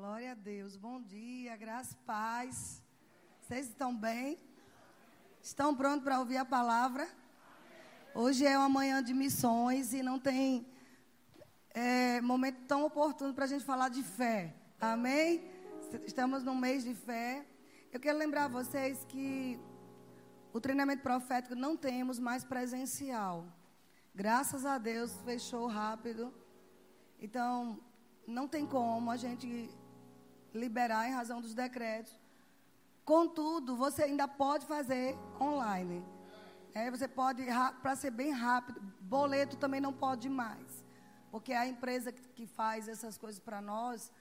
Glória 0.00 0.30
a 0.30 0.34
Deus. 0.34 0.76
Bom 0.76 1.02
dia, 1.02 1.56
graça 1.56 1.96
paz. 2.06 2.80
Vocês 3.40 3.66
estão 3.66 3.92
bem? 3.92 4.38
Estão 5.42 5.74
prontos 5.74 6.04
para 6.04 6.20
ouvir 6.20 6.36
a 6.36 6.44
palavra? 6.44 7.04
Hoje 8.14 8.46
é 8.46 8.56
uma 8.56 8.68
manhã 8.68 9.02
de 9.02 9.12
missões 9.12 9.92
e 9.92 10.00
não 10.00 10.16
tem 10.16 10.64
é, 11.70 12.20
momento 12.20 12.60
tão 12.68 12.84
oportuno 12.84 13.34
para 13.34 13.46
a 13.46 13.48
gente 13.48 13.64
falar 13.64 13.88
de 13.88 14.04
fé. 14.04 14.54
Amém? 14.80 15.42
Estamos 16.06 16.44
no 16.44 16.54
mês 16.54 16.84
de 16.84 16.94
fé. 16.94 17.44
Eu 17.92 17.98
quero 17.98 18.16
lembrar 18.18 18.46
vocês 18.46 19.04
que 19.08 19.58
o 20.52 20.60
treinamento 20.60 21.02
profético 21.02 21.56
não 21.56 21.76
temos 21.76 22.20
mais 22.20 22.44
presencial. 22.44 23.44
Graças 24.14 24.64
a 24.64 24.78
Deus 24.78 25.10
fechou 25.24 25.66
rápido. 25.66 26.32
Então, 27.20 27.80
não 28.28 28.46
tem 28.46 28.64
como 28.64 29.10
a 29.10 29.16
gente 29.16 29.68
liberar 30.54 31.08
em 31.08 31.12
razão 31.12 31.40
dos 31.40 31.54
decretos. 31.54 32.18
Contudo, 33.04 33.76
você 33.76 34.02
ainda 34.02 34.28
pode 34.28 34.66
fazer 34.66 35.16
online. 35.40 36.04
É, 36.74 36.90
você 36.90 37.08
pode, 37.08 37.42
para 37.82 37.96
ser 37.96 38.10
bem 38.10 38.30
rápido, 38.30 38.80
boleto 39.00 39.56
também 39.56 39.80
não 39.80 39.92
pode 39.92 40.28
mais. 40.28 40.84
Porque 41.30 41.52
a 41.52 41.66
empresa 41.66 42.12
que 42.12 42.46
faz 42.46 42.88
essas 42.88 43.16
coisas 43.16 43.40
para 43.40 43.60
nós, 43.60 44.12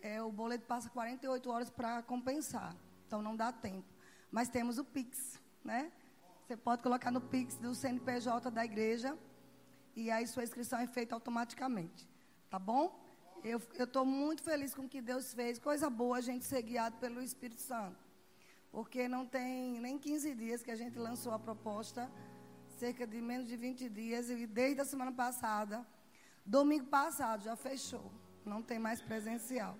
é, 0.00 0.22
o 0.22 0.30
boleto 0.30 0.66
passa 0.66 0.88
48 0.90 1.50
horas 1.50 1.70
para 1.70 2.02
compensar. 2.02 2.74
Então 3.06 3.20
não 3.22 3.34
dá 3.34 3.52
tempo. 3.52 3.86
Mas 4.30 4.48
temos 4.48 4.78
o 4.78 4.84
Pix, 4.84 5.40
né? 5.64 5.90
Você 6.46 6.56
pode 6.56 6.82
colocar 6.82 7.10
no 7.10 7.20
Pix 7.20 7.56
do 7.56 7.74
CNPJ 7.74 8.50
da 8.50 8.64
igreja 8.64 9.16
e 9.94 10.10
aí 10.10 10.26
sua 10.26 10.44
inscrição 10.44 10.78
é 10.78 10.86
feita 10.86 11.14
automaticamente. 11.14 12.08
Tá 12.48 12.58
bom? 12.58 12.98
Eu 13.44 13.60
estou 13.78 14.04
muito 14.04 14.42
feliz 14.42 14.74
com 14.74 14.82
o 14.82 14.88
que 14.88 15.00
Deus 15.00 15.32
fez. 15.32 15.58
Coisa 15.58 15.88
boa 15.88 16.18
a 16.18 16.20
gente 16.20 16.44
ser 16.44 16.62
guiado 16.62 16.96
pelo 16.96 17.22
Espírito 17.22 17.60
Santo. 17.60 17.98
Porque 18.70 19.08
não 19.08 19.24
tem 19.24 19.80
nem 19.80 19.98
15 19.98 20.34
dias 20.34 20.62
que 20.62 20.70
a 20.70 20.76
gente 20.76 20.98
lançou 20.98 21.32
a 21.32 21.38
proposta, 21.38 22.10
cerca 22.78 23.06
de 23.06 23.20
menos 23.20 23.46
de 23.46 23.56
20 23.56 23.88
dias, 23.88 24.28
e 24.28 24.46
desde 24.46 24.80
a 24.80 24.84
semana 24.84 25.12
passada, 25.12 25.86
domingo 26.44 26.86
passado, 26.86 27.44
já 27.44 27.56
fechou. 27.56 28.10
Não 28.44 28.62
tem 28.62 28.78
mais 28.78 29.00
presencial. 29.00 29.76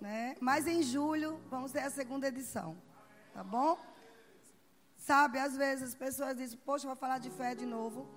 Né? 0.00 0.36
Mas 0.40 0.66
em 0.66 0.82
julho 0.82 1.40
vamos 1.50 1.72
ter 1.72 1.80
a 1.80 1.90
segunda 1.90 2.28
edição. 2.28 2.76
Tá 3.34 3.44
bom? 3.44 3.78
Sabe, 4.96 5.38
às 5.38 5.56
vezes 5.56 5.90
as 5.90 5.94
pessoas 5.94 6.36
dizem, 6.36 6.58
poxa, 6.58 6.86
vai 6.86 6.96
falar 6.96 7.18
de 7.18 7.30
fé 7.30 7.54
de 7.54 7.66
novo. 7.66 8.08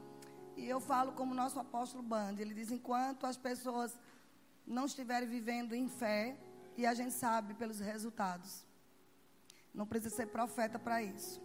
E 0.56 0.70
eu 0.70 0.80
falo 0.80 1.12
como 1.14 1.34
nosso 1.34 1.60
apóstolo 1.60 2.04
Band. 2.04 2.36
Ele 2.38 2.54
diz, 2.54 2.72
enquanto 2.72 3.26
as 3.26 3.38
pessoas 3.38 3.98
não 4.66 4.86
estiverem 4.86 5.28
vivendo 5.28 5.74
em 5.74 5.88
fé, 5.88 6.38
e 6.76 6.86
a 6.86 6.94
gente 6.94 7.14
sabe 7.14 7.54
pelos 7.54 7.80
resultados. 7.80 8.66
Não 9.74 9.86
precisa 9.86 10.16
ser 10.16 10.28
profeta 10.28 10.78
para 10.80 11.02
isso. 11.02 11.42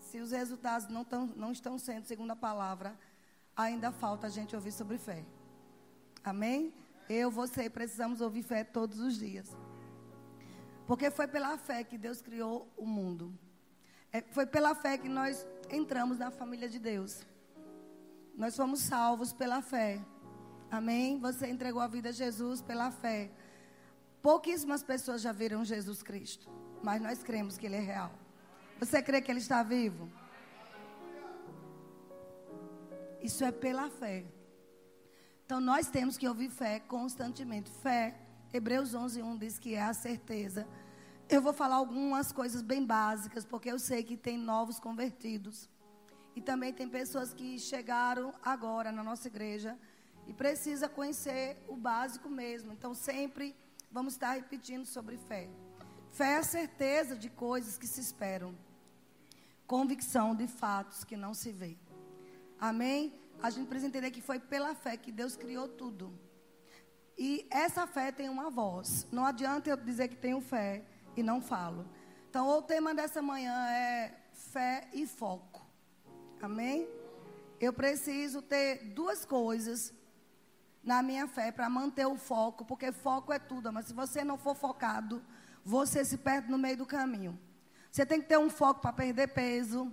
Se 0.00 0.20
os 0.20 0.30
resultados 0.32 0.88
não, 0.88 1.04
tão, 1.04 1.26
não 1.36 1.52
estão 1.52 1.78
sendo 1.78 2.04
segundo 2.06 2.30
a 2.30 2.36
palavra, 2.36 2.98
ainda 3.56 3.90
falta 3.90 4.26
a 4.26 4.30
gente 4.30 4.54
ouvir 4.54 4.72
sobre 4.72 4.98
fé. 4.98 5.24
Amém? 6.22 6.72
Eu, 7.08 7.30
você, 7.30 7.68
precisamos 7.68 8.20
ouvir 8.20 8.42
fé 8.42 8.64
todos 8.64 8.98
os 8.98 9.16
dias. 9.16 9.48
Porque 10.86 11.10
foi 11.10 11.26
pela 11.26 11.56
fé 11.56 11.82
que 11.82 11.96
Deus 11.96 12.20
criou 12.20 12.68
o 12.76 12.86
mundo. 12.86 13.32
É, 14.12 14.22
foi 14.22 14.46
pela 14.46 14.74
fé 14.74 14.96
que 14.98 15.08
nós 15.08 15.46
entramos 15.70 16.18
na 16.18 16.30
família 16.30 16.68
de 16.68 16.78
Deus. 16.78 17.24
Nós 18.36 18.56
fomos 18.56 18.80
salvos 18.80 19.32
pela 19.32 19.62
fé. 19.62 20.00
Amém? 20.74 21.20
Você 21.20 21.46
entregou 21.46 21.80
a 21.80 21.86
vida 21.86 22.08
a 22.08 22.12
Jesus 22.12 22.60
pela 22.60 22.90
fé. 22.90 23.30
Pouquíssimas 24.20 24.82
pessoas 24.82 25.22
já 25.22 25.30
viram 25.30 25.64
Jesus 25.64 26.02
Cristo, 26.02 26.50
mas 26.82 27.00
nós 27.00 27.22
cremos 27.22 27.56
que 27.56 27.66
Ele 27.66 27.76
é 27.76 27.80
real. 27.80 28.12
Você 28.80 29.00
crê 29.00 29.22
que 29.22 29.30
Ele 29.30 29.38
está 29.38 29.62
vivo? 29.62 30.10
Isso 33.22 33.44
é 33.44 33.52
pela 33.52 33.88
fé. 33.88 34.24
Então 35.46 35.60
nós 35.60 35.86
temos 35.86 36.16
que 36.16 36.26
ouvir 36.26 36.50
fé 36.50 36.80
constantemente. 36.80 37.70
Fé, 37.70 38.18
Hebreus 38.52 38.94
11, 38.94 39.22
1 39.22 39.36
diz 39.36 39.60
que 39.60 39.76
é 39.76 39.82
a 39.82 39.94
certeza. 39.94 40.66
Eu 41.28 41.40
vou 41.40 41.52
falar 41.52 41.76
algumas 41.76 42.32
coisas 42.32 42.62
bem 42.62 42.84
básicas, 42.84 43.44
porque 43.44 43.70
eu 43.70 43.78
sei 43.78 44.02
que 44.02 44.16
tem 44.16 44.36
novos 44.36 44.80
convertidos. 44.80 45.70
E 46.34 46.40
também 46.40 46.72
tem 46.72 46.88
pessoas 46.88 47.32
que 47.32 47.60
chegaram 47.60 48.34
agora 48.42 48.90
na 48.90 49.04
nossa 49.04 49.28
igreja 49.28 49.78
e 50.26 50.32
precisa 50.32 50.88
conhecer 50.88 51.56
o 51.68 51.76
básico 51.76 52.28
mesmo. 52.28 52.72
Então, 52.72 52.94
sempre 52.94 53.54
vamos 53.90 54.14
estar 54.14 54.32
repetindo 54.32 54.84
sobre 54.84 55.16
fé. 55.16 55.48
Fé 56.10 56.32
é 56.32 56.36
a 56.36 56.42
certeza 56.42 57.16
de 57.16 57.28
coisas 57.28 57.76
que 57.76 57.86
se 57.86 58.00
esperam. 58.00 58.54
Convicção 59.66 60.34
de 60.34 60.46
fatos 60.46 61.04
que 61.04 61.16
não 61.16 61.34
se 61.34 61.50
vê. 61.50 61.76
Amém? 62.58 63.12
A 63.42 63.50
gente 63.50 63.66
precisa 63.66 63.88
entender 63.88 64.10
que 64.10 64.20
foi 64.20 64.38
pela 64.38 64.74
fé 64.74 64.96
que 64.96 65.10
Deus 65.10 65.36
criou 65.36 65.68
tudo. 65.68 66.12
E 67.16 67.46
essa 67.50 67.86
fé 67.86 68.10
tem 68.10 68.28
uma 68.28 68.50
voz. 68.50 69.06
Não 69.10 69.24
adianta 69.24 69.70
eu 69.70 69.76
dizer 69.76 70.08
que 70.08 70.16
tenho 70.16 70.40
fé 70.40 70.84
e 71.16 71.22
não 71.22 71.40
falo. 71.40 71.88
Então, 72.28 72.48
o 72.48 72.62
tema 72.62 72.94
dessa 72.94 73.22
manhã 73.22 73.54
é 73.70 74.14
fé 74.32 74.88
e 74.92 75.06
foco. 75.06 75.64
Amém? 76.42 76.88
Eu 77.60 77.72
preciso 77.72 78.42
ter 78.42 78.92
duas 78.94 79.24
coisas 79.24 79.92
na 80.84 81.02
minha 81.02 81.26
fé 81.26 81.50
para 81.50 81.68
manter 81.68 82.06
o 82.06 82.16
foco, 82.16 82.64
porque 82.64 82.92
foco 82.92 83.32
é 83.32 83.38
tudo, 83.38 83.72
mas 83.72 83.86
se 83.86 83.94
você 83.94 84.22
não 84.22 84.36
for 84.36 84.54
focado, 84.54 85.22
você 85.64 86.04
se 86.04 86.18
perde 86.18 86.50
no 86.50 86.58
meio 86.58 86.76
do 86.76 86.86
caminho. 86.86 87.38
Você 87.90 88.04
tem 88.04 88.20
que 88.20 88.26
ter 88.26 88.38
um 88.38 88.50
foco 88.50 88.80
para 88.80 88.92
perder 88.92 89.28
peso. 89.28 89.90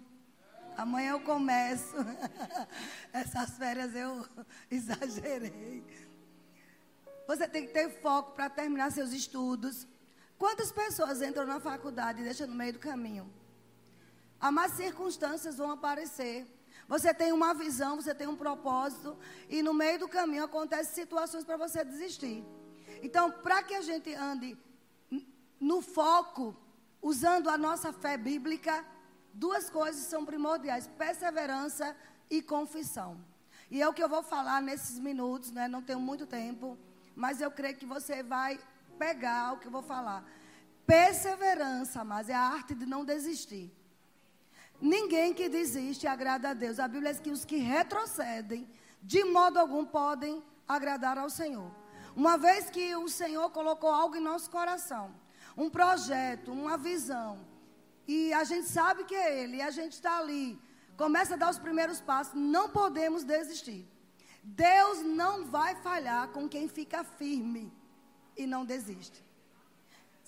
Amanhã 0.76 1.12
eu 1.12 1.22
começo. 1.22 1.96
Essas 3.14 3.52
férias 3.52 3.96
eu 3.96 4.26
exagerei. 4.70 5.86
Você 7.28 7.48
tem 7.48 7.66
que 7.68 7.74
ter 7.74 7.90
foco 8.02 8.34
para 8.34 8.50
terminar 8.50 8.92
seus 8.92 9.12
estudos. 9.14 9.88
Quantas 10.38 10.72
pessoas 10.72 11.22
entram 11.22 11.46
na 11.46 11.60
faculdade 11.60 12.20
e 12.20 12.24
deixam 12.24 12.48
no 12.48 12.56
meio 12.56 12.74
do 12.74 12.80
caminho? 12.80 13.32
As 14.40 14.52
más 14.52 14.72
circunstâncias 14.74 15.58
vão 15.58 15.72
aparecer. 15.72 16.48
Você 16.94 17.14
tem 17.14 17.32
uma 17.32 17.54
visão, 17.54 17.96
você 17.96 18.14
tem 18.14 18.28
um 18.28 18.36
propósito, 18.36 19.18
e 19.48 19.64
no 19.64 19.74
meio 19.74 19.98
do 19.98 20.10
caminho 20.10 20.44
acontecem 20.44 20.94
situações 20.94 21.46
para 21.46 21.56
você 21.56 21.86
desistir. 21.86 22.44
Então, 23.02 23.32
para 23.32 23.64
que 23.64 23.74
a 23.74 23.80
gente 23.82 24.14
ande 24.14 24.58
no 25.58 25.82
foco, 25.82 26.54
usando 27.02 27.50
a 27.50 27.58
nossa 27.58 27.94
fé 27.94 28.18
bíblica, 28.18 28.86
duas 29.34 29.70
coisas 29.70 30.04
são 30.04 30.26
primordiais: 30.26 30.86
perseverança 30.98 31.96
e 32.30 32.42
confissão. 32.42 33.18
E 33.70 33.82
é 33.82 33.88
o 33.88 33.94
que 33.94 34.04
eu 34.04 34.10
vou 34.10 34.22
falar 34.22 34.62
nesses 34.62 35.00
minutos, 35.00 35.50
né? 35.50 35.70
não 35.70 35.82
tenho 35.82 36.02
muito 36.02 36.28
tempo, 36.28 36.78
mas 37.16 37.40
eu 37.40 37.50
creio 37.50 37.78
que 37.78 37.86
você 37.86 38.22
vai 38.22 38.60
pegar 39.00 39.54
o 39.54 39.60
que 39.60 39.68
eu 39.68 39.72
vou 39.72 39.82
falar. 39.82 40.26
Perseverança, 40.86 42.04
mas 42.04 42.28
é 42.28 42.34
a 42.34 42.42
arte 42.42 42.76
de 42.76 42.86
não 42.86 43.06
desistir. 43.06 43.72
Ninguém 44.82 45.34
que 45.34 45.48
desiste 45.48 46.08
agrada 46.08 46.50
a 46.50 46.54
Deus. 46.54 46.80
A 46.80 46.88
Bíblia 46.88 47.12
diz 47.14 47.22
que 47.22 47.30
os 47.30 47.46
que 47.46 47.58
retrocedem, 47.58 48.68
de 49.02 49.24
modo 49.24 49.60
algum, 49.60 49.86
podem 49.86 50.44
agradar 50.68 51.18
ao 51.20 51.30
Senhor. 51.30 51.72
Uma 52.16 52.38
vez 52.38 52.70
que 52.70 52.96
o 52.96 53.08
Senhor 53.08 53.52
colocou 53.52 53.92
algo 53.92 54.16
em 54.16 54.22
nosso 54.22 54.50
coração, 54.50 55.14
um 55.56 55.70
projeto, 55.70 56.52
uma 56.52 56.78
visão, 56.78 57.46
e 58.08 58.34
a 58.34 58.44
gente 58.44 58.68
sabe 58.68 59.04
que 59.04 59.16
é 59.16 59.44
Ele, 59.44 59.58
e 59.58 59.62
a 59.62 59.70
gente 59.70 59.94
está 59.94 60.18
ali, 60.18 60.60
começa 60.98 61.36
a 61.36 61.38
dar 61.38 61.52
os 61.52 61.60
primeiros 61.60 62.02
passos, 62.02 62.34
não 62.34 62.70
podemos 62.70 63.24
desistir. 63.24 63.88
Deus 64.44 65.02
não 65.04 65.46
vai 65.46 65.76
falhar 65.76 66.30
com 66.30 66.50
quem 66.50 66.68
fica 66.68 67.04
firme 67.04 67.72
e 68.36 68.48
não 68.48 68.66
desiste. 68.66 69.24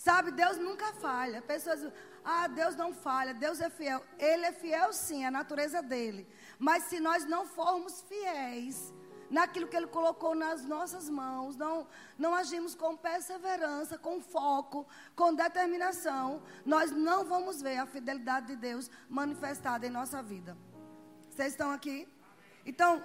Sabe, 0.04 0.32
Deus 0.32 0.58
nunca 0.58 0.88
falha. 1.06 1.42
Pessoas, 1.42 1.82
ah, 2.26 2.46
Deus 2.48 2.76
não 2.76 2.94
falha, 2.94 3.34
Deus 3.34 3.62
é 3.62 3.70
fiel. 3.70 4.04
Ele 4.20 4.46
é 4.46 4.52
fiel 4.52 4.92
sim, 4.92 5.24
é 5.24 5.28
a 5.28 5.32
natureza 5.32 5.82
dele. 5.82 6.28
Mas 6.60 6.84
se 6.90 7.00
nós 7.00 7.26
não 7.26 7.46
formos 7.46 8.02
fiéis 8.02 8.94
naquilo 9.30 9.66
que 9.66 9.78
ele 9.78 9.88
colocou 9.88 10.36
nas 10.36 10.66
nossas 10.66 11.08
mãos, 11.10 11.56
não, 11.56 11.88
não 12.18 12.36
agimos 12.36 12.76
com 12.76 12.98
perseverança, 12.98 13.98
com 13.98 14.20
foco, 14.20 14.86
com 15.16 15.34
determinação, 15.34 16.44
nós 16.66 16.92
não 16.92 17.24
vamos 17.24 17.62
ver 17.62 17.78
a 17.78 17.86
fidelidade 17.86 18.48
de 18.48 18.58
Deus 18.58 18.92
manifestada 19.08 19.88
em 19.88 19.90
nossa 19.90 20.22
vida. 20.22 20.58
Vocês 21.30 21.54
estão 21.54 21.72
aqui? 21.72 22.10
Então, 22.66 23.02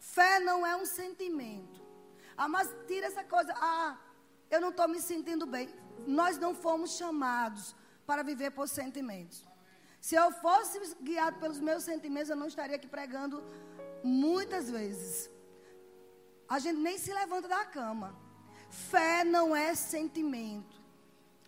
fé 0.00 0.40
não 0.40 0.66
é 0.66 0.74
um 0.74 0.84
sentimento. 0.84 1.80
Ah, 2.36 2.48
mas 2.48 2.74
tira 2.88 3.06
essa 3.06 3.22
coisa. 3.22 3.54
Ah, 3.56 3.96
eu 4.50 4.60
não 4.60 4.70
estou 4.70 4.88
me 4.88 5.00
sentindo 5.00 5.46
bem. 5.46 5.72
Nós 6.06 6.38
não 6.38 6.54
fomos 6.54 6.96
chamados 6.96 7.74
para 8.06 8.22
viver 8.22 8.50
por 8.50 8.68
sentimentos. 8.68 9.44
Se 10.00 10.14
eu 10.14 10.32
fosse 10.32 10.78
guiado 11.02 11.38
pelos 11.38 11.60
meus 11.60 11.84
sentimentos, 11.84 12.30
eu 12.30 12.36
não 12.36 12.46
estaria 12.46 12.76
aqui 12.76 12.88
pregando 12.88 13.42
muitas 14.02 14.70
vezes. 14.70 15.30
A 16.48 16.58
gente 16.58 16.78
nem 16.78 16.98
se 16.98 17.12
levanta 17.12 17.48
da 17.48 17.64
cama. 17.64 18.16
Fé 18.70 19.24
não 19.24 19.54
é 19.54 19.74
sentimento. 19.74 20.80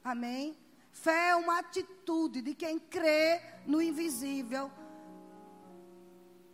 Amém? 0.04 0.56
Fé 0.92 1.30
é 1.30 1.36
uma 1.36 1.58
atitude 1.58 2.42
de 2.42 2.54
quem 2.54 2.78
crê 2.78 3.40
no 3.66 3.80
invisível, 3.80 4.70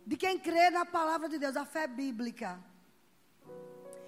de 0.05 0.15
quem 0.15 0.39
crê 0.39 0.69
na 0.69 0.85
palavra 0.85 1.27
de 1.27 1.37
Deus, 1.37 1.57
a 1.57 1.65
fé 1.65 1.85
bíblica. 1.85 2.59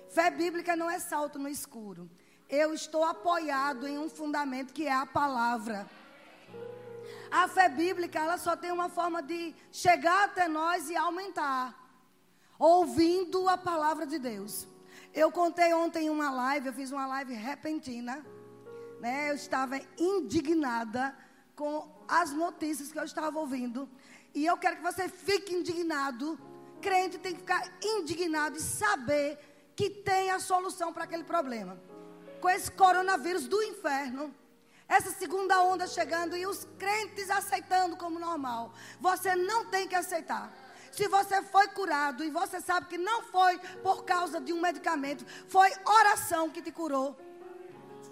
Fé 0.10 0.30
bíblica 0.30 0.76
não 0.76 0.90
é 0.90 1.00
salto 1.00 1.38
no 1.38 1.50
escuro. 1.50 2.10
Eu 2.52 2.74
estou 2.74 3.06
apoiado 3.06 3.88
em 3.88 3.98
um 3.98 4.10
fundamento 4.10 4.74
que 4.74 4.86
é 4.86 4.94
a 4.94 5.06
palavra. 5.06 5.90
A 7.32 7.48
fé 7.48 7.70
bíblica, 7.70 8.20
ela 8.20 8.38
só 8.38 8.58
tem 8.58 8.74
uma 8.74 8.90
forma 8.90 9.24
de 9.24 9.56
chegar 9.72 10.26
até 10.26 10.50
nós 10.50 10.90
e 10.90 10.96
aumentar. 10.98 11.74
Ouvindo 12.60 13.48
a 13.48 13.58
palavra 13.58 14.06
de 14.06 14.20
Deus. 14.20 14.68
Eu 15.14 15.32
contei 15.32 15.74
ontem 15.74 16.08
em 16.08 16.10
uma 16.10 16.30
live, 16.30 16.68
eu 16.68 16.74
fiz 16.74 16.92
uma 16.92 17.08
live 17.08 17.34
repentina. 17.34 18.22
Né? 19.00 19.30
Eu 19.30 19.36
estava 19.36 19.80
indignada 19.98 21.18
com 21.56 21.90
as 22.06 22.34
notícias 22.34 22.92
que 22.92 23.00
eu 23.00 23.06
estava 23.06 23.40
ouvindo. 23.40 23.90
E 24.36 24.46
eu 24.46 24.58
quero 24.58 24.76
que 24.76 24.84
você 24.84 25.08
fique 25.08 25.54
indignado. 25.54 26.38
Crente 26.82 27.18
tem 27.18 27.32
que 27.32 27.40
ficar 27.40 27.64
indignado 27.82 28.58
e 28.58 28.62
saber 28.62 29.40
que 29.74 29.90
tem 29.90 30.32
a 30.32 30.40
solução 30.40 30.92
para 30.92 31.06
aquele 31.06 31.24
problema. 31.24 31.91
Com 32.42 32.50
esse 32.50 32.72
coronavírus 32.72 33.48
do 33.48 33.62
inferno 33.64 34.34
essa 34.92 35.10
segunda 35.12 35.64
onda 35.64 35.88
chegando 35.88 36.36
e 36.36 36.46
os 36.46 36.68
crentes 36.78 37.30
aceitando 37.30 37.96
como 37.96 38.20
normal. 38.20 38.74
Você 39.00 39.34
não 39.38 39.64
tem 39.68 39.88
que 39.88 39.96
aceitar. 39.96 40.52
Se 40.92 41.08
você 41.08 41.42
foi 41.44 41.70
curado 41.70 42.26
e 42.26 42.30
você 42.30 42.60
sabe 42.60 42.88
que 42.88 42.98
não 42.98 43.24
foi 43.24 43.58
por 43.82 44.04
causa 44.04 44.42
de 44.42 44.52
um 44.52 44.60
medicamento, 44.60 45.26
foi 45.48 45.72
oração 45.86 46.50
que 46.50 46.62
te 46.62 46.74
curou. 46.74 47.18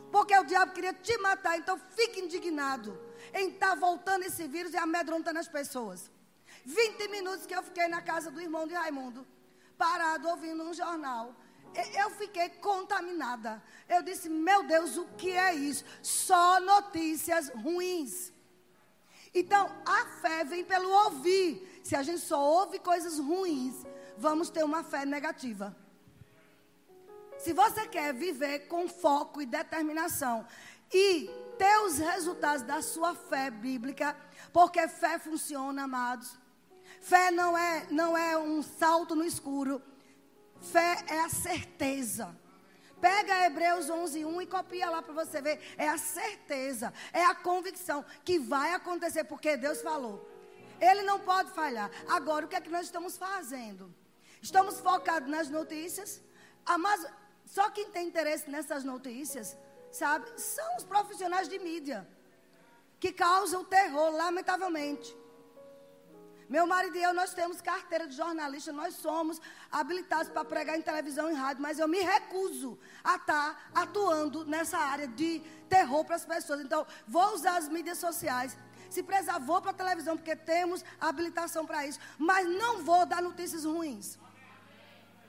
Porque 0.09 0.33
o 0.37 0.45
diabo 0.45 0.71
queria 0.71 0.93
te 0.93 1.17
matar, 1.17 1.57
então 1.57 1.77
fique 1.97 2.21
indignado 2.21 2.97
em 3.33 3.49
estar 3.49 3.71
tá 3.71 3.75
voltando 3.75 4.23
esse 4.23 4.47
vírus 4.47 4.73
e 4.73 4.77
amedrontando 4.77 5.37
as 5.37 5.49
pessoas. 5.49 6.09
20 6.63 7.09
minutos 7.09 7.45
que 7.45 7.53
eu 7.53 7.61
fiquei 7.61 7.89
na 7.89 8.01
casa 8.01 8.31
do 8.31 8.39
irmão 8.39 8.65
de 8.65 8.73
Raimundo, 8.73 9.27
parado 9.77 10.29
ouvindo 10.29 10.63
um 10.63 10.73
jornal. 10.73 11.35
Eu 11.93 12.09
fiquei 12.11 12.49
contaminada. 12.49 13.61
Eu 13.87 14.01
disse, 14.01 14.29
meu 14.29 14.63
Deus, 14.63 14.97
o 14.97 15.05
que 15.17 15.31
é 15.31 15.53
isso? 15.53 15.85
Só 16.01 16.59
notícias 16.59 17.49
ruins. 17.49 18.33
Então, 19.33 19.69
a 19.85 20.05
fé 20.21 20.43
vem 20.43 20.63
pelo 20.63 20.89
ouvir. 20.89 21.81
Se 21.83 21.95
a 21.95 22.03
gente 22.03 22.21
só 22.21 22.39
ouve 22.39 22.79
coisas 22.79 23.19
ruins, 23.19 23.75
vamos 24.17 24.49
ter 24.49 24.63
uma 24.63 24.83
fé 24.83 25.05
negativa. 25.05 25.75
Se 27.37 27.53
você 27.53 27.87
quer 27.87 28.13
viver 28.13 28.67
com 28.67 28.87
foco 28.87 29.41
e 29.41 29.45
determinação 29.45 30.45
e 30.93 31.29
ter 31.57 31.77
os 31.85 31.97
resultados 31.97 32.63
da 32.63 32.81
sua 32.81 33.15
fé 33.15 33.49
bíblica, 33.49 34.15
porque 34.51 34.87
fé 34.87 35.17
funciona, 35.19 35.83
amados. 35.83 36.37
Fé 36.99 37.31
não 37.31 37.57
é, 37.57 37.87
não 37.91 38.17
é 38.17 38.37
um 38.37 38.61
salto 38.61 39.15
no 39.15 39.23
escuro. 39.23 39.81
Fé 40.61 41.03
é 41.07 41.19
a 41.21 41.29
certeza. 41.29 42.35
Pega 42.99 43.45
Hebreus 43.45 43.89
11, 43.89 44.25
1 44.25 44.41
e 44.41 44.45
copia 44.45 44.89
lá 44.89 45.01
para 45.01 45.13
você 45.13 45.41
ver. 45.41 45.59
É 45.77 45.87
a 45.87 45.97
certeza, 45.97 46.93
é 47.13 47.23
a 47.23 47.33
convicção 47.33 48.03
que 48.25 48.37
vai 48.37 48.73
acontecer, 48.73 49.23
porque 49.23 49.55
Deus 49.55 49.81
falou. 49.81 50.27
Ele 50.81 51.03
não 51.03 51.19
pode 51.19 51.51
falhar. 51.51 51.89
Agora, 52.07 52.45
o 52.45 52.49
que 52.49 52.55
é 52.55 52.61
que 52.61 52.69
nós 52.69 52.85
estamos 52.85 53.17
fazendo? 53.17 53.93
Estamos 54.41 54.79
focados 54.79 55.29
nas 55.29 55.49
notícias. 55.49 56.21
Ah, 56.65 56.77
mas 56.77 57.05
só 57.45 57.69
quem 57.69 57.89
tem 57.89 58.07
interesse 58.07 58.49
nessas 58.49 58.83
notícias, 58.83 59.57
sabe, 59.91 60.25
são 60.39 60.77
os 60.77 60.83
profissionais 60.83 61.47
de 61.47 61.57
mídia. 61.59 62.07
Que 62.99 63.11
causam 63.13 63.63
terror, 63.63 64.11
lamentavelmente. 64.11 65.15
Meu 66.49 66.65
marido 66.65 66.97
e 66.97 67.03
eu, 67.03 67.13
nós 67.13 67.31
temos 67.31 67.61
carteira 67.61 68.07
de 68.07 68.15
jornalista, 68.15 68.73
nós 68.73 68.95
somos 68.95 69.39
habilitados 69.71 70.29
para 70.31 70.43
pregar 70.43 70.75
em 70.75 70.81
televisão 70.81 71.29
e 71.29 71.35
rádio, 71.35 71.61
mas 71.61 71.77
eu 71.77 71.87
me 71.87 72.01
recuso 72.01 72.77
a 73.03 73.17
estar 73.17 73.53
tá 73.53 73.81
atuando 73.83 74.43
nessa 74.45 74.79
área 74.79 75.07
de 75.07 75.41
terror 75.69 76.03
para 76.03 76.15
as 76.15 76.25
pessoas. 76.25 76.61
Então, 76.61 76.87
vou 77.07 77.35
usar 77.35 77.57
as 77.57 77.69
mídias 77.69 77.99
sociais. 77.99 78.57
Se 78.89 79.03
precisar, 79.03 79.37
vou 79.37 79.61
para 79.61 79.69
a 79.69 79.75
televisão, 79.75 80.17
porque 80.17 80.35
temos 80.35 80.83
habilitação 80.99 81.67
para 81.67 81.85
isso. 81.85 81.99
Mas 82.17 82.47
não 82.47 82.83
vou 82.83 83.05
dar 83.05 83.21
notícias 83.21 83.63
ruins. 83.63 84.17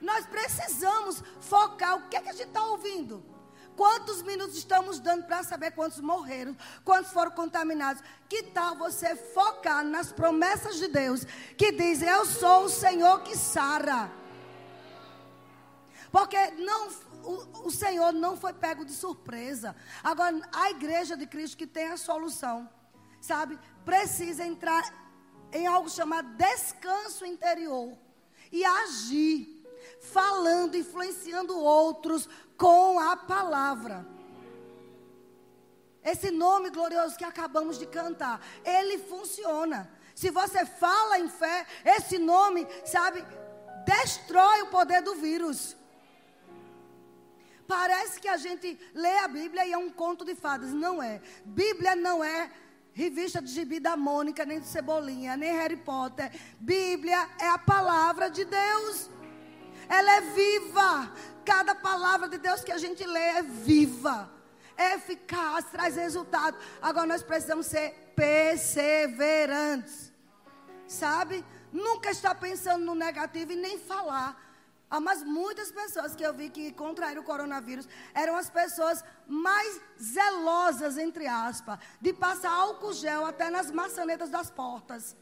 Nós 0.01 0.25
precisamos 0.25 1.23
focar 1.43 1.99
o 1.99 2.09
que, 2.09 2.17
é 2.17 2.23
que 2.23 2.31
a 2.31 2.33
gente 2.33 2.49
está 2.49 2.65
ouvindo. 2.65 3.23
Quantos 3.77 4.23
minutos 4.23 4.57
estamos 4.57 5.01
dando 5.01 5.25
para 5.25 5.43
saber 5.43 5.73
quantos 5.73 6.01
morreram, 6.01 6.57
quantos 6.85 7.13
foram 7.13 7.31
contaminados? 7.31 8.03
Que 8.29 8.43
tal 8.43 8.77
você 8.77 9.17
focar 9.17 9.85
nas 9.85 10.13
promessas 10.13 10.77
de 10.77 10.89
Deus 10.89 11.25
que 11.57 11.73
diz: 11.73 12.03
Eu 12.03 12.27
sou 12.27 12.65
o 12.65 12.69
Senhor 12.69 13.23
que 13.23 13.37
sara. 13.37 14.11
Porque 16.11 16.51
não, 16.53 16.89
o, 17.23 17.67
o 17.67 17.71
Senhor 17.71 18.13
não 18.13 18.37
foi 18.37 18.53
pego 18.53 18.85
de 18.85 18.93
surpresa. 18.93 19.77
Agora, 20.03 20.41
a 20.53 20.71
igreja 20.71 21.17
de 21.17 21.27
Cristo 21.27 21.57
que 21.57 21.67
tem 21.67 21.87
a 21.87 21.97
solução, 21.97 22.69
sabe, 23.21 23.59
precisa 23.85 24.45
entrar 24.45 24.83
em 25.53 25.67
algo 25.67 25.89
chamado 25.89 26.29
descanso 26.37 27.25
interior 27.25 27.97
e 28.53 28.65
agir 28.65 29.61
falando, 30.01 30.77
influenciando 30.77 31.59
outros 31.59 32.29
com 32.61 33.01
a 33.01 33.17
palavra. 33.17 34.07
Esse 36.05 36.31
nome 36.31 36.69
glorioso 36.69 37.17
que 37.17 37.25
acabamos 37.25 37.79
de 37.79 37.87
cantar, 37.87 38.39
ele 38.65 38.99
funciona. 38.99 39.91
Se 40.15 40.31
você 40.31 40.67
fala 40.67 41.19
em 41.19 41.29
fé, 41.29 41.67
esse 41.97 42.19
nome, 42.19 42.67
sabe, 42.85 43.25
destrói 43.87 44.63
o 44.63 44.67
poder 44.67 45.01
do 45.01 45.15
vírus. 45.15 45.75
Parece 47.67 48.21
que 48.21 48.29
a 48.29 48.37
gente 48.37 48.79
lê 48.93 49.17
a 49.19 49.29
Bíblia 49.29 49.67
e 49.67 49.73
é 49.73 49.79
um 49.79 49.89
conto 49.89 50.23
de 50.25 50.35
fadas. 50.35 50.71
Não 50.71 51.03
é. 51.03 51.23
Bíblia 51.45 51.97
não 51.97 52.23
é 52.23 52.51
revista 52.93 53.41
de 53.41 53.51
gibi 53.51 53.81
da 53.81 53.97
Mônica, 53.97 54.45
nem 54.45 54.61
de 54.61 54.67
Cebolinha, 54.67 55.37
nem 55.37 55.53
Harry 55.53 55.77
Potter. 55.77 56.31
Bíblia 56.59 57.27
é 57.41 57.49
a 57.49 57.59
palavra 57.59 58.29
de 58.29 58.45
Deus 58.45 59.09
ela 59.91 60.13
é 60.19 60.21
viva. 60.21 61.13
Cada 61.45 61.75
palavra 61.75 62.29
de 62.29 62.39
Deus 62.39 62.63
que 62.63 62.71
a 62.71 62.79
gente 62.79 63.05
lê 63.05 63.27
é 63.41 63.43
viva, 63.43 64.31
é 64.77 64.95
eficaz, 64.95 65.65
traz 65.65 65.97
resultado. 65.97 66.57
Agora 66.81 67.07
nós 67.07 67.23
precisamos 67.23 67.67
ser 67.67 68.13
perseverantes, 68.15 70.13
sabe? 70.87 71.45
Nunca 71.73 72.11
estar 72.11 72.35
pensando 72.37 72.85
no 72.85 72.95
negativo 72.95 73.53
e 73.53 73.57
nem 73.57 73.79
falar. 73.79 74.49
Ah, 74.89 75.01
mas 75.01 75.23
muitas 75.23 75.71
pessoas 75.71 76.17
que 76.17 76.23
eu 76.23 76.35
vi 76.35 76.51
que 76.51 76.73
contraíram 76.73 77.23
o 77.23 77.25
coronavírus 77.25 77.89
eram 78.13 78.37
as 78.37 78.51
pessoas 78.51 79.05
mais 79.27 79.81
zelosas, 80.03 80.99
entre 80.99 81.29
aspas, 81.29 81.79
de 82.01 82.13
passar 82.13 82.51
álcool 82.51 82.93
gel 82.93 83.25
até 83.25 83.51
nas 83.51 83.71
maçanetas 83.71 84.31
das 84.31 84.51
portas 84.51 85.17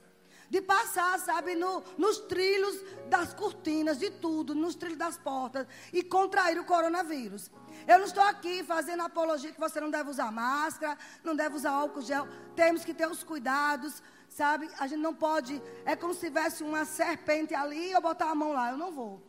de 0.50 0.61
passar, 0.61 1.19
sabe, 1.19 1.55
no, 1.55 1.83
nos 1.97 2.19
trilhos 2.19 2.83
das 3.09 3.35
cortinas, 3.35 3.99
de 3.99 4.11
tudo, 4.11 4.55
nos 4.55 4.75
trilhos 4.75 4.99
das 4.99 5.19
portas 5.19 5.67
e 5.93 6.02
contrair 6.02 6.59
o 6.59 6.64
coronavírus. 6.64 7.50
Eu 7.87 7.99
não 7.99 8.07
estou 8.07 8.23
aqui 8.23 8.64
fazendo 8.64 9.02
apologia 9.02 9.52
que 9.52 9.61
você 9.61 9.81
não 9.81 9.90
deve 9.90 10.11
usar 10.11 10.33
máscara, 10.33 10.97
não 11.23 11.37
deve 11.37 11.57
usar 11.57 11.71
álcool 11.71 12.02
gel. 12.02 12.26
Temos 12.57 12.85
que 12.85 12.95
ter 12.95 13.09
os 13.09 13.23
cuidados, 13.23 14.02
sabe? 14.28 14.69
A 14.78 14.87
gente 14.87 15.00
não 15.00 15.14
pode. 15.14 15.62
É 15.85 15.95
como 15.95 16.14
se 16.14 16.21
tivesse 16.21 16.62
uma 16.62 16.85
serpente 16.85 17.55
ali 17.55 17.88
e 17.88 17.93
eu 17.93 18.00
botar 18.00 18.31
a 18.31 18.35
mão 18.35 18.52
lá. 18.52 18.71
Eu 18.71 18.78
não 18.78 18.90
vou. 18.90 19.23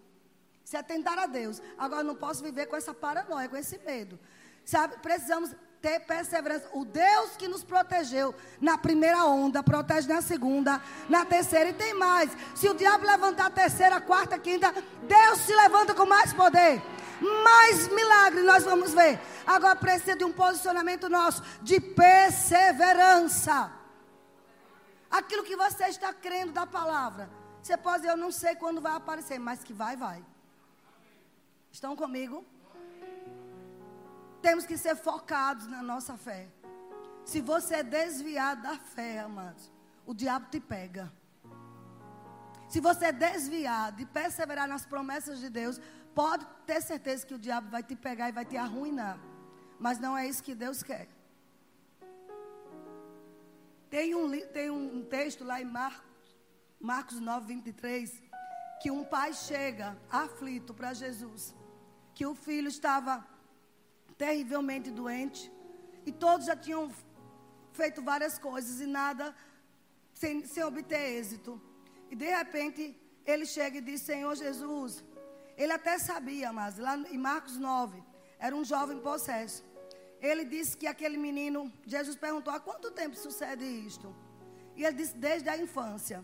Isso 0.64 0.78
é 0.78 0.84
tentar 0.84 1.18
a 1.18 1.26
Deus. 1.26 1.62
Agora, 1.78 2.04
não 2.04 2.16
posso 2.16 2.44
viver 2.44 2.68
com 2.68 2.76
essa 2.76 2.94
paranoia, 2.94 3.50
com 3.50 3.58
esse 3.58 3.78
medo. 3.80 4.20
Sabe? 4.64 4.98
Precisamos 5.00 5.56
ter 5.82 6.00
perseverança. 6.02 6.68
O 6.74 6.86
Deus 6.86 7.36
que 7.38 7.48
nos 7.48 7.64
protegeu 7.64 8.36
na 8.60 8.78
primeira 8.78 9.26
onda, 9.26 9.64
protege 9.64 10.08
na 10.08 10.22
segunda, 10.22 10.82
na 11.08 11.26
terceira 11.26 11.70
e 11.70 11.74
tem 11.74 11.94
mais. 11.94 12.30
Se 12.56 12.68
o 12.70 12.74
diabo 12.74 13.06
levantar 13.06 13.48
a 13.48 13.52
terceira, 13.52 13.98
a 13.98 14.02
quarta, 14.02 14.36
a 14.36 14.40
quinta, 14.40 14.72
Deus 15.04 15.40
se 15.40 15.54
levanta 15.54 15.94
com 15.94 16.06
mais 16.06 16.34
poder. 16.34 16.82
Mais 17.44 17.88
milagres 17.90 18.46
nós 18.46 18.64
vamos 18.64 18.94
ver. 18.94 19.20
Agora 19.46 19.76
precisa 19.76 20.16
de 20.16 20.24
um 20.24 20.32
posicionamento 20.32 21.10
nosso 21.10 21.44
de 21.62 21.80
perseverança. 21.80 23.72
Aquilo 25.10 25.44
que 25.44 25.56
você 25.56 25.86
está 25.86 26.14
crendo 26.14 26.52
da 26.52 26.66
palavra. 26.66 27.30
Você 27.62 27.76
pode 27.76 28.02
dizer, 28.02 28.12
eu 28.12 28.18
não 28.18 28.32
sei 28.32 28.56
quando 28.56 28.80
vai 28.80 28.94
aparecer, 28.94 29.40
mas 29.40 29.64
que 29.64 29.74
vai, 29.74 29.98
vai. 29.98 30.24
Estão 31.72 31.96
comigo? 31.96 32.46
Temos 34.42 34.66
que 34.66 34.78
ser 34.78 34.96
focados 34.96 35.68
na 35.68 35.82
nossa 35.82 36.18
fé. 36.18 36.48
Se 37.26 37.42
você 37.42 37.76
é 37.76 37.84
desviado 37.84 38.62
da 38.64 38.78
fé, 38.78 39.20
amados, 39.20 39.72
o 40.06 40.14
diabo 40.14 40.48
te 40.50 40.60
pega. 40.60 41.12
Se 42.68 42.80
você 42.80 43.06
é 43.06 43.12
desviado 43.12 43.98
de 43.98 44.06
perseverar 44.06 44.68
nas 44.68 44.86
promessas 44.86 45.40
de 45.40 45.50
Deus, 45.50 45.80
pode 46.16 46.46
ter 46.66 46.82
certeza 46.82 47.26
que 47.26 47.34
o 47.34 47.40
diabo 47.40 47.70
vai 47.70 47.84
te 47.84 47.96
pegar 47.96 48.30
e 48.30 48.32
vai 48.32 48.46
te 48.46 48.56
arruinar. 48.58 49.20
Mas 49.80 50.00
não 50.00 50.18
é 50.18 50.28
isso 50.28 50.44
que 50.44 50.56
Deus 50.56 50.84
quer. 50.84 51.08
Tem 53.90 54.14
um, 54.14 54.30
tem 54.48 54.70
um 54.70 55.04
texto 55.04 55.44
lá 55.44 55.60
em 55.60 55.66
Marcos, 55.66 56.38
Marcos 56.80 57.20
9, 57.20 57.48
23, 57.56 58.22
que 58.82 58.92
um 58.92 59.04
pai 59.04 59.34
chega 59.34 59.98
aflito 60.12 60.74
para 60.74 60.94
Jesus, 60.94 61.56
que 62.14 62.26
o 62.26 62.36
filho 62.36 62.68
estava 62.68 63.26
terrivelmente 64.20 64.92
doente, 64.92 65.42
e 66.06 66.12
todos 66.12 66.46
já 66.46 66.56
tinham 66.66 66.84
feito 67.72 68.02
várias 68.12 68.38
coisas 68.38 68.82
e 68.82 68.86
nada 68.86 69.34
sem, 70.14 70.46
sem 70.46 70.64
obter 70.64 71.04
êxito. 71.18 71.52
E 72.12 72.16
de 72.16 72.30
repente 72.40 72.82
ele 73.26 73.46
chega 73.46 73.78
e 73.78 73.82
diz: 73.90 74.02
Senhor 74.02 74.36
Jesus, 74.36 75.04
ele 75.58 75.72
até 75.72 75.98
sabia, 75.98 76.52
mas 76.52 76.78
lá 76.78 76.98
em 76.98 77.18
Marcos 77.18 77.58
9, 77.58 78.04
era 78.38 78.56
um 78.56 78.66
jovem 78.74 79.00
possesso. 79.00 79.64
Ele 80.20 80.44
disse 80.44 80.76
que 80.76 80.88
aquele 80.94 81.18
menino, 81.18 81.72
Jesus 81.86 82.18
perguntou: 82.18 82.54
há 82.54 82.60
quanto 82.60 82.92
tempo 82.92 83.16
sucede 83.16 83.64
isto? 83.64 84.14
E 84.76 84.84
ele 84.84 84.98
disse: 84.98 85.16
desde 85.16 85.48
a 85.48 85.58
infância. 85.58 86.20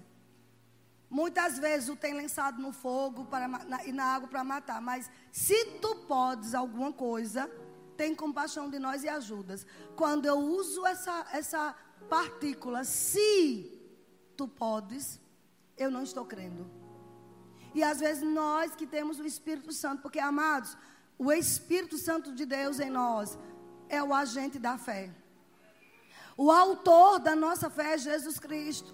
Muitas 1.10 1.58
vezes 1.60 1.88
o 1.88 1.96
tem 1.96 2.14
lançado 2.14 2.62
no 2.62 2.74
fogo 2.74 3.26
para, 3.26 3.48
na, 3.48 3.86
e 3.86 3.92
na 3.94 4.06
água 4.16 4.28
para 4.28 4.44
matar. 4.44 4.82
Mas 4.82 5.10
se 5.32 5.58
tu 5.80 5.96
podes 6.08 6.54
alguma 6.54 6.92
coisa, 6.92 7.50
tem 7.96 8.14
compaixão 8.14 8.70
de 8.70 8.80
nós 8.80 9.04
e 9.04 9.10
ajudas. 9.10 9.66
Quando 9.96 10.26
eu 10.26 10.38
uso 10.38 10.86
essa, 10.86 11.26
essa 11.32 11.76
partícula, 12.10 12.84
se 12.84 13.72
tu 14.38 14.48
podes, 14.48 15.20
eu 15.78 15.90
não 15.90 16.04
estou 16.04 16.26
crendo. 16.26 16.70
E 17.74 17.84
às 17.84 18.00
vezes 18.00 18.24
nós 18.24 18.76
que 18.76 18.88
temos 18.88 19.20
o 19.20 19.26
Espírito 19.26 19.72
Santo, 19.74 20.02
porque 20.02 20.20
amados, 20.20 20.78
o 21.18 21.32
Espírito 21.32 21.98
Santo 21.98 22.34
de 22.34 22.46
Deus 22.46 22.80
em 22.80 22.90
nós 22.90 23.38
é 23.90 24.02
o 24.02 24.14
agente 24.14 24.58
da 24.60 24.78
fé. 24.78 25.14
O 26.38 26.52
autor 26.52 27.20
da 27.20 27.36
nossa 27.36 27.70
fé 27.70 27.94
é 27.94 27.98
Jesus 27.98 28.40
Cristo. 28.40 28.94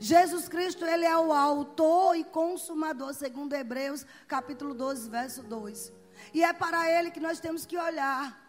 Jesus 0.00 0.48
Cristo, 0.48 0.84
ele 0.84 1.04
é 1.04 1.18
o 1.18 1.32
autor 1.32 2.16
e 2.16 2.24
consumador, 2.24 3.12
segundo 3.14 3.54
Hebreus, 3.54 4.06
capítulo 4.26 4.74
12, 4.74 5.08
verso 5.08 5.42
2. 5.42 5.92
E 6.32 6.42
é 6.42 6.52
para 6.52 6.90
ele 6.90 7.10
que 7.10 7.20
nós 7.20 7.40
temos 7.40 7.64
que 7.64 7.76
olhar. 7.76 8.46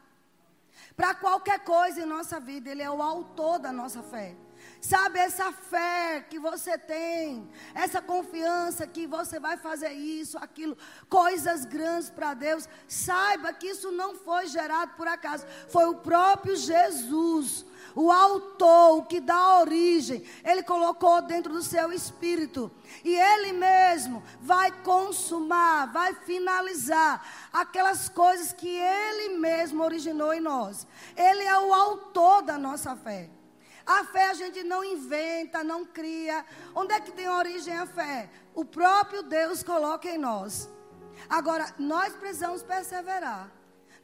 Para 0.95 1.13
qualquer 1.13 1.59
coisa 1.59 2.01
em 2.01 2.05
nossa 2.05 2.39
vida, 2.39 2.69
ele 2.69 2.81
é 2.81 2.89
o 2.89 3.01
autor 3.01 3.59
da 3.59 3.71
nossa 3.71 4.01
fé. 4.01 4.35
Sabe 4.81 5.19
essa 5.19 5.51
fé 5.51 6.25
que 6.29 6.39
você 6.39 6.77
tem, 6.77 7.49
essa 7.73 8.01
confiança 8.01 8.85
que 8.85 9.07
você 9.07 9.39
vai 9.39 9.57
fazer 9.57 9.91
isso, 9.91 10.37
aquilo, 10.37 10.77
coisas 11.09 11.65
grandes 11.65 12.09
para 12.09 12.33
Deus. 12.33 12.67
Saiba 12.87 13.53
que 13.53 13.67
isso 13.67 13.91
não 13.91 14.15
foi 14.15 14.47
gerado 14.47 14.93
por 14.95 15.07
acaso, 15.07 15.45
foi 15.69 15.85
o 15.85 15.95
próprio 15.95 16.55
Jesus, 16.55 17.65
o 17.97 18.11
autor, 18.11 18.99
o 18.99 19.05
que 19.05 19.19
dá 19.19 19.57
origem. 19.59 20.23
Ele 20.43 20.61
colocou 20.61 21.19
dentro 21.23 21.51
do 21.51 21.63
seu 21.63 21.91
espírito 21.91 22.71
e 23.03 23.15
ele 23.15 23.53
mesmo 23.53 24.23
vai 24.39 24.71
consumar, 24.83 25.91
vai 25.91 26.13
finalizar 26.13 27.25
aquelas 27.51 28.07
coisas 28.07 28.53
que 28.53 28.69
ele 28.69 29.37
mesmo 29.39 29.83
originou 29.83 30.31
em 30.31 30.39
nós. 30.39 30.85
Ele 31.15 31.43
é 31.43 31.59
o 31.59 31.73
autor 31.73 32.43
da 32.43 32.55
nossa 32.55 32.95
fé. 32.95 33.31
A 33.83 34.03
fé 34.03 34.29
a 34.29 34.33
gente 34.35 34.63
não 34.63 34.83
inventa, 34.83 35.63
não 35.63 35.83
cria. 35.83 36.45
Onde 36.75 36.93
é 36.93 36.99
que 36.99 37.11
tem 37.11 37.27
origem 37.27 37.75
a 37.75 37.87
fé? 37.87 38.29
O 38.53 38.63
próprio 38.63 39.23
Deus 39.23 39.63
coloca 39.63 40.07
em 40.07 40.19
nós. 40.19 40.69
Agora, 41.27 41.73
nós 41.79 42.13
precisamos 42.13 42.61
perseverar. 42.61 43.56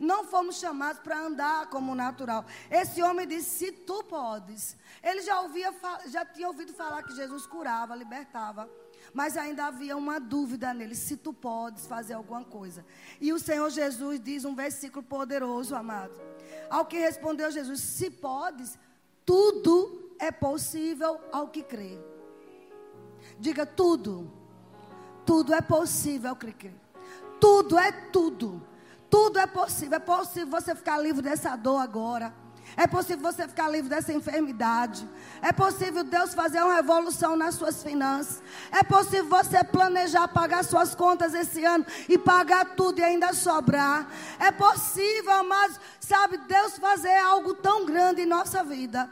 Não 0.03 0.25
fomos 0.25 0.57
chamados 0.57 1.01
para 1.01 1.17
andar 1.17 1.67
como 1.67 1.95
natural. 1.95 2.45
Esse 2.69 3.01
homem 3.01 3.25
disse: 3.25 3.49
se 3.49 3.71
tu 3.71 4.03
podes. 4.03 4.75
Ele 5.01 5.21
já, 5.21 5.39
ouvia, 5.39 5.73
já 6.07 6.25
tinha 6.25 6.47
ouvido 6.47 6.73
falar 6.73 7.03
que 7.03 7.15
Jesus 7.15 7.45
curava, 7.45 7.95
libertava. 7.95 8.69
Mas 9.13 9.37
ainda 9.37 9.65
havia 9.65 9.95
uma 9.95 10.19
dúvida 10.19 10.73
nele: 10.73 10.93
se 10.93 11.15
tu 11.15 11.31
podes 11.31 11.87
fazer 11.87 12.15
alguma 12.15 12.43
coisa. 12.43 12.85
E 13.21 13.31
o 13.31 13.39
Senhor 13.39 13.69
Jesus 13.69 14.19
diz 14.19 14.43
um 14.43 14.53
versículo 14.53 15.01
poderoso, 15.03 15.73
amado. 15.73 16.19
Ao 16.69 16.85
que 16.85 16.97
respondeu 16.99 17.49
Jesus: 17.49 17.79
se 17.79 18.09
podes, 18.09 18.77
tudo 19.25 20.15
é 20.19 20.31
possível 20.31 21.17
ao 21.31 21.47
que 21.47 21.63
crê. 21.63 21.97
Diga 23.39 23.65
tudo. 23.65 24.29
Tudo 25.25 25.53
é 25.53 25.61
possível 25.61 26.31
ao 26.31 26.35
que 26.35 26.51
crê. 26.51 26.73
Tudo 27.39 27.77
é 27.77 27.89
tudo. 27.89 28.72
Tudo 29.13 29.37
é 29.37 29.45
possível. 29.45 29.97
É 29.97 29.99
possível 29.99 30.49
você 30.49 30.73
ficar 30.73 30.97
livre 30.97 31.21
dessa 31.21 31.55
dor 31.55 31.77
agora. 31.77 32.33
É 32.75 32.87
possível 32.87 33.21
você 33.31 33.47
ficar 33.47 33.69
livre 33.69 33.87
dessa 33.87 34.11
enfermidade. 34.11 35.07
É 35.39 35.51
possível 35.51 36.03
Deus 36.03 36.33
fazer 36.33 36.63
uma 36.63 36.73
revolução 36.73 37.35
nas 37.35 37.53
suas 37.53 37.83
finanças. 37.83 38.41
É 38.71 38.81
possível 38.81 39.27
você 39.27 39.63
planejar 39.63 40.27
pagar 40.29 40.63
suas 40.63 40.95
contas 40.95 41.35
esse 41.35 41.63
ano 41.63 41.85
e 42.09 42.17
pagar 42.17 42.73
tudo 42.73 43.01
e 43.01 43.03
ainda 43.03 43.33
sobrar. 43.33 44.07
É 44.39 44.49
possível, 44.51 45.43
mas 45.43 45.79
sabe, 45.99 46.37
Deus 46.37 46.79
fazer 46.79 47.15
algo 47.19 47.53
tão 47.53 47.85
grande 47.85 48.23
em 48.23 48.25
nossa 48.25 48.63
vida. 48.63 49.07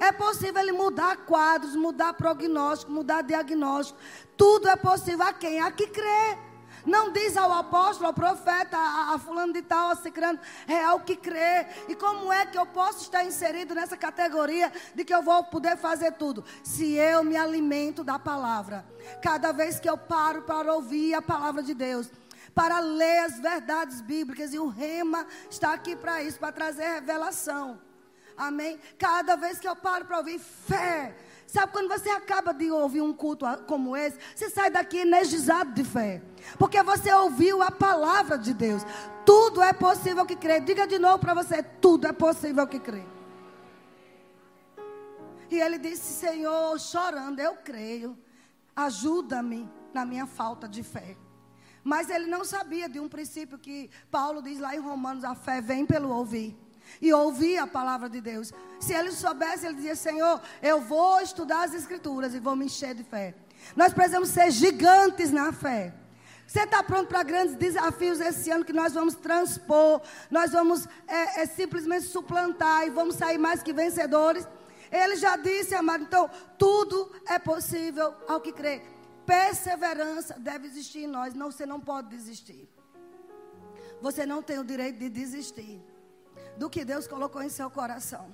É 0.00 0.10
possível 0.10 0.60
Ele 0.60 0.72
mudar 0.72 1.18
quadros, 1.18 1.76
mudar 1.76 2.14
prognóstico, 2.14 2.90
mudar 2.90 3.22
diagnóstico. 3.22 3.96
Tudo 4.36 4.68
é 4.68 4.74
possível 4.74 5.24
a 5.24 5.32
quem? 5.32 5.60
A 5.60 5.70
que 5.70 5.86
crê. 5.86 6.45
Não 6.86 7.10
diz 7.12 7.36
ao 7.36 7.52
apóstolo, 7.52 8.06
ao 8.06 8.14
profeta, 8.14 8.78
a, 8.78 9.14
a 9.14 9.18
fulano 9.18 9.52
de 9.52 9.60
tal, 9.62 9.90
a 9.90 9.96
cicrano, 9.96 10.38
é 10.68 10.84
ao 10.84 11.00
que 11.00 11.16
crê. 11.16 11.66
E 11.88 11.96
como 11.96 12.32
é 12.32 12.46
que 12.46 12.56
eu 12.56 12.64
posso 12.64 13.02
estar 13.02 13.24
inserido 13.24 13.74
nessa 13.74 13.96
categoria 13.96 14.72
de 14.94 15.04
que 15.04 15.12
eu 15.12 15.22
vou 15.22 15.42
poder 15.44 15.76
fazer 15.76 16.12
tudo? 16.12 16.44
Se 16.62 16.94
eu 16.94 17.24
me 17.24 17.36
alimento 17.36 18.04
da 18.04 18.18
palavra. 18.18 18.86
Cada 19.20 19.50
vez 19.52 19.80
que 19.80 19.90
eu 19.90 19.98
paro 19.98 20.42
para 20.42 20.72
ouvir 20.72 21.14
a 21.14 21.22
palavra 21.22 21.62
de 21.62 21.74
Deus, 21.74 22.08
para 22.54 22.78
ler 22.78 23.18
as 23.18 23.38
verdades 23.38 24.00
bíblicas, 24.00 24.54
e 24.54 24.58
o 24.58 24.68
rema 24.68 25.26
está 25.50 25.74
aqui 25.74 25.96
para 25.96 26.22
isso, 26.22 26.38
para 26.38 26.52
trazer 26.52 26.84
revelação. 26.84 27.78
Amém? 28.36 28.78
Cada 28.98 29.34
vez 29.34 29.58
que 29.58 29.66
eu 29.66 29.74
paro 29.74 30.04
para 30.04 30.18
ouvir 30.18 30.38
fé, 30.38 31.16
Sabe 31.46 31.72
quando 31.72 31.88
você 31.88 32.08
acaba 32.10 32.52
de 32.52 32.70
ouvir 32.70 33.00
um 33.00 33.12
culto 33.12 33.46
como 33.66 33.96
esse, 33.96 34.18
você 34.34 34.50
sai 34.50 34.70
daqui 34.70 34.98
energizado 34.98 35.72
de 35.72 35.84
fé. 35.84 36.20
Porque 36.58 36.82
você 36.82 37.12
ouviu 37.12 37.62
a 37.62 37.70
palavra 37.70 38.36
de 38.36 38.52
Deus. 38.52 38.82
Tudo 39.24 39.62
é 39.62 39.72
possível 39.72 40.26
que 40.26 40.34
crê. 40.34 40.60
Diga 40.60 40.86
de 40.86 40.98
novo 40.98 41.18
para 41.18 41.34
você: 41.34 41.62
tudo 41.62 42.06
é 42.06 42.12
possível 42.12 42.66
que 42.66 42.80
crê. 42.80 43.04
E 45.50 45.60
ele 45.60 45.78
disse: 45.78 46.20
Senhor, 46.20 46.78
chorando, 46.80 47.38
eu 47.38 47.54
creio. 47.56 48.18
Ajuda-me 48.74 49.68
na 49.94 50.04
minha 50.04 50.26
falta 50.26 50.68
de 50.68 50.82
fé. 50.82 51.16
Mas 51.82 52.10
ele 52.10 52.26
não 52.26 52.44
sabia 52.44 52.88
de 52.88 52.98
um 52.98 53.08
princípio 53.08 53.56
que 53.56 53.88
Paulo 54.10 54.42
diz 54.42 54.58
lá 54.58 54.74
em 54.74 54.80
Romanos: 54.80 55.22
a 55.22 55.36
fé 55.36 55.60
vem 55.60 55.86
pelo 55.86 56.10
ouvir 56.10 56.65
e 57.00 57.12
ouvir 57.12 57.58
a 57.58 57.66
palavra 57.66 58.08
de 58.08 58.20
Deus. 58.20 58.52
Se 58.80 58.92
ele 58.92 59.12
soubesse, 59.12 59.66
ele 59.66 59.74
dizia: 59.74 59.96
Senhor, 59.96 60.40
eu 60.62 60.80
vou 60.80 61.20
estudar 61.20 61.64
as 61.64 61.74
Escrituras 61.74 62.34
e 62.34 62.40
vou 62.40 62.56
me 62.56 62.66
encher 62.66 62.94
de 62.94 63.04
fé. 63.04 63.34
Nós 63.74 63.92
precisamos 63.92 64.28
ser 64.28 64.50
gigantes 64.50 65.30
na 65.30 65.52
fé. 65.52 65.94
Você 66.46 66.60
está 66.60 66.82
pronto 66.82 67.08
para 67.08 67.24
grandes 67.24 67.56
desafios 67.56 68.20
esse 68.20 68.50
ano 68.50 68.64
que 68.64 68.72
nós 68.72 68.92
vamos 68.92 69.16
transpor, 69.16 70.00
nós 70.30 70.52
vamos 70.52 70.86
é, 71.08 71.42
é, 71.42 71.46
simplesmente 71.46 72.04
suplantar 72.04 72.86
e 72.86 72.90
vamos 72.90 73.16
sair 73.16 73.36
mais 73.36 73.64
que 73.64 73.72
vencedores? 73.72 74.46
Ele 74.92 75.16
já 75.16 75.36
disse, 75.36 75.74
amado, 75.74 76.04
então 76.04 76.30
tudo 76.56 77.10
é 77.26 77.36
possível 77.36 78.14
ao 78.28 78.40
que 78.40 78.52
crê. 78.52 78.80
Perseverança 79.26 80.36
deve 80.38 80.68
existir 80.68 81.00
em 81.00 81.08
nós, 81.08 81.34
não, 81.34 81.50
você 81.50 81.66
não 81.66 81.80
pode 81.80 82.08
desistir. 82.10 82.68
Você 84.00 84.24
não 84.24 84.40
tem 84.40 84.60
o 84.60 84.64
direito 84.64 85.00
de 85.00 85.08
desistir 85.08 85.82
do 86.56 86.70
que 86.70 86.84
Deus 86.84 87.06
colocou 87.06 87.42
em 87.42 87.48
seu 87.48 87.70
coração. 87.70 88.26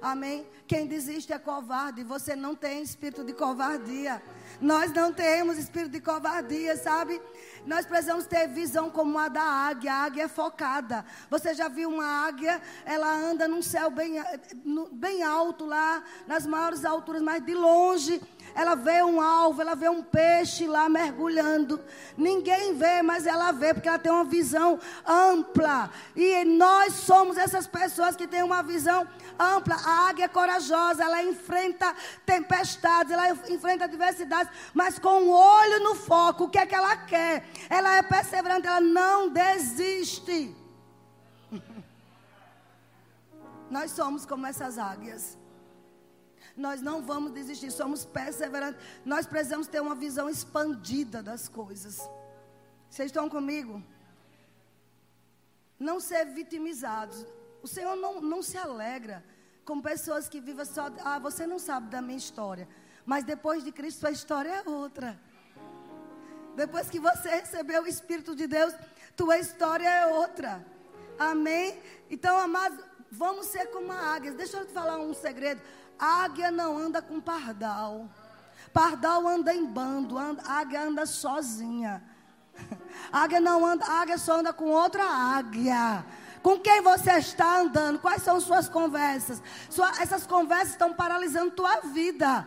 Amém? 0.00 0.46
Quem 0.66 0.86
desiste 0.86 1.32
é 1.32 1.38
covarde. 1.38 2.02
Você 2.04 2.36
não 2.36 2.54
tem 2.54 2.82
espírito 2.82 3.24
de 3.24 3.32
covardia. 3.32 4.22
Nós 4.60 4.92
não 4.92 5.12
temos 5.12 5.58
espírito 5.58 5.92
de 5.92 6.00
covardia, 6.00 6.76
sabe? 6.76 7.20
Nós 7.66 7.84
precisamos 7.86 8.26
ter 8.26 8.46
visão 8.48 8.90
como 8.90 9.18
a 9.18 9.28
da 9.28 9.42
águia. 9.42 9.92
A 9.92 10.04
águia 10.04 10.24
é 10.24 10.28
focada. 10.28 11.04
Você 11.30 11.54
já 11.54 11.68
viu 11.68 11.88
uma 11.90 12.26
águia? 12.26 12.60
Ela 12.84 13.12
anda 13.12 13.48
num 13.48 13.62
céu 13.62 13.90
bem, 13.90 14.14
bem 14.92 15.22
alto 15.22 15.64
lá, 15.64 16.02
nas 16.26 16.46
maiores 16.46 16.84
alturas, 16.84 17.22
mas 17.22 17.44
de 17.44 17.54
longe 17.54 18.20
ela 18.56 18.74
vê 18.74 19.02
um 19.02 19.20
alvo, 19.20 19.60
ela 19.60 19.74
vê 19.74 19.86
um 19.86 20.02
peixe 20.02 20.66
lá 20.66 20.88
mergulhando. 20.88 21.78
Ninguém 22.16 22.74
vê, 22.74 23.02
mas 23.02 23.26
ela 23.26 23.52
vê, 23.52 23.74
porque 23.74 23.86
ela 23.86 23.98
tem 23.98 24.10
uma 24.10 24.24
visão 24.24 24.80
ampla. 25.06 25.90
E 26.16 26.42
nós 26.46 26.94
somos 26.94 27.36
essas 27.36 27.66
pessoas 27.66 28.16
que 28.16 28.26
têm 28.26 28.42
uma 28.42 28.62
visão 28.62 29.06
ampla. 29.38 29.74
A 29.74 30.08
águia 30.08 30.24
é 30.24 30.28
corajosa, 30.28 31.04
ela 31.04 31.22
enfrenta 31.22 31.94
tempestades, 32.24 33.12
ela 33.12 33.28
enfrenta 33.50 33.84
adversidades, 33.84 34.50
mas 34.72 34.98
com 34.98 35.24
o 35.24 35.30
olho 35.30 35.80
no 35.80 35.94
foco. 35.94 36.44
O 36.44 36.48
que 36.48 36.58
é 36.58 36.64
que 36.64 36.74
ela 36.74 36.96
quer? 36.96 37.46
Ela 37.68 37.96
é 37.96 38.02
perseverante, 38.02 38.66
ela 38.66 38.80
não 38.80 39.28
desiste. 39.28 40.56
Nós 43.70 43.90
somos 43.90 44.24
como 44.24 44.46
essas 44.46 44.78
águias. 44.78 45.36
Nós 46.56 46.80
não 46.80 47.02
vamos 47.02 47.32
desistir, 47.32 47.70
somos 47.70 48.04
perseverantes. 48.04 48.80
Nós 49.04 49.26
precisamos 49.26 49.66
ter 49.66 49.80
uma 49.80 49.94
visão 49.94 50.28
expandida 50.28 51.22
das 51.22 51.48
coisas. 51.48 52.00
Vocês 52.88 53.06
estão 53.06 53.28
comigo? 53.28 53.82
Não 55.78 56.00
ser 56.00 56.24
vitimizados. 56.26 57.26
O 57.62 57.68
Senhor 57.68 57.94
não, 57.96 58.20
não 58.20 58.42
se 58.42 58.56
alegra 58.56 59.22
com 59.64 59.82
pessoas 59.82 60.28
que 60.28 60.40
vivem 60.40 60.64
só. 60.64 60.90
Ah, 61.04 61.18
você 61.18 61.46
não 61.46 61.58
sabe 61.58 61.90
da 61.90 62.00
minha 62.00 62.16
história. 62.16 62.66
Mas 63.04 63.24
depois 63.24 63.62
de 63.62 63.70
Cristo, 63.70 64.00
sua 64.00 64.10
história 64.10 64.48
é 64.48 64.68
outra. 64.68 65.20
Depois 66.56 66.88
que 66.88 66.98
você 66.98 67.28
recebeu 67.28 67.82
o 67.82 67.86
Espírito 67.86 68.34
de 68.34 68.46
Deus, 68.46 68.74
tua 69.14 69.38
história 69.38 69.88
é 69.88 70.06
outra. 70.06 70.64
Amém? 71.18 71.78
Então, 72.10 72.36
amados, 72.38 72.82
vamos 73.10 73.46
ser 73.46 73.66
como 73.66 73.92
a 73.92 74.14
águia. 74.14 74.32
Deixa 74.32 74.56
eu 74.56 74.66
te 74.66 74.72
falar 74.72 74.98
um 74.98 75.12
segredo. 75.12 75.60
Águia 75.98 76.50
não 76.50 76.76
anda 76.76 77.00
com 77.00 77.20
pardal. 77.20 78.08
Pardal 78.72 79.26
anda 79.26 79.54
em 79.54 79.64
bando, 79.64 80.18
anda, 80.18 80.42
águia 80.46 80.82
anda 80.82 81.06
sozinha. 81.06 82.02
Águia 83.12 83.38
não 83.38 83.64
anda, 83.64 83.84
águia 83.84 84.16
só 84.16 84.38
anda 84.38 84.52
com 84.52 84.66
outra 84.66 85.04
águia. 85.04 86.04
Com 86.42 86.58
quem 86.58 86.80
você 86.80 87.12
está 87.12 87.58
andando? 87.58 87.98
Quais 87.98 88.22
são 88.22 88.40
suas 88.40 88.68
conversas? 88.68 89.42
Sua, 89.68 89.90
essas 90.00 90.26
conversas 90.26 90.70
estão 90.70 90.94
paralisando 90.94 91.50
tua 91.50 91.80
vida. 91.80 92.46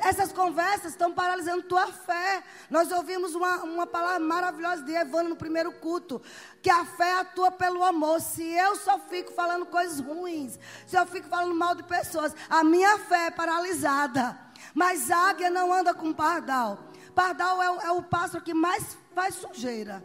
Essas 0.00 0.32
conversas 0.32 0.92
estão 0.92 1.12
paralisando 1.12 1.62
tua 1.62 1.86
fé. 1.88 2.42
Nós 2.68 2.90
ouvimos 2.90 3.34
uma, 3.34 3.62
uma 3.62 3.86
palavra 3.86 4.18
maravilhosa 4.18 4.82
de 4.82 4.92
Evandro 4.92 5.30
no 5.30 5.36
primeiro 5.36 5.72
culto. 5.72 6.20
Que 6.62 6.70
a 6.70 6.84
fé 6.84 7.20
atua 7.20 7.50
pelo 7.50 7.84
amor. 7.84 8.20
Se 8.20 8.42
eu 8.42 8.76
só 8.76 8.98
fico 8.98 9.32
falando 9.32 9.66
coisas 9.66 10.00
ruins, 10.00 10.58
se 10.86 10.96
eu 10.96 11.06
fico 11.06 11.28
falando 11.28 11.54
mal 11.54 11.74
de 11.74 11.82
pessoas, 11.82 12.34
a 12.48 12.64
minha 12.64 12.98
fé 12.98 13.26
é 13.26 13.30
paralisada. 13.30 14.38
Mas 14.74 15.10
águia 15.10 15.50
não 15.50 15.72
anda 15.72 15.92
com 15.92 16.12
pardal. 16.12 16.78
Pardal 17.14 17.62
é, 17.62 17.86
é 17.86 17.92
o 17.92 18.02
pássaro 18.02 18.42
que 18.42 18.54
mais 18.54 18.96
faz 19.14 19.34
sujeira. 19.34 20.02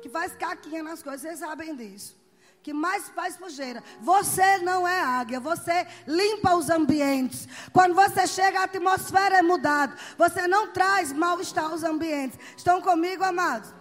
Que 0.00 0.08
faz 0.08 0.34
caquinha 0.34 0.82
nas 0.82 1.02
coisas. 1.02 1.22
Vocês 1.22 1.38
sabem 1.38 1.74
disso 1.76 2.21
que 2.62 2.72
mais 2.72 3.08
faz 3.08 3.34
sujeira. 3.34 3.82
Você 4.00 4.58
não 4.58 4.86
é 4.86 5.00
águia, 5.00 5.40
você 5.40 5.86
limpa 6.06 6.54
os 6.54 6.70
ambientes. 6.70 7.48
Quando 7.72 7.94
você 7.94 8.26
chega, 8.26 8.60
a 8.60 8.64
atmosfera 8.64 9.38
é 9.38 9.42
mudada. 9.42 9.96
Você 10.16 10.46
não 10.46 10.72
traz 10.72 11.12
mal-estar 11.12 11.64
aos 11.64 11.82
ambientes. 11.82 12.38
Estão 12.56 12.80
comigo, 12.80 13.24
amados? 13.24 13.74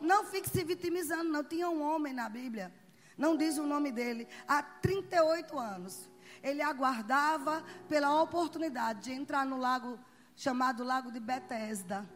Não 0.00 0.24
fique 0.24 0.50
se 0.50 0.62
vitimizando, 0.64 1.30
não. 1.30 1.42
Tinha 1.42 1.68
um 1.68 1.82
homem 1.82 2.12
na 2.12 2.28
Bíblia, 2.28 2.72
não 3.16 3.36
diz 3.36 3.56
o 3.56 3.66
nome 3.66 3.90
dele, 3.90 4.28
há 4.46 4.62
38 4.62 5.58
anos. 5.58 6.10
Ele 6.42 6.60
aguardava 6.60 7.62
pela 7.88 8.20
oportunidade 8.20 9.04
de 9.04 9.12
entrar 9.12 9.46
no 9.46 9.56
lago 9.56 9.98
chamado 10.34 10.82
Lago 10.82 11.12
de 11.12 11.20
Betesda. 11.20 12.08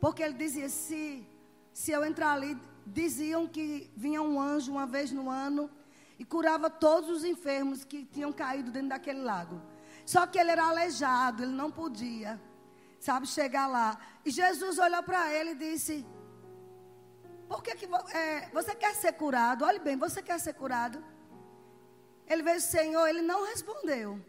Porque 0.00 0.22
ele 0.22 0.34
dizia: 0.34 0.68
se, 0.68 1.26
se 1.72 1.92
eu 1.92 2.04
entrar 2.04 2.32
ali, 2.32 2.58
diziam 2.86 3.46
que 3.46 3.90
vinha 3.96 4.22
um 4.22 4.40
anjo 4.40 4.72
uma 4.72 4.86
vez 4.86 5.10
no 5.10 5.28
ano 5.30 5.70
e 6.18 6.24
curava 6.24 6.68
todos 6.68 7.08
os 7.08 7.24
enfermos 7.24 7.84
que 7.84 8.04
tinham 8.04 8.32
caído 8.32 8.70
dentro 8.70 8.90
daquele 8.90 9.22
lago. 9.22 9.60
Só 10.04 10.26
que 10.26 10.38
ele 10.38 10.50
era 10.50 10.64
aleijado, 10.68 11.42
ele 11.42 11.52
não 11.52 11.70
podia, 11.70 12.40
sabe, 12.98 13.26
chegar 13.26 13.66
lá. 13.66 13.98
E 14.24 14.30
Jesus 14.30 14.78
olhou 14.78 15.02
para 15.02 15.32
ele 15.32 15.50
e 15.52 15.54
disse: 15.54 16.06
Por 17.48 17.62
que, 17.62 17.74
que 17.74 17.86
é, 18.14 18.50
você 18.52 18.74
quer 18.74 18.94
ser 18.94 19.12
curado? 19.12 19.64
Olhe 19.64 19.78
bem, 19.78 19.96
você 19.96 20.22
quer 20.22 20.38
ser 20.38 20.54
curado? 20.54 21.02
Ele 22.26 22.42
veio, 22.42 22.60
Senhor, 22.60 23.06
ele 23.08 23.22
não 23.22 23.46
respondeu. 23.46 24.20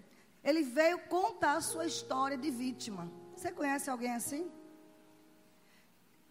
Ele 0.43 0.63
veio 0.63 0.97
contar 1.07 1.53
a 1.57 1.61
sua 1.61 1.85
história 1.85 2.37
de 2.37 2.49
vítima. 2.49 3.11
Você 3.35 3.51
conhece 3.51 3.89
alguém 3.89 4.13
assim? 4.13 4.51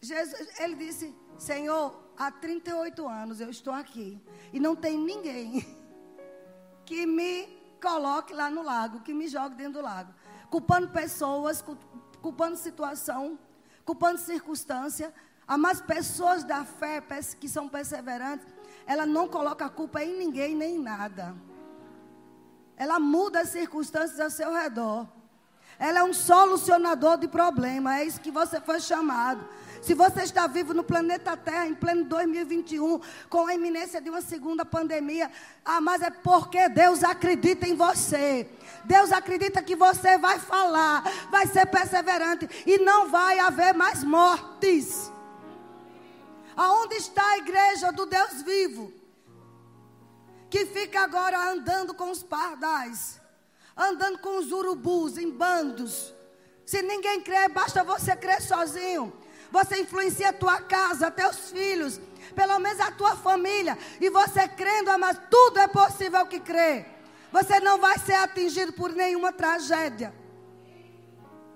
Jesus, 0.00 0.48
ele 0.59 0.74
disse: 0.74 1.14
Senhor, 1.38 1.87
há 2.20 2.30
38 2.30 3.09
anos 3.09 3.40
eu 3.40 3.48
estou 3.48 3.72
aqui 3.72 4.20
e 4.52 4.61
não 4.61 4.76
tem 4.76 4.98
ninguém 4.98 5.66
que 6.85 7.06
me 7.06 7.46
coloque 7.83 8.35
lá 8.35 8.50
no 8.50 8.62
lago, 8.62 9.00
que 9.00 9.14
me 9.14 9.26
jogue 9.26 9.54
dentro 9.54 9.80
do 9.80 9.80
lago, 9.80 10.12
culpando 10.50 10.88
pessoas, 10.90 11.64
culpando 12.20 12.56
situação, 12.56 13.38
culpando 13.87 14.18
circunstância. 14.18 15.14
Mas 15.59 15.80
pessoas 15.80 16.44
da 16.44 16.64
fé 16.64 17.02
que 17.40 17.48
são 17.48 17.68
perseverantes, 17.68 18.46
ela 18.87 19.06
não 19.06 19.26
coloca 19.26 19.64
a 19.64 19.70
culpa 19.70 20.04
em 20.04 20.16
ninguém 20.16 20.54
nem 20.54 20.76
em 20.76 20.78
nada. 20.78 21.35
Ela 22.76 23.00
muda 23.00 23.40
as 23.40 23.48
circunstâncias 23.48 24.20
ao 24.20 24.30
seu 24.30 24.52
redor. 24.52 25.09
Ela 25.80 26.00
é 26.00 26.02
um 26.04 26.12
solucionador 26.12 27.16
de 27.16 27.26
problemas. 27.26 27.94
É 27.94 28.04
isso 28.04 28.20
que 28.20 28.30
você 28.30 28.60
foi 28.60 28.78
chamado. 28.78 29.42
Se 29.82 29.94
você 29.94 30.22
está 30.22 30.46
vivo 30.46 30.74
no 30.74 30.84
planeta 30.84 31.36
Terra 31.36 31.66
em 31.66 31.74
pleno 31.74 32.04
2021, 32.04 33.00
com 33.30 33.46
a 33.46 33.54
iminência 33.54 34.00
de 34.00 34.10
uma 34.10 34.20
segunda 34.20 34.62
pandemia, 34.62 35.30
ah, 35.64 35.80
mas 35.80 36.02
é 36.02 36.10
porque 36.10 36.68
Deus 36.68 37.02
acredita 37.02 37.66
em 37.66 37.74
você. 37.74 38.46
Deus 38.84 39.10
acredita 39.10 39.62
que 39.62 39.74
você 39.74 40.18
vai 40.18 40.38
falar, 40.38 41.02
vai 41.30 41.46
ser 41.46 41.66
perseverante 41.66 42.48
e 42.66 42.78
não 42.78 43.08
vai 43.08 43.38
haver 43.38 43.72
mais 43.74 44.04
mortes. 44.04 45.10
Aonde 46.56 46.96
está 46.96 47.26
a 47.30 47.38
igreja 47.38 47.90
do 47.90 48.04
Deus 48.04 48.42
vivo? 48.42 48.92
Que 50.50 50.66
fica 50.66 51.00
agora 51.00 51.52
andando 51.52 51.94
com 51.94 52.10
os 52.10 52.22
pardais, 52.22 53.19
andando 53.80 54.18
com 54.18 54.38
os 54.38 54.52
urubus 54.52 55.16
em 55.16 55.30
bandos. 55.30 56.12
Se 56.66 56.82
ninguém 56.82 57.20
crê, 57.22 57.48
basta 57.48 57.82
você 57.82 58.14
crer 58.14 58.42
sozinho. 58.42 59.12
Você 59.50 59.80
influencia 59.80 60.28
a 60.28 60.32
tua 60.32 60.60
casa, 60.60 61.10
teus 61.10 61.50
filhos, 61.50 62.00
pelo 62.36 62.58
menos 62.60 62.78
a 62.78 62.92
tua 62.92 63.16
família. 63.16 63.76
E 64.00 64.10
você 64.10 64.46
crendo, 64.46 64.96
mas 64.98 65.18
tudo 65.30 65.58
é 65.58 65.66
possível 65.66 66.24
que 66.26 66.38
crê. 66.38 66.84
Você 67.32 67.58
não 67.60 67.78
vai 67.78 67.98
ser 67.98 68.14
atingido 68.14 68.72
por 68.72 68.90
nenhuma 68.92 69.32
tragédia. 69.32 70.14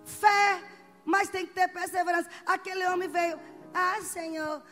Fé, 0.05 0.63
mas 1.05 1.29
tem 1.29 1.47
que 1.47 1.53
ter 1.53 1.69
perseverança. 1.69 2.29
Aquele 2.47 2.87
homem 2.87 3.09
veio, 3.09 3.39
ah, 3.73 4.01
Senhor, 4.03 4.63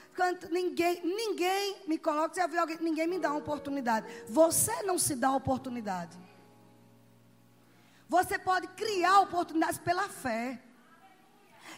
ninguém, 0.50 1.00
ninguém 1.04 1.82
me 1.86 1.98
coloca, 1.98 2.34
você 2.34 2.58
alguém, 2.58 2.78
ninguém 2.80 3.06
me 3.06 3.18
dá 3.18 3.30
uma 3.30 3.38
oportunidade. 3.38 4.06
Você 4.28 4.82
não 4.82 4.98
se 4.98 5.14
dá 5.14 5.30
oportunidade. 5.32 6.18
Você 8.16 8.38
pode 8.38 8.66
criar 8.82 9.20
oportunidades 9.20 9.78
pela 9.78 10.06
fé 10.08 10.60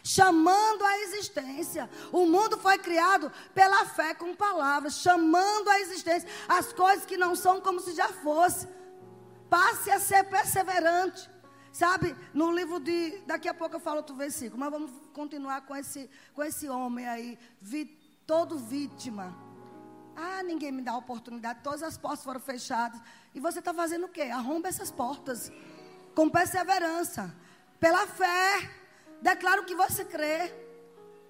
chamando 0.03 0.83
a 0.83 0.99
existência. 0.99 1.89
O 2.11 2.25
mundo 2.25 2.57
foi 2.57 2.77
criado 2.77 3.31
pela 3.53 3.85
fé 3.85 4.13
com 4.13 4.35
palavras, 4.35 4.97
chamando 4.97 5.69
a 5.69 5.79
existência 5.79 6.29
as 6.47 6.73
coisas 6.73 7.05
que 7.05 7.17
não 7.17 7.35
são 7.35 7.61
como 7.61 7.79
se 7.79 7.93
já 8.01 8.09
fosse. 8.09 8.67
Passe 9.49 9.89
a 9.89 9.99
ser 9.99 10.23
perseverante. 10.25 11.29
Sabe, 11.71 12.15
no 12.33 12.51
livro 12.51 12.79
de. 12.79 12.97
Daqui 13.25 13.47
a 13.47 13.53
pouco 13.53 13.75
eu 13.77 13.79
falo 13.79 13.97
outro 13.97 14.15
versículo, 14.15 14.59
mas 14.59 14.71
vamos 14.71 14.91
continuar 15.13 15.61
com 15.61 15.75
esse, 15.75 16.09
com 16.33 16.43
esse 16.43 16.69
homem 16.69 17.05
aí, 17.07 17.39
vi, 17.61 17.85
todo 18.25 18.57
vítima. 18.57 19.35
Ah, 20.15 20.41
ninguém 20.43 20.71
me 20.71 20.81
dá 20.81 20.95
oportunidade, 20.95 21.59
todas 21.61 21.83
as 21.83 21.97
portas 21.97 22.23
foram 22.23 22.39
fechadas. 22.39 22.99
E 23.33 23.39
você 23.39 23.59
está 23.59 23.73
fazendo 23.73 24.05
o 24.05 24.09
quê? 24.09 24.23
Arromba 24.23 24.69
essas 24.69 24.91
portas. 24.91 25.51
Com 26.15 26.29
perseverança. 26.29 27.33
Pela 27.79 28.07
fé. 28.07 28.69
Declara 29.21 29.61
o 29.61 29.65
que 29.65 29.75
você 29.75 30.03
crê. 30.03 30.51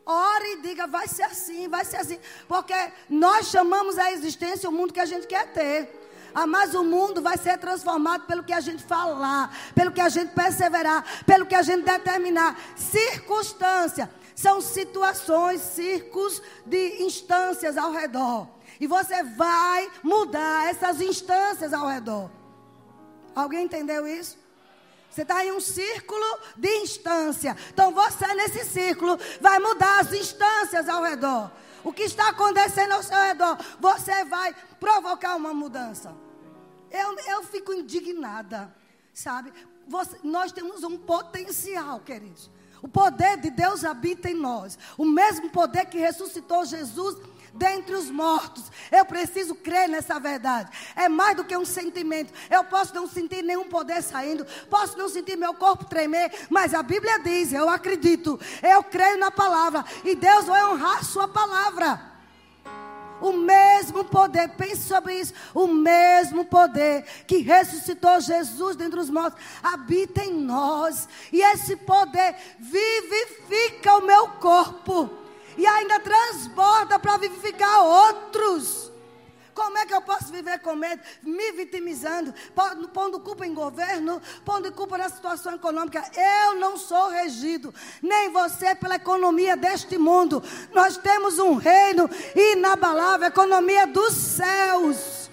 Ore 0.05 0.53
e 0.53 0.61
diga, 0.61 0.85
vai 0.85 1.07
ser 1.07 1.23
assim, 1.23 1.67
vai 1.67 1.83
ser 1.83 1.97
assim. 1.97 2.19
Porque 2.47 2.75
nós 3.09 3.47
chamamos 3.47 3.97
a 3.97 4.11
existência 4.11 4.69
o 4.69 4.71
mundo 4.71 4.93
que 4.93 4.99
a 4.99 5.05
gente 5.05 5.25
quer 5.25 5.51
ter. 5.51 6.03
Ah, 6.33 6.45
mas 6.45 6.75
o 6.75 6.83
mundo 6.83 7.21
vai 7.21 7.37
ser 7.37 7.57
transformado 7.57 8.25
pelo 8.27 8.43
que 8.43 8.53
a 8.53 8.59
gente 8.59 8.83
falar, 8.83 9.57
pelo 9.73 9.91
que 9.91 10.01
a 10.01 10.09
gente 10.09 10.33
perseverar, 10.33 11.23
pelo 11.25 11.45
que 11.45 11.55
a 11.55 11.61
gente 11.61 11.83
determinar. 11.83 12.59
Circunstância 12.75 14.11
são 14.35 14.59
situações, 14.59 15.61
circos 15.61 16.41
de 16.65 17.01
instâncias 17.01 17.77
ao 17.77 17.91
redor. 17.91 18.49
E 18.79 18.85
você 18.85 19.23
vai 19.23 19.89
mudar 20.03 20.69
essas 20.69 20.99
instâncias 20.99 21.73
ao 21.73 21.87
redor. 21.87 22.29
Alguém 23.33 23.63
entendeu 23.63 24.05
isso? 24.05 24.37
Você 25.15 25.21
está 25.21 25.45
em 25.45 25.51
um 25.53 25.61
círculo 25.61 26.25
de 26.57 26.67
instância. 26.79 27.55
Então 27.69 27.93
você, 27.93 28.27
nesse 28.33 28.65
círculo, 28.65 29.17
vai 29.39 29.59
mudar 29.59 30.01
as 30.01 30.11
instâncias 30.11 30.89
ao 30.89 31.01
redor. 31.01 31.49
O 31.85 31.93
que 31.93 32.03
está 32.03 32.27
acontecendo 32.27 32.91
ao 32.91 33.01
seu 33.01 33.17
redor, 33.21 33.57
você 33.79 34.25
vai 34.25 34.53
provocar 34.77 35.37
uma 35.37 35.53
mudança. 35.53 36.13
Eu, 36.91 37.17
eu 37.29 37.43
fico 37.45 37.71
indignada, 37.71 38.75
sabe? 39.13 39.53
Você, 39.87 40.17
nós 40.21 40.51
temos 40.51 40.83
um 40.83 40.97
potencial, 40.97 42.01
queridos. 42.01 42.51
O 42.81 42.87
poder 42.89 43.37
de 43.37 43.49
Deus 43.49 43.85
habita 43.85 44.29
em 44.29 44.35
nós. 44.35 44.77
O 44.97 45.05
mesmo 45.05 45.49
poder 45.49 45.85
que 45.85 45.97
ressuscitou 45.97 46.65
Jesus 46.65 47.15
dentre 47.55 47.95
os 47.95 48.09
mortos. 48.09 48.71
Eu 48.91 49.05
preciso 49.05 49.55
crer 49.55 49.89
nessa 49.89 50.19
verdade. 50.19 50.69
É 50.95 51.09
mais 51.09 51.35
do 51.35 51.43
que 51.43 51.55
um 51.57 51.65
sentimento. 51.65 52.33
Eu 52.49 52.63
posso 52.65 52.93
não 52.93 53.07
sentir 53.07 53.43
nenhum 53.43 53.65
poder 53.65 54.01
saindo, 54.03 54.45
posso 54.69 54.97
não 54.97 55.09
sentir 55.09 55.35
meu 55.35 55.53
corpo 55.53 55.85
tremer, 55.85 56.31
mas 56.49 56.73
a 56.73 56.83
Bíblia 56.83 57.19
diz: 57.19 57.53
eu 57.53 57.69
acredito, 57.69 58.39
eu 58.61 58.83
creio 58.83 59.17
na 59.17 59.31
palavra 59.31 59.83
e 60.03 60.15
Deus 60.15 60.45
vai 60.45 60.63
honrar 60.65 60.99
a 60.99 61.03
sua 61.03 61.27
palavra. 61.27 62.15
O 63.21 63.31
mesmo 63.31 64.03
poder, 64.03 64.49
pense 64.49 64.83
sobre 64.83 65.17
isso. 65.17 65.33
O 65.53 65.67
mesmo 65.67 66.45
poder 66.45 67.03
que 67.25 67.37
ressuscitou 67.37 68.19
Jesus 68.19 68.75
dentre 68.75 68.99
os 68.99 69.09
mortos 69.09 69.41
habita 69.63 70.21
em 70.21 70.33
nós. 70.33 71.07
E 71.31 71.41
esse 71.41 71.77
poder 71.77 72.35
vivifica 72.59 73.95
o 73.95 74.05
meu 74.05 74.27
corpo 74.31 75.24
e 75.57 75.65
ainda 75.65 75.99
transborda 75.99 76.99
para 76.99 77.17
vivificar 77.17 77.83
outros. 77.83 78.91
Como 79.55 79.77
é 79.77 79.85
que 79.85 79.93
eu 79.93 80.01
posso 80.01 80.33
viver 80.33 80.59
com 80.59 80.75
medo, 80.75 81.01
me 81.23 81.53
vitimizando, 81.53 82.33
pondo 82.93 83.21
culpa 83.21 83.47
em 83.47 83.53
governo, 83.53 84.21
pondo 84.43 84.69
culpa 84.73 84.97
na 84.97 85.07
situação 85.07 85.55
econômica? 85.55 86.03
Eu 86.13 86.55
não 86.55 86.75
sou 86.75 87.09
regido, 87.09 87.73
nem 88.01 88.29
você 88.29 88.75
pela 88.75 88.95
economia 88.95 89.55
deste 89.55 89.97
mundo. 89.97 90.43
Nós 90.73 90.97
temos 90.97 91.39
um 91.39 91.53
reino 91.55 92.09
inabalável, 92.35 93.27
economia 93.27 93.87
dos 93.87 94.13
céus. 94.13 95.29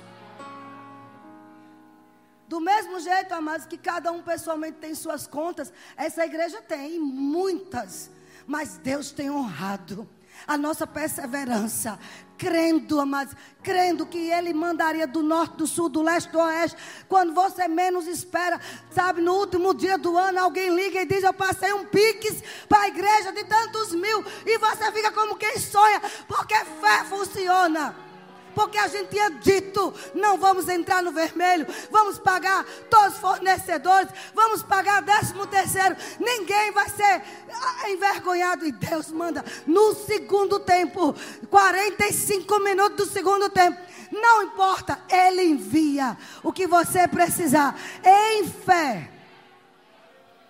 Do 2.46 2.60
mesmo 2.60 3.00
jeito, 3.00 3.32
amados, 3.32 3.66
que 3.66 3.76
cada 3.76 4.12
um 4.12 4.22
pessoalmente 4.22 4.78
tem 4.78 4.94
suas 4.94 5.26
contas, 5.26 5.72
essa 5.96 6.24
igreja 6.24 6.62
tem, 6.62 7.00
muitas. 7.00 8.08
Mas 8.46 8.76
Deus 8.78 9.10
tem 9.10 9.30
honrado 9.30 10.08
a 10.46 10.58
nossa 10.58 10.86
perseverança, 10.86 11.98
crendo, 12.36 13.00
amados, 13.00 13.34
crendo 13.62 14.04
que 14.04 14.18
Ele 14.18 14.52
mandaria 14.52 15.06
do 15.06 15.22
norte, 15.22 15.56
do 15.56 15.66
sul, 15.66 15.88
do 15.88 16.02
leste, 16.02 16.30
do 16.30 16.38
oeste, 16.38 16.76
quando 17.08 17.32
você 17.32 17.68
menos 17.68 18.06
espera, 18.06 18.60
sabe, 18.90 19.20
no 19.20 19.34
último 19.34 19.72
dia 19.72 19.96
do 19.96 20.16
ano, 20.18 20.40
alguém 20.40 20.74
liga 20.74 21.02
e 21.02 21.06
diz: 21.06 21.22
Eu 21.22 21.32
passei 21.32 21.72
um 21.72 21.84
piques 21.84 22.42
para 22.68 22.82
a 22.82 22.88
igreja 22.88 23.32
de 23.32 23.44
tantos 23.44 23.92
mil, 23.94 24.24
e 24.44 24.58
você 24.58 24.90
fica 24.90 25.12
como 25.12 25.36
quem 25.36 25.58
sonha, 25.58 26.00
porque 26.26 26.54
fé 26.54 27.04
funciona. 27.04 28.11
Porque 28.54 28.78
a 28.78 28.88
gente 28.88 29.08
tinha 29.08 29.30
dito: 29.30 29.92
não 30.14 30.38
vamos 30.38 30.68
entrar 30.68 31.02
no 31.02 31.12
vermelho, 31.12 31.66
vamos 31.90 32.18
pagar 32.18 32.64
todos 32.90 33.14
os 33.14 33.20
fornecedores, 33.20 34.08
vamos 34.34 34.62
pagar 34.62 35.02
décimo 35.02 35.46
terceiro, 35.46 35.96
ninguém 36.18 36.70
vai 36.72 36.88
ser 36.88 37.22
ah, 37.50 37.90
envergonhado. 37.90 38.66
E 38.66 38.72
Deus 38.72 39.10
manda 39.10 39.44
no 39.66 39.94
segundo 39.94 40.58
tempo, 40.60 41.14
45 41.50 42.60
minutos 42.60 43.08
do 43.08 43.12
segundo 43.12 43.48
tempo. 43.48 43.80
Não 44.10 44.42
importa, 44.42 45.00
Ele 45.08 45.42
envia 45.42 46.16
o 46.42 46.52
que 46.52 46.66
você 46.66 47.08
precisar, 47.08 47.74
em 48.04 48.48
fé. 48.48 49.10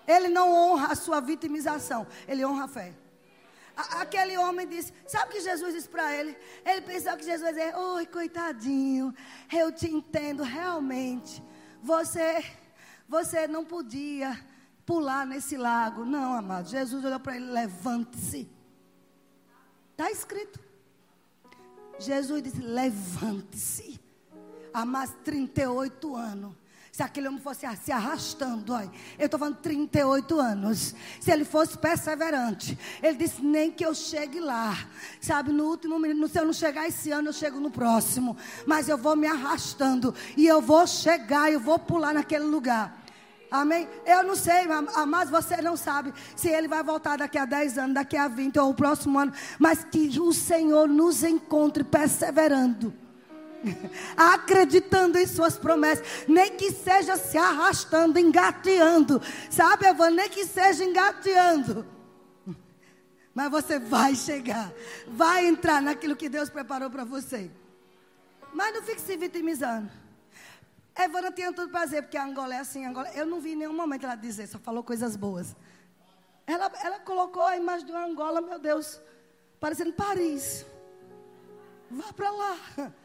Ele 0.06 0.28
não 0.28 0.50
honra 0.52 0.88
a 0.88 0.94
sua 0.96 1.20
vitimização, 1.20 2.06
ele 2.26 2.44
honra 2.44 2.64
a 2.64 2.68
fé. 2.68 3.01
Aquele 3.90 4.36
homem 4.36 4.66
disse: 4.66 4.92
Sabe 5.06 5.26
o 5.26 5.32
que 5.32 5.40
Jesus 5.40 5.74
disse 5.74 5.88
para 5.88 6.14
ele? 6.16 6.36
Ele 6.64 6.80
pensou 6.82 7.16
que 7.16 7.24
Jesus 7.24 7.42
ia 7.42 7.52
dizer: 7.52 7.76
Oi, 7.76 8.06
coitadinho, 8.06 9.14
eu 9.52 9.72
te 9.72 9.88
entendo 9.88 10.42
realmente. 10.42 11.42
Você, 11.82 12.44
você 13.08 13.46
não 13.46 13.64
podia 13.64 14.38
pular 14.86 15.26
nesse 15.26 15.56
lago. 15.56 16.04
Não, 16.04 16.34
amado. 16.34 16.68
Jesus 16.68 17.04
olhou 17.04 17.20
para 17.20 17.36
ele: 17.36 17.46
Levante-se. 17.46 18.48
Está 19.92 20.10
escrito. 20.10 20.60
Jesus 21.98 22.42
disse: 22.42 22.60
Levante-se. 22.60 24.00
Há 24.72 24.84
mais 24.84 25.14
38 25.24 26.16
anos. 26.16 26.61
Se 26.94 27.02
aquele 27.02 27.26
homem 27.26 27.40
fosse 27.40 27.66
se 27.82 27.90
arrastando, 27.90 28.74
olha, 28.74 28.90
eu 29.18 29.24
estou 29.24 29.40
falando 29.40 29.56
38 29.56 30.38
anos. 30.38 30.94
Se 31.22 31.30
ele 31.30 31.42
fosse 31.42 31.78
perseverante, 31.78 32.78
ele 33.02 33.16
disse: 33.16 33.40
nem 33.42 33.70
que 33.70 33.82
eu 33.82 33.94
chegue 33.94 34.38
lá. 34.38 34.76
Sabe, 35.18 35.52
no 35.52 35.64
último 35.64 35.98
minuto, 35.98 36.30
se 36.30 36.38
eu 36.38 36.44
não 36.44 36.52
chegar 36.52 36.86
esse 36.86 37.10
ano, 37.10 37.30
eu 37.30 37.32
chego 37.32 37.58
no 37.58 37.70
próximo. 37.70 38.36
Mas 38.66 38.90
eu 38.90 38.98
vou 38.98 39.16
me 39.16 39.26
arrastando 39.26 40.14
e 40.36 40.46
eu 40.46 40.60
vou 40.60 40.86
chegar, 40.86 41.50
eu 41.50 41.58
vou 41.58 41.78
pular 41.78 42.12
naquele 42.12 42.44
lugar. 42.44 43.02
Amém? 43.50 43.88
Eu 44.04 44.22
não 44.22 44.36
sei, 44.36 44.66
mas 45.08 45.30
você 45.30 45.62
não 45.62 45.78
sabe 45.78 46.12
se 46.36 46.50
ele 46.50 46.68
vai 46.68 46.82
voltar 46.82 47.16
daqui 47.16 47.38
a 47.38 47.46
10 47.46 47.78
anos, 47.78 47.94
daqui 47.94 48.18
a 48.18 48.28
20 48.28 48.58
ou 48.58 48.68
o 48.68 48.74
próximo 48.74 49.18
ano. 49.18 49.32
Mas 49.58 49.82
que 49.82 50.20
o 50.20 50.30
Senhor 50.30 50.86
nos 50.86 51.22
encontre 51.22 51.84
perseverando. 51.84 52.92
acreditando 54.16 55.18
em 55.18 55.26
suas 55.26 55.56
promessas, 55.58 56.06
nem 56.28 56.56
que 56.56 56.72
seja 56.72 57.16
se 57.16 57.38
arrastando, 57.38 58.18
engateando, 58.18 59.20
sabe, 59.50 59.86
Evan? 59.86 60.10
Nem 60.10 60.28
que 60.28 60.46
seja 60.46 60.84
engateando. 60.84 61.86
Mas 63.34 63.50
você 63.50 63.78
vai 63.78 64.14
chegar, 64.14 64.72
vai 65.06 65.46
entrar 65.46 65.80
naquilo 65.80 66.16
que 66.16 66.28
Deus 66.28 66.50
preparou 66.50 66.90
para 66.90 67.04
você. 67.04 67.50
Mas 68.52 68.74
não 68.74 68.82
fique 68.82 69.00
se 69.00 69.16
vitimizando. 69.16 69.90
Evana 70.98 71.32
tinha 71.32 71.52
tudo 71.52 71.70
para 71.70 71.86
dizer, 71.86 72.02
porque 72.02 72.18
a 72.18 72.24
Angola 72.24 72.54
é 72.54 72.58
assim. 72.58 72.84
Angola, 72.84 73.10
eu 73.14 73.24
não 73.24 73.40
vi 73.40 73.52
em 73.52 73.56
nenhum 73.56 73.72
momento 73.72 74.04
ela 74.04 74.14
dizer, 74.14 74.46
só 74.46 74.58
falou 74.58 74.84
coisas 74.84 75.16
boas. 75.16 75.56
Ela, 76.46 76.70
ela 76.82 77.00
colocou 77.00 77.42
a 77.42 77.56
imagem 77.56 77.86
de 77.86 77.92
uma 77.92 78.04
Angola, 78.04 78.40
meu 78.42 78.58
Deus, 78.58 79.00
parecendo 79.58 79.92
Paris. 79.94 80.66
Vá 81.90 82.12
para 82.12 82.30
lá. 82.30 82.56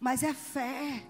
Mas 0.00 0.22
é 0.22 0.32
fé. 0.34 1.02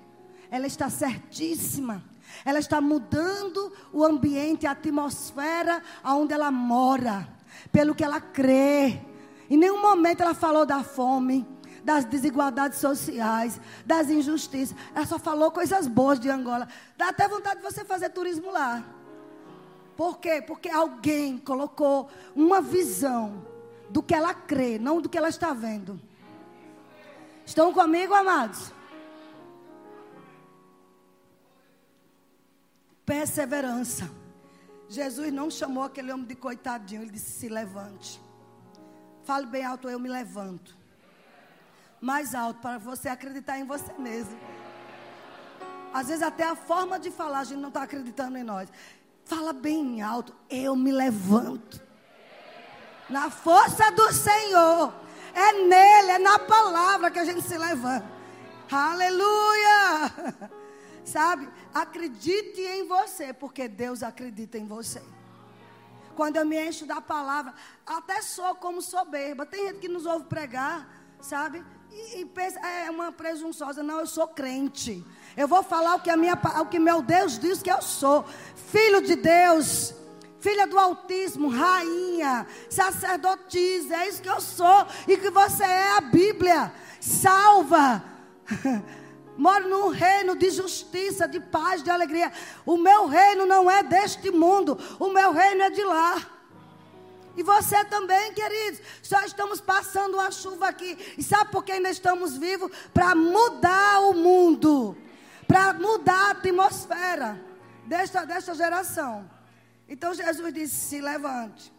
Ela 0.50 0.66
está 0.66 0.88
certíssima. 0.88 2.04
Ela 2.44 2.58
está 2.58 2.80
mudando 2.80 3.72
o 3.92 4.04
ambiente, 4.04 4.66
a 4.66 4.72
atmosfera 4.72 5.82
onde 6.04 6.32
ela 6.32 6.50
mora, 6.50 7.28
pelo 7.70 7.94
que 7.94 8.04
ela 8.04 8.20
crê. 8.20 9.00
Em 9.48 9.56
nenhum 9.56 9.80
momento 9.80 10.22
ela 10.22 10.34
falou 10.34 10.64
da 10.64 10.82
fome, 10.82 11.46
das 11.84 12.04
desigualdades 12.04 12.78
sociais, 12.78 13.60
das 13.84 14.08
injustiças. 14.08 14.76
Ela 14.94 15.06
só 15.06 15.18
falou 15.18 15.50
coisas 15.50 15.86
boas 15.86 16.18
de 16.18 16.30
Angola. 16.30 16.66
Dá 16.96 17.08
até 17.10 17.28
vontade 17.28 17.56
de 17.56 17.62
você 17.62 17.84
fazer 17.84 18.08
turismo 18.10 18.50
lá. 18.50 18.82
Por 19.96 20.18
quê? 20.18 20.42
Porque 20.44 20.68
alguém 20.68 21.38
colocou 21.38 22.08
uma 22.34 22.60
visão 22.60 23.46
do 23.90 24.02
que 24.02 24.14
ela 24.14 24.34
crê, 24.34 24.78
não 24.78 25.00
do 25.00 25.08
que 25.08 25.16
ela 25.16 25.28
está 25.28 25.52
vendo. 25.52 26.00
Estão 27.46 27.72
comigo, 27.72 28.14
amados? 28.14 28.72
Perseverança. 33.04 34.10
Jesus 34.88 35.32
não 35.32 35.50
chamou 35.50 35.84
aquele 35.84 36.12
homem 36.12 36.26
de 36.26 36.34
coitadinho, 36.34 37.02
ele 37.02 37.10
disse: 37.10 37.32
se 37.32 37.48
levante. 37.48 38.20
Fale 39.24 39.46
bem 39.46 39.64
alto, 39.64 39.88
eu 39.88 39.98
me 39.98 40.08
levanto. 40.08 40.76
Mais 42.00 42.34
alto, 42.34 42.60
para 42.60 42.78
você 42.78 43.08
acreditar 43.08 43.58
em 43.58 43.64
você 43.64 43.92
mesmo. 43.98 44.38
Às 45.92 46.08
vezes, 46.08 46.22
até 46.22 46.44
a 46.44 46.56
forma 46.56 46.98
de 46.98 47.10
falar, 47.10 47.40
a 47.40 47.44
gente 47.44 47.60
não 47.60 47.68
está 47.68 47.82
acreditando 47.82 48.36
em 48.36 48.42
nós. 48.42 48.68
Fala 49.24 49.52
bem 49.52 50.02
alto, 50.02 50.34
eu 50.50 50.76
me 50.76 50.92
levanto. 50.92 51.80
Na 53.08 53.30
força 53.30 53.90
do 53.92 54.12
Senhor. 54.12 55.03
É 55.34 55.52
nele, 55.52 56.10
é 56.12 56.18
na 56.18 56.38
palavra 56.38 57.10
que 57.10 57.18
a 57.18 57.24
gente 57.24 57.42
se 57.42 57.58
levanta. 57.58 58.06
Aleluia! 58.70 60.12
Sabe? 61.04 61.48
Acredite 61.74 62.60
em 62.60 62.86
você, 62.86 63.32
porque 63.32 63.68
Deus 63.68 64.02
acredita 64.02 64.56
em 64.56 64.66
você. 64.66 65.02
Quando 66.14 66.36
eu 66.36 66.46
me 66.46 66.56
encho 66.56 66.86
da 66.86 67.00
palavra, 67.00 67.52
até 67.84 68.22
sou 68.22 68.54
como 68.54 68.80
soberba. 68.80 69.44
Tem 69.44 69.66
gente 69.66 69.80
que 69.80 69.88
nos 69.88 70.06
ouve 70.06 70.26
pregar, 70.26 70.88
sabe? 71.20 71.64
E, 71.90 72.20
e 72.20 72.24
pensa, 72.24 72.60
é 72.60 72.88
uma 72.88 73.10
presunçosa. 73.10 73.82
Não, 73.82 73.98
eu 73.98 74.06
sou 74.06 74.28
crente. 74.28 75.04
Eu 75.36 75.48
vou 75.48 75.62
falar 75.62 75.96
o 75.96 76.00
que, 76.00 76.10
a 76.10 76.16
minha, 76.16 76.38
o 76.60 76.66
que 76.66 76.78
meu 76.78 77.02
Deus 77.02 77.38
diz 77.38 77.60
que 77.60 77.70
eu 77.70 77.82
sou. 77.82 78.24
Filho 78.54 79.02
de 79.02 79.16
Deus 79.16 79.94
filha 80.44 80.66
do 80.66 80.78
autismo, 80.78 81.48
rainha, 81.48 82.46
sacerdotisa, 82.68 83.96
é 83.96 84.08
isso 84.08 84.20
que 84.20 84.28
eu 84.28 84.42
sou 84.42 84.86
e 85.08 85.16
que 85.16 85.30
você 85.30 85.64
é 85.64 85.96
a 85.96 86.02
Bíblia. 86.02 86.70
Salva. 87.00 88.04
Moro 89.38 89.68
num 89.68 89.88
reino 89.88 90.36
de 90.36 90.50
justiça, 90.50 91.26
de 91.26 91.40
paz, 91.40 91.82
de 91.82 91.90
alegria. 91.90 92.30
O 92.66 92.76
meu 92.76 93.06
reino 93.06 93.46
não 93.46 93.70
é 93.70 93.82
deste 93.82 94.30
mundo, 94.30 94.78
o 95.00 95.08
meu 95.08 95.32
reino 95.32 95.62
é 95.62 95.70
de 95.70 95.82
lá. 95.82 96.22
E 97.34 97.42
você 97.42 97.82
também, 97.86 98.32
queridos. 98.34 98.80
Só 99.02 99.24
estamos 99.24 99.62
passando 99.62 100.14
uma 100.14 100.30
chuva 100.30 100.68
aqui. 100.68 101.14
E 101.18 101.22
sabe 101.22 101.50
por 101.50 101.64
que 101.64 101.72
ainda 101.72 101.90
estamos 101.90 102.36
vivos? 102.36 102.70
Para 102.92 103.14
mudar 103.14 104.02
o 104.02 104.12
mundo. 104.12 104.96
Para 105.48 105.72
mudar 105.72 106.28
a 106.28 106.30
atmosfera 106.32 107.40
desta, 107.86 108.24
desta 108.24 108.54
geração. 108.54 109.28
Então 109.88 110.14
Jesus 110.14 110.52
disse: 110.52 110.74
se 110.74 111.00
levante. 111.00 111.72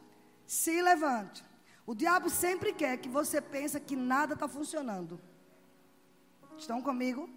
Se 0.46 0.82
levante. 0.82 1.44
O 1.86 1.94
diabo 1.94 2.30
sempre 2.30 2.74
quer 2.74 2.98
que 2.98 3.10
você 3.10 3.40
pense 3.40 3.80
que 3.80 3.96
nada 3.96 4.34
está 4.34 4.48
funcionando. 4.48 5.20
Estão 6.58 6.82
comigo? 6.82 7.30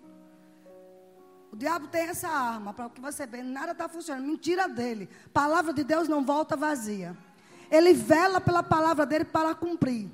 O 1.50 1.56
diabo 1.56 1.88
tem 1.88 2.02
essa 2.02 2.28
arma 2.28 2.72
para 2.74 2.90
que 2.90 3.00
você 3.00 3.26
veja, 3.26 3.44
nada 3.44 3.72
está 3.72 3.88
funcionando. 3.88 4.26
Mentira 4.26 4.68
dele. 4.68 5.08
Palavra 5.32 5.72
de 5.72 5.82
Deus 5.82 6.08
não 6.08 6.24
volta 6.24 6.56
vazia. 6.56 7.16
Ele 7.70 7.92
vela 7.92 8.40
pela 8.40 8.62
palavra 8.62 9.04
dele 9.04 9.24
para 9.24 9.54
cumprir. 9.54 10.10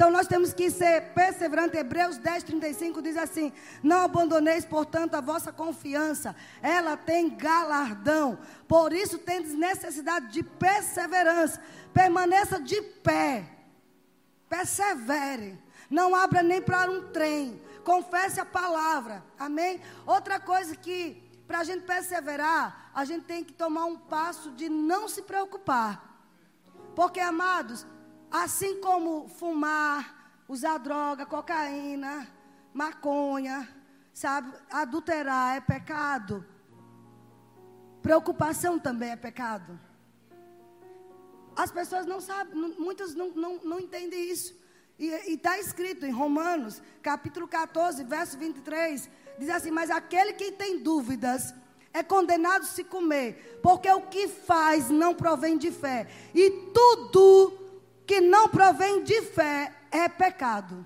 Então 0.00 0.10
nós 0.10 0.26
temos 0.26 0.54
que 0.54 0.70
ser 0.70 1.12
perseverantes. 1.12 1.78
Hebreus 1.78 2.16
10, 2.16 2.44
35 2.44 3.02
diz 3.02 3.18
assim: 3.18 3.52
Não 3.82 3.98
abandoneis, 3.98 4.64
portanto, 4.64 5.14
a 5.14 5.20
vossa 5.20 5.52
confiança, 5.52 6.34
ela 6.62 6.96
tem 6.96 7.28
galardão. 7.28 8.38
Por 8.66 8.94
isso 8.94 9.18
tendes 9.18 9.52
necessidade 9.52 10.32
de 10.32 10.42
perseverança. 10.42 11.60
Permaneça 11.92 12.58
de 12.58 12.80
pé. 12.80 13.44
Persevere. 14.48 15.62
Não 15.90 16.14
abra 16.14 16.42
nem 16.42 16.62
para 16.62 16.90
um 16.90 17.10
trem. 17.12 17.60
Confesse 17.84 18.40
a 18.40 18.46
palavra. 18.46 19.22
Amém? 19.38 19.82
Outra 20.06 20.40
coisa 20.40 20.74
que, 20.74 21.22
para 21.46 21.58
a 21.58 21.64
gente 21.64 21.84
perseverar, 21.84 22.90
a 22.94 23.04
gente 23.04 23.26
tem 23.26 23.44
que 23.44 23.52
tomar 23.52 23.84
um 23.84 23.98
passo 23.98 24.50
de 24.52 24.66
não 24.70 25.10
se 25.10 25.20
preocupar. 25.20 26.24
Porque, 26.96 27.20
amados, 27.20 27.84
assim 28.30 28.80
como 28.80 29.28
fumar, 29.28 30.42
usar 30.48 30.78
droga, 30.78 31.26
cocaína, 31.26 32.28
maconha, 32.72 33.68
sabe, 34.12 34.52
adulterar 34.70 35.56
é 35.56 35.60
pecado. 35.60 36.46
Preocupação 38.02 38.78
também 38.78 39.10
é 39.10 39.16
pecado. 39.16 39.78
As 41.56 41.70
pessoas 41.70 42.06
não 42.06 42.20
sabem, 42.20 42.54
muitas 42.78 43.14
não, 43.14 43.30
não, 43.30 43.56
não 43.62 43.80
entendem 43.80 44.30
isso. 44.30 44.58
E 44.98 45.32
está 45.32 45.58
escrito 45.58 46.04
em 46.04 46.10
Romanos, 46.10 46.82
capítulo 47.02 47.48
14, 47.48 48.04
verso 48.04 48.38
23, 48.38 49.10
diz 49.38 49.48
assim: 49.48 49.70
Mas 49.70 49.90
aquele 49.90 50.34
que 50.34 50.52
tem 50.52 50.82
dúvidas 50.82 51.54
é 51.92 52.02
condenado 52.02 52.64
se 52.64 52.84
comer, 52.84 53.60
porque 53.62 53.90
o 53.90 54.02
que 54.02 54.28
faz 54.28 54.90
não 54.90 55.14
provém 55.14 55.58
de 55.58 55.72
fé, 55.72 56.06
e 56.34 56.50
tudo 56.72 57.59
que 58.10 58.20
não 58.20 58.48
provém 58.48 59.04
de 59.04 59.22
fé 59.22 59.72
é 59.88 60.08
pecado. 60.08 60.84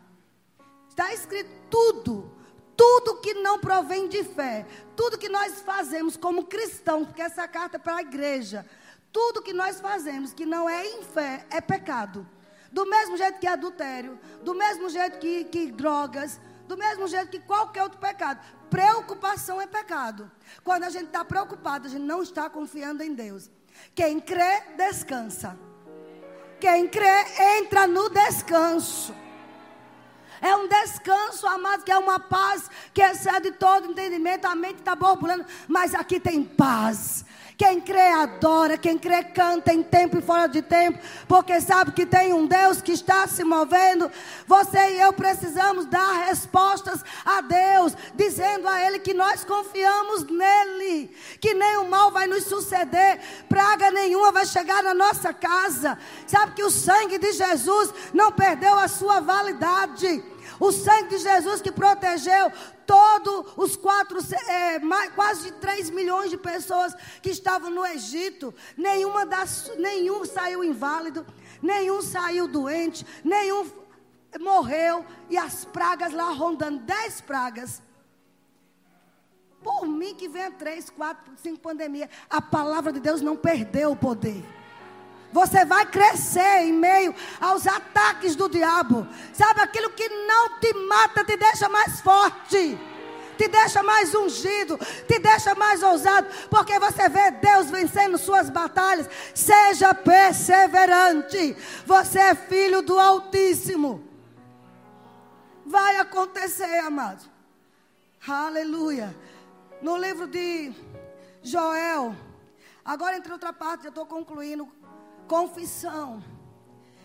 Está 0.91 1.11
escrito 1.15 1.49
tudo, 1.71 2.31
tudo 2.77 3.17
que 3.23 3.33
não 3.33 3.59
provém 3.59 4.09
de 4.09 4.23
fé, 4.23 4.67
tudo 4.95 5.17
que 5.17 5.31
nós 5.31 5.63
fazemos 5.63 6.19
como 6.19 6.45
cristãos, 6.45 7.07
porque 7.07 7.23
essa 7.23 7.49
carta 7.49 7.77
é 7.77 7.81
para 7.81 7.97
a 7.97 8.03
igreja, 8.03 8.67
tudo 9.11 9.41
que 9.41 9.55
nós 9.55 9.81
fazemos 9.81 10.35
que 10.35 10.45
não 10.45 10.69
é 10.69 10.87
em 10.87 11.03
fé 11.03 11.47
é 11.49 11.63
pecado. 11.63 12.29
Do 12.71 12.85
mesmo 12.85 13.17
jeito 13.17 13.39
que 13.39 13.47
adultério, 13.47 14.21
do 14.43 14.55
mesmo 14.55 14.91
jeito 14.91 15.19
que, 15.19 15.45
que 15.45 15.73
drogas, 15.73 16.39
do 16.69 16.77
mesmo 16.77 17.09
jeito 17.09 17.31
que 17.31 17.41
qualquer 17.41 17.85
outro 17.85 17.99
pecado. 17.99 18.45
Preocupação 18.69 19.59
é 19.63 19.67
pecado. 19.67 20.31
Quando 20.63 20.83
a 20.83 20.91
gente 20.91 21.07
está 21.07 21.25
preocupado, 21.25 21.87
a 21.87 21.91
gente 21.91 22.05
não 22.05 22.23
está 22.23 22.51
confiando 22.51 23.03
em 23.03 23.15
Deus. 23.15 23.51
Quem 23.95 24.21
crê, 24.21 24.61
descansa. 24.77 25.59
Quem 26.65 26.89
crê, 26.89 27.27
entra 27.59 27.87
no 27.87 28.09
descanso. 28.09 29.15
É 30.41 30.57
um 30.57 30.67
descanso, 30.67 31.47
amado, 31.47 31.85
que 31.85 31.93
é 31.93 31.99
uma 31.99 32.19
paz 32.19 32.71
que 32.95 33.03
excede 33.03 33.53
todo 33.53 33.91
entendimento. 33.91 34.47
A 34.47 34.55
mente 34.55 34.79
está 34.79 34.97
borbulhando, 34.97 35.45
mas 35.69 35.95
aqui 35.95 36.19
tem 36.19 36.43
paz. 36.43 37.23
Quem 37.57 37.81
crê 37.81 38.09
adora, 38.09 38.77
quem 38.77 38.99
crê 38.99 39.23
canta 39.23 39.73
em 39.73 39.81
tempo 39.81 40.19
e 40.19 40.23
fora 40.23 40.49
de 40.49 40.61
tempo, 40.61 40.99
porque 41.29 41.61
sabe 41.61 41.93
que 41.93 42.05
tem 42.05 42.33
um 42.33 42.47
Deus 42.47 42.83
que 42.83 42.91
está 42.91 43.29
se 43.29 43.45
movendo. 43.45 44.11
Você 44.45 44.79
e 44.95 45.01
eu 45.01 45.13
precisamos 45.13 45.87
dar 45.87 46.27
respostas 46.27 47.05
a 47.25 47.41
Deus, 47.43 47.97
dizendo 48.17 48.67
a 48.67 48.85
Ele 48.85 48.99
que 48.99 49.15
nós 49.15 49.45
confiamos 49.45 50.25
nele, 50.25 51.15
que 51.41 51.55
nenhum 51.55 51.89
mal 51.89 52.11
vai 52.11 52.27
nos 52.27 52.45
suceder, 52.45 53.21
praga 53.49 53.89
nenhuma 53.93 54.33
vai 54.33 54.47
chegar 54.47 54.83
na 54.83 54.93
nossa 54.93 55.33
casa. 55.33 55.97
Sabe 56.27 56.55
que 56.55 56.65
o 56.65 56.71
sangue 56.71 57.19
de 57.19 57.33
Jesus 57.33 57.95
não 58.13 58.33
perdeu 58.33 58.77
a 58.77 58.89
sua 58.89 59.21
validade. 59.21 60.34
O 60.61 60.71
sangue 60.73 61.11
de 61.11 61.19
Jesus 61.19 61.61
que 61.61 61.73
protegeu 61.73 62.51
todos 62.87 63.53
os 63.57 63.77
quatro, 63.77 64.19
é, 64.49 64.79
mais, 64.79 65.13
quase 65.13 65.53
3 65.53 65.91
milhões 65.91 66.31
de 66.31 66.37
pessoas 66.37 66.95
que 67.23 67.31
estavam 67.31 67.71
no 67.71 67.85
Egito. 67.85 68.55
Nenhuma 68.77 69.27
das, 69.27 69.73
nenhum 69.79 70.25
saiu 70.25 70.63
inválido, 70.63 71.27
nenhum 71.63 72.03
saiu 72.03 72.47
doente, 72.47 73.07
nenhum 73.25 73.71
morreu. 74.41 75.05
E 75.29 75.37
as 75.37 75.65
pragas 75.65 76.13
lá 76.13 76.31
rondando 76.31 76.81
dez 76.81 77.21
pragas. 77.21 77.83
Por 79.63 79.87
mim 79.87 80.15
que 80.15 80.29
venha 80.29 80.51
três, 80.51 80.91
quatro, 80.91 81.33
cinco 81.43 81.61
pandemias. 81.61 82.11
A 82.29 82.43
palavra 82.43 82.93
de 82.93 83.01
Deus 83.01 83.23
não 83.23 83.35
perdeu 83.35 83.93
o 83.93 83.97
poder. 83.97 84.45
Você 85.35 85.65
vai 85.65 85.85
crescer 85.85 86.63
em 86.63 86.73
meio 86.73 87.13
aos 87.41 87.67
ataques 87.67 88.37
do 88.37 88.49
diabo. 88.49 89.05
Sabe, 89.33 89.63
aquilo 89.63 89.91
que 89.91 90.09
não 90.09 90.61
te 90.61 90.73
mata 90.75 91.25
te 91.25 91.37
deixa 91.37 91.69
mais 91.69 92.01
forte 92.01 92.79
te 93.37 93.49
deixa 93.49 93.83
mais 93.83 94.15
ungido, 94.15 94.79
te 95.09 95.19
deixa 95.19 95.57
mais 95.57 95.83
ousado, 95.83 96.29
porque 96.49 96.79
você 96.79 97.09
vê 97.09 97.33
Deus 97.33 97.69
vencendo 97.69 98.17
suas 98.17 98.49
batalhas. 98.49 99.09
Seja 99.35 99.93
perseverante, 99.93 101.57
você 101.85 102.21
é 102.21 102.35
filho 102.37 102.81
do 102.81 102.97
Altíssimo. 102.97 104.09
Vai 105.67 105.97
acontecer, 105.97 106.79
amado. 106.79 107.29
Aleluia. 108.25 109.13
No 109.83 109.97
livro 109.97 110.29
de 110.29 110.73
Joel, 111.43 112.15
agora 112.85 113.17
entre 113.17 113.33
outra 113.33 113.53
parte, 113.53 113.85
eu 113.85 113.89
estou 113.89 114.07
concluindo 114.07 114.69
Confissão. 115.27 116.23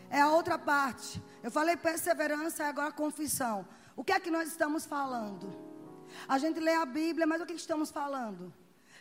É 0.09 0.21
a 0.21 0.29
outra 0.29 0.57
parte. 0.57 1.21
Eu 1.43 1.51
falei 1.51 1.77
perseverança, 1.77 2.65
agora 2.65 2.91
confissão. 2.91 3.67
O 3.95 4.03
que 4.03 4.11
é 4.11 4.19
que 4.19 4.31
nós 4.31 4.47
estamos 4.49 4.85
falando? 4.85 5.53
A 6.27 6.37
gente 6.37 6.59
lê 6.59 6.73
a 6.73 6.85
Bíblia, 6.85 7.27
mas 7.27 7.41
o 7.41 7.45
que 7.45 7.53
estamos 7.53 7.91
falando? 7.91 8.53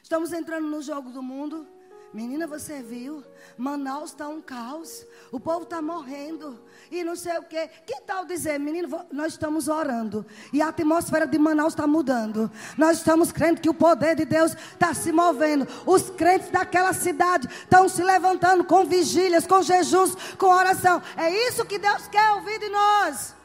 Estamos 0.03 0.33
entrando 0.33 0.67
no 0.69 0.83
jogo 0.83 1.11
do 1.11 1.23
mundo. 1.23 1.67
Menina, 2.13 2.47
você 2.47 2.83
viu? 2.83 3.23
Manaus 3.57 4.11
está 4.11 4.29
um 4.29 4.41
caos. 4.41 5.05
O 5.31 5.39
povo 5.39 5.65
está 5.65 5.83
morrendo. 5.83 6.59
E 6.91 7.05
não 7.05 7.15
sei 7.15 7.37
o 7.39 7.43
quê. 7.43 7.69
Que 7.87 8.01
tal 8.01 8.25
dizer, 8.25 8.59
menino, 8.59 8.89
nós 9.13 9.33
estamos 9.33 9.69
orando. 9.69 10.25
E 10.53 10.63
a 10.63 10.69
atmosfera 10.69 11.27
de 11.27 11.39
Manaus 11.39 11.75
está 11.75 11.87
mudando. 11.87 12.51
Nós 12.79 12.99
estamos 12.99 13.31
crendo 13.31 13.61
que 13.61 13.69
o 13.69 13.75
poder 13.75 14.17
de 14.17 14.25
Deus 14.25 14.55
está 14.73 14.95
se 14.95 15.13
movendo. 15.13 15.69
Os 15.85 16.09
crentes 16.09 16.51
daquela 16.51 16.95
cidade 16.95 17.47
estão 17.47 17.89
se 17.89 18.03
levantando 18.03 18.65
com 18.65 18.87
vigílias, 18.87 19.47
com 19.47 19.61
jejuns, 19.63 20.15
com 20.39 20.47
oração. 20.47 21.03
É 21.17 21.31
isso 21.49 21.67
que 21.67 21.79
Deus 21.79 22.09
quer 22.09 22.31
ouvir 22.33 22.59
de 22.59 22.71
nós. 22.71 23.37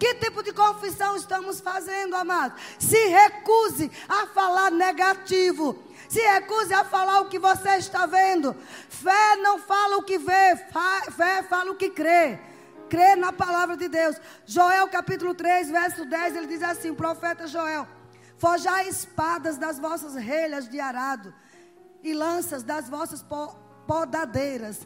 Que 0.00 0.14
tipo 0.14 0.42
de 0.42 0.50
confissão 0.50 1.14
estamos 1.14 1.60
fazendo, 1.60 2.16
amado? 2.16 2.54
Se 2.78 2.96
recuse 3.08 3.90
a 4.08 4.26
falar 4.28 4.70
negativo. 4.70 5.76
Se 6.10 6.20
recuse 6.20 6.74
a 6.74 6.84
falar 6.84 7.20
o 7.20 7.28
que 7.28 7.38
você 7.38 7.76
está 7.76 8.04
vendo. 8.04 8.52
Fé 8.88 9.36
não 9.36 9.60
fala 9.60 9.96
o 9.98 10.02
que 10.02 10.18
vê, 10.18 10.56
fé 10.56 11.44
fala 11.44 11.70
o 11.70 11.76
que 11.76 11.88
crê. 11.88 12.36
Crê 12.88 13.14
na 13.14 13.32
palavra 13.32 13.76
de 13.76 13.88
Deus. 13.88 14.16
Joel 14.44 14.88
capítulo 14.88 15.32
3, 15.32 15.70
verso 15.70 16.04
10, 16.04 16.34
ele 16.34 16.48
diz 16.48 16.64
assim: 16.64 16.92
profeta 16.92 17.46
Joel: 17.46 17.86
Forjai 18.38 18.88
espadas 18.88 19.56
das 19.56 19.78
vossas 19.78 20.16
relhas 20.16 20.68
de 20.68 20.80
arado 20.80 21.32
e 22.02 22.12
lanças 22.12 22.64
das 22.64 22.88
vossas 22.88 23.24
podadeiras. 23.86 24.80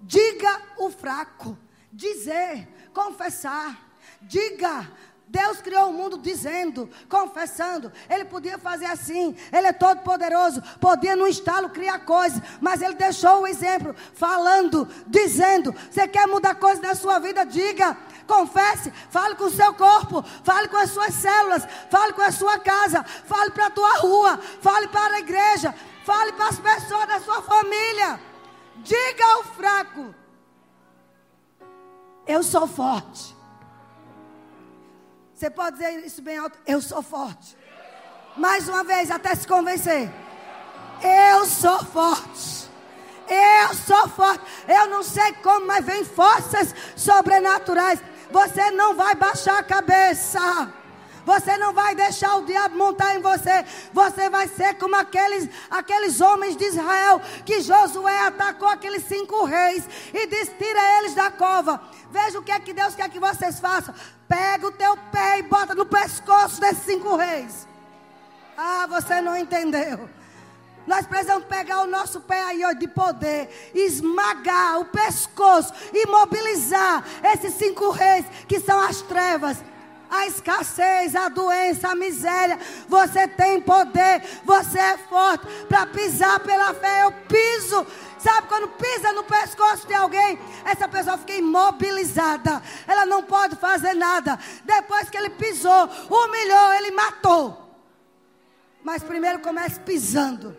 Diga 0.00 0.62
o 0.78 0.88
fraco, 0.88 1.58
dizer, 1.92 2.66
confessar. 2.94 3.90
Diga, 4.22 4.90
Deus 5.30 5.60
criou 5.60 5.90
o 5.90 5.92
mundo 5.92 6.18
dizendo, 6.18 6.90
confessando. 7.08 7.92
Ele 8.08 8.24
podia 8.24 8.58
fazer 8.58 8.86
assim. 8.86 9.36
Ele 9.52 9.68
é 9.68 9.72
todo 9.72 10.00
poderoso. 10.00 10.60
Podia 10.80 11.14
no 11.14 11.28
estalo 11.28 11.70
criar 11.70 12.00
coisas. 12.00 12.42
Mas 12.60 12.82
ele 12.82 12.96
deixou 12.96 13.42
o 13.42 13.46
exemplo, 13.46 13.94
falando, 14.12 14.88
dizendo. 15.06 15.72
Você 15.88 16.08
quer 16.08 16.26
mudar 16.26 16.56
coisas 16.56 16.82
na 16.82 16.96
sua 16.96 17.20
vida? 17.20 17.46
Diga. 17.46 17.96
Confesse, 18.26 18.92
fale 19.08 19.36
com 19.36 19.44
o 19.44 19.50
seu 19.50 19.74
corpo, 19.74 20.22
fale 20.44 20.68
com 20.68 20.76
as 20.76 20.90
suas 20.90 21.12
células, 21.14 21.66
fale 21.90 22.12
com 22.12 22.22
a 22.22 22.30
sua 22.30 22.60
casa, 22.60 23.02
fale 23.02 23.50
para 23.50 23.66
a 23.66 23.70
tua 23.70 23.92
rua, 23.98 24.38
fale 24.60 24.86
para 24.86 25.16
a 25.16 25.18
igreja, 25.18 25.74
fale 26.04 26.32
para 26.34 26.46
as 26.46 26.58
pessoas 26.60 27.08
da 27.08 27.18
sua 27.18 27.42
família. 27.42 28.20
Diga 28.76 29.24
ao 29.34 29.42
fraco: 29.42 30.14
Eu 32.24 32.44
sou 32.44 32.68
forte. 32.68 33.39
Você 35.40 35.48
pode 35.48 35.78
dizer 35.78 36.04
isso 36.04 36.20
bem 36.20 36.36
alto? 36.36 36.58
Eu 36.66 36.82
sou 36.82 37.00
forte. 37.00 37.56
Mais 38.36 38.68
uma 38.68 38.84
vez, 38.84 39.10
até 39.10 39.34
se 39.34 39.46
convencer. 39.48 40.10
Eu 41.02 41.46
sou 41.46 41.82
forte. 41.82 42.68
Eu 43.26 43.74
sou 43.74 44.06
forte. 44.10 44.44
Eu 44.68 44.90
não 44.90 45.02
sei 45.02 45.32
como, 45.42 45.66
mas 45.66 45.82
vem 45.82 46.04
forças 46.04 46.74
sobrenaturais. 46.94 48.00
Você 48.30 48.70
não 48.72 48.94
vai 48.94 49.14
baixar 49.14 49.60
a 49.60 49.62
cabeça. 49.62 50.70
Você 51.24 51.56
não 51.56 51.72
vai 51.72 51.94
deixar 51.94 52.36
o 52.36 52.44
diabo 52.44 52.76
montar 52.76 53.14
em 53.14 53.20
você. 53.20 53.64
Você 53.92 54.28
vai 54.28 54.48
ser 54.48 54.74
como 54.74 54.96
aqueles, 54.96 55.48
aqueles 55.70 56.20
homens 56.20 56.56
de 56.56 56.64
Israel 56.64 57.20
que 57.44 57.60
Josué 57.60 58.26
atacou 58.26 58.68
aqueles 58.68 59.04
cinco 59.04 59.44
reis 59.44 59.88
e 60.12 60.26
disse: 60.26 60.52
tira 60.58 60.98
eles 60.98 61.14
da 61.14 61.30
cova. 61.30 61.80
Veja 62.10 62.38
o 62.38 62.42
que 62.42 62.52
é 62.52 62.60
que 62.60 62.72
Deus 62.72 62.94
quer 62.94 63.08
que 63.08 63.20
vocês 63.20 63.60
façam. 63.60 63.94
Pega 64.28 64.66
o 64.66 64.72
teu 64.72 64.96
pé 65.12 65.38
e 65.38 65.42
bota 65.42 65.74
no 65.74 65.86
pescoço 65.86 66.60
desses 66.60 66.84
cinco 66.84 67.16
reis. 67.16 67.66
Ah, 68.56 68.86
você 68.88 69.20
não 69.20 69.36
entendeu. 69.36 70.08
Nós 70.86 71.06
precisamos 71.06 71.44
pegar 71.44 71.82
o 71.82 71.86
nosso 71.86 72.20
pé 72.20 72.42
aí 72.42 72.62
de 72.76 72.88
poder, 72.88 73.70
esmagar 73.74 74.80
o 74.80 74.86
pescoço, 74.86 75.72
imobilizar 75.92 77.04
esses 77.22 77.54
cinco 77.54 77.90
reis 77.90 78.24
que 78.48 78.58
são 78.58 78.80
as 78.80 79.00
trevas, 79.02 79.58
a 80.10 80.26
escassez, 80.26 81.14
a 81.14 81.28
doença, 81.28 81.90
a 81.90 81.94
miséria. 81.94 82.58
Você 82.88 83.28
tem 83.28 83.60
poder, 83.60 84.22
você 84.44 84.78
é 84.78 84.98
forte 84.98 85.46
para 85.68 85.86
pisar 85.86 86.40
pela 86.40 86.74
fé. 86.74 87.04
Eu 87.04 87.12
piso 87.28 87.86
Sabe 88.20 88.48
quando 88.48 88.68
pisa 88.68 89.12
no 89.14 89.24
pescoço 89.24 89.86
de 89.86 89.94
alguém, 89.94 90.38
essa 90.66 90.86
pessoa 90.86 91.16
fica 91.16 91.32
imobilizada. 91.32 92.62
Ela 92.86 93.06
não 93.06 93.22
pode 93.22 93.56
fazer 93.56 93.94
nada. 93.94 94.38
Depois 94.62 95.08
que 95.08 95.16
ele 95.16 95.30
pisou, 95.30 95.88
humilhou, 96.10 96.72
ele 96.74 96.90
matou. 96.90 97.74
Mas 98.84 99.02
primeiro 99.02 99.38
comece 99.38 99.80
pisando. 99.80 100.54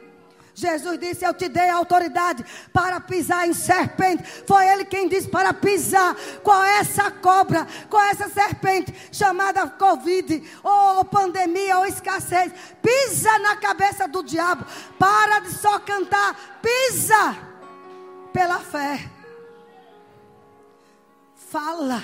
Jesus 0.54 1.00
disse: 1.00 1.26
Eu 1.26 1.34
te 1.34 1.48
dei 1.48 1.70
autoridade 1.70 2.46
para 2.74 3.00
pisar 3.00 3.48
em 3.48 3.54
serpente. 3.54 4.24
Foi 4.46 4.68
Ele 4.68 4.86
quem 4.86 5.08
disse 5.08 5.28
para 5.28 5.54
pisar. 5.54 6.16
Qual 6.44 6.64
é 6.64 6.80
essa 6.80 7.10
cobra? 7.10 7.68
Qual 7.90 8.02
é 8.02 8.12
essa 8.12 8.30
serpente 8.30 8.94
chamada 9.12 9.68
Covid, 9.68 10.44
ou 10.64 11.06
pandemia, 11.06 11.78
ou 11.78 11.86
escassez? 11.86 12.52
Pisa 12.82 13.40
na 13.40 13.56
cabeça 13.56 14.08
do 14.08 14.24
diabo. 14.24 14.66
Para 15.00 15.40
de 15.40 15.52
só 15.52 15.80
cantar. 15.80 16.60
Pisa 16.62 17.38
pela 18.34 18.60
fé. 18.60 19.10
Fala. 21.50 22.04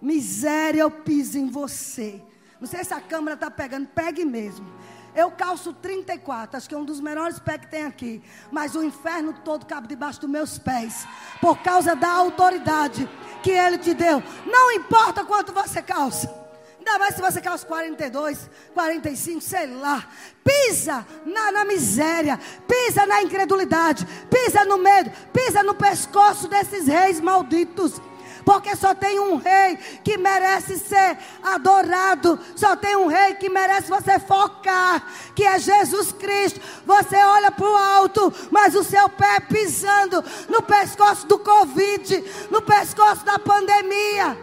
Miséria, 0.00 0.82
eu 0.82 0.90
piso 0.90 1.38
em 1.38 1.48
você. 1.48 2.20
Não 2.60 2.68
sei 2.68 2.84
se 2.84 2.92
a 2.92 3.00
câmera 3.00 3.34
está 3.34 3.50
pegando, 3.50 3.86
pegue 3.88 4.24
mesmo. 4.24 4.66
Eu 5.14 5.30
calço 5.30 5.72
34, 5.72 6.56
acho 6.56 6.68
que 6.68 6.74
é 6.74 6.78
um 6.78 6.84
dos 6.84 7.00
menores 7.00 7.38
pés 7.38 7.60
que 7.60 7.68
tem 7.68 7.84
aqui. 7.84 8.22
Mas 8.50 8.74
o 8.74 8.82
inferno 8.82 9.32
todo 9.44 9.64
cabe 9.66 9.86
debaixo 9.86 10.20
dos 10.20 10.30
meus 10.30 10.58
pés. 10.58 11.06
Por 11.40 11.58
causa 11.58 11.94
da 11.94 12.10
autoridade 12.10 13.08
que 13.42 13.50
ele 13.50 13.78
te 13.78 13.94
deu. 13.94 14.22
Não 14.44 14.72
importa 14.72 15.24
quanto 15.24 15.52
você 15.52 15.80
calça. 15.80 16.44
Ainda 16.78 16.98
mais 16.98 17.14
se 17.14 17.22
você 17.22 17.40
os 17.48 17.64
42, 17.64 18.50
45, 18.74 19.40
sei 19.40 19.66
lá. 19.68 20.04
Pisa 20.44 21.06
na, 21.24 21.50
na 21.50 21.64
miséria, 21.64 22.38
pisa 22.68 23.06
na 23.06 23.22
incredulidade, 23.22 24.06
pisa 24.30 24.66
no 24.66 24.76
medo, 24.76 25.10
pisa 25.32 25.62
no 25.62 25.74
pescoço 25.74 26.46
desses 26.46 26.86
reis 26.86 27.20
malditos. 27.20 28.00
Porque 28.44 28.76
só 28.76 28.94
tem 28.94 29.18
um 29.18 29.36
rei 29.36 29.76
que 30.04 30.18
merece 30.18 30.78
ser 30.78 31.18
adorado. 31.42 32.38
Só 32.54 32.76
tem 32.76 32.94
um 32.96 33.06
rei 33.06 33.34
que 33.34 33.48
merece 33.48 33.88
você 33.88 34.18
focar. 34.18 35.06
Que 35.34 35.44
é 35.44 35.58
Jesus 35.58 36.12
Cristo. 36.12 36.60
Você 36.84 37.16
olha 37.16 37.50
para 37.50 37.66
o 37.66 37.76
alto, 37.76 38.32
mas 38.50 38.74
o 38.74 38.84
seu 38.84 39.08
pé 39.08 39.40
pisando 39.40 40.22
no 40.48 40.62
pescoço 40.62 41.26
do 41.26 41.38
Covid, 41.38 42.24
no 42.50 42.60
pescoço 42.60 43.24
da 43.24 43.38
pandemia. 43.38 44.36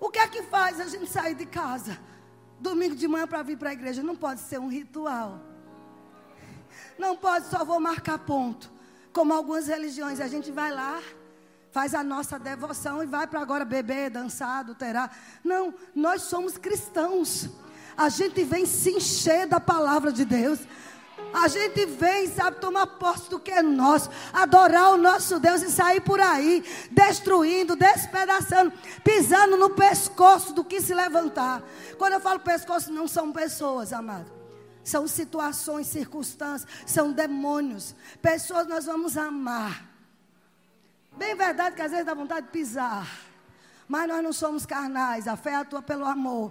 O 0.00 0.10
que 0.10 0.18
é 0.18 0.28
que 0.28 0.42
faz 0.42 0.80
a 0.80 0.86
gente 0.86 1.10
sair 1.10 1.34
de 1.34 1.46
casa 1.46 1.98
domingo 2.60 2.94
de 2.94 3.06
manhã 3.08 3.26
para 3.26 3.42
vir 3.42 3.56
para 3.56 3.70
a 3.70 3.72
igreja? 3.72 4.02
Não 4.02 4.16
pode 4.16 4.40
ser 4.40 4.58
um 4.58 4.68
ritual. 4.68 5.40
Não 6.98 7.16
pode 7.16 7.46
só 7.46 7.64
vou 7.64 7.80
marcar 7.80 8.18
ponto. 8.18 8.77
Como 9.12 9.32
algumas 9.32 9.66
religiões, 9.66 10.20
a 10.20 10.28
gente 10.28 10.50
vai 10.50 10.72
lá, 10.72 11.00
faz 11.70 11.94
a 11.94 12.02
nossa 12.02 12.38
devoção 12.38 13.02
e 13.02 13.06
vai 13.06 13.26
para 13.26 13.40
agora 13.40 13.64
beber, 13.64 14.10
dançar, 14.10 14.60
adulterar. 14.60 15.16
Não, 15.44 15.74
nós 15.94 16.22
somos 16.22 16.56
cristãos. 16.56 17.48
A 17.96 18.08
gente 18.08 18.44
vem 18.44 18.64
se 18.64 18.90
encher 18.90 19.46
da 19.46 19.58
palavra 19.58 20.12
de 20.12 20.24
Deus. 20.24 20.60
A 21.32 21.48
gente 21.48 21.84
vem, 21.84 22.28
sabe, 22.28 22.58
tomar 22.58 22.86
posse 22.86 23.28
do 23.28 23.38
que 23.38 23.50
é 23.50 23.60
nosso, 23.60 24.08
adorar 24.32 24.92
o 24.92 24.96
nosso 24.96 25.38
Deus 25.38 25.62
e 25.62 25.70
sair 25.70 26.00
por 26.00 26.20
aí, 26.20 26.64
destruindo, 26.90 27.76
despedaçando, 27.76 28.72
pisando 29.02 29.56
no 29.56 29.70
pescoço 29.70 30.52
do 30.52 30.64
que 30.64 30.80
se 30.80 30.94
levantar. 30.94 31.62
Quando 31.98 32.14
eu 32.14 32.20
falo 32.20 32.40
pescoço, 32.40 32.92
não 32.92 33.08
são 33.08 33.32
pessoas, 33.32 33.92
amado. 33.92 34.37
São 34.88 35.06
situações, 35.06 35.86
circunstâncias, 35.86 36.66
são 36.86 37.12
demônios. 37.12 37.94
Pessoas 38.22 38.66
nós 38.66 38.86
vamos 38.86 39.18
amar. 39.18 39.86
Bem 41.14 41.34
verdade 41.34 41.76
que 41.76 41.82
às 41.82 41.90
vezes 41.90 42.06
dá 42.06 42.14
vontade 42.14 42.46
de 42.46 42.52
pisar. 42.52 43.06
Mas 43.86 44.08
nós 44.08 44.22
não 44.22 44.32
somos 44.32 44.64
carnais, 44.64 45.28
a 45.28 45.36
fé 45.36 45.56
atua 45.56 45.82
pelo 45.82 46.06
amor. 46.06 46.50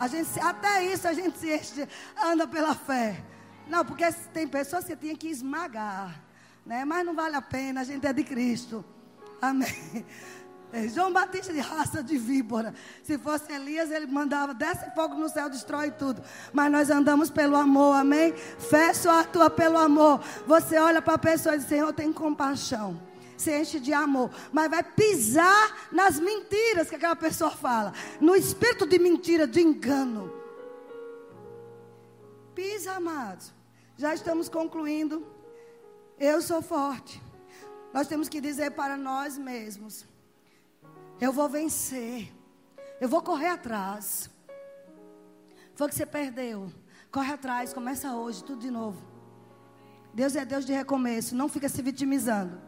A 0.00 0.08
gente, 0.08 0.40
até 0.40 0.84
isso 0.84 1.06
a 1.06 1.12
gente 1.12 1.38
se 1.38 1.86
anda 2.24 2.48
pela 2.48 2.74
fé. 2.74 3.22
Não, 3.68 3.84
porque 3.84 4.10
tem 4.32 4.48
pessoas 4.48 4.86
que 4.86 4.96
tinha 4.96 5.14
que 5.14 5.28
esmagar. 5.28 6.18
Né? 6.64 6.82
Mas 6.86 7.04
não 7.04 7.14
vale 7.14 7.36
a 7.36 7.42
pena, 7.42 7.82
a 7.82 7.84
gente 7.84 8.06
é 8.06 8.12
de 8.12 8.24
Cristo. 8.24 8.82
Amém. 9.42 10.06
É, 10.72 10.88
João 10.88 11.12
Batista 11.12 11.52
de 11.52 11.60
raça 11.60 12.02
de 12.02 12.18
víbora. 12.18 12.74
Se 13.02 13.16
fosse 13.16 13.52
Elias, 13.52 13.90
ele 13.90 14.06
mandava, 14.06 14.52
desce 14.52 14.90
fogo 14.94 15.14
no 15.14 15.28
céu, 15.28 15.48
destrói 15.48 15.90
tudo. 15.90 16.22
Mas 16.52 16.70
nós 16.70 16.90
andamos 16.90 17.30
pelo 17.30 17.56
amor, 17.56 17.94
amém? 17.94 18.34
Fé 18.34 18.92
só 18.92 19.20
atua 19.20 19.48
pelo 19.48 19.78
amor. 19.78 20.20
Você 20.46 20.76
olha 20.78 21.00
para 21.00 21.14
a 21.14 21.18
pessoa 21.18 21.54
e 21.54 21.58
diz, 21.58 21.68
Senhor, 21.68 21.92
tem 21.92 22.12
compaixão. 22.12 23.00
Se 23.36 23.56
enche 23.56 23.78
de 23.78 23.92
amor. 23.92 24.30
Mas 24.52 24.70
vai 24.70 24.82
pisar 24.82 25.88
nas 25.92 26.18
mentiras 26.18 26.88
que 26.88 26.96
aquela 26.96 27.16
pessoa 27.16 27.50
fala. 27.50 27.92
No 28.20 28.34
espírito 28.34 28.86
de 28.86 28.98
mentira, 28.98 29.46
de 29.46 29.60
engano. 29.60 30.32
Pisa, 32.54 32.92
amados. 32.92 33.52
Já 33.96 34.14
estamos 34.14 34.48
concluindo. 34.48 35.26
Eu 36.18 36.40
sou 36.40 36.62
forte. 36.62 37.22
Nós 37.92 38.08
temos 38.08 38.28
que 38.28 38.40
dizer 38.40 38.72
para 38.72 38.96
nós 38.96 39.36
mesmos: 39.38 40.06
Eu 41.20 41.32
vou 41.32 41.48
vencer. 41.48 42.32
Eu 43.00 43.08
vou 43.08 43.22
correr 43.22 43.48
atrás. 43.48 44.30
Foi 45.74 45.88
que 45.88 45.94
você 45.94 46.06
perdeu. 46.06 46.72
Corre 47.10 47.32
atrás, 47.32 47.72
começa 47.72 48.14
hoje, 48.14 48.44
tudo 48.44 48.60
de 48.60 48.70
novo. 48.70 49.00
Deus 50.12 50.34
é 50.34 50.44
Deus 50.44 50.64
de 50.64 50.72
recomeço, 50.72 51.34
não 51.34 51.48
fica 51.48 51.68
se 51.68 51.82
vitimizando. 51.82 52.60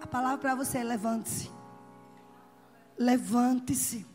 A 0.00 0.06
palavra 0.06 0.38
para 0.38 0.54
você 0.54 0.78
é 0.78 0.84
levante-se. 0.84 1.50
Levante-se. 2.96 4.06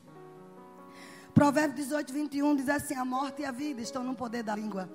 Provérbios 1.34 1.88
18, 1.88 2.14
21 2.14 2.56
diz 2.56 2.70
assim: 2.70 2.96
A 2.96 3.04
morte 3.04 3.42
e 3.42 3.46
a 3.46 3.52
vida 3.52 3.82
estão 3.82 4.04
no 4.04 4.16
poder 4.16 4.44
da 4.44 4.56
língua. 4.56 4.90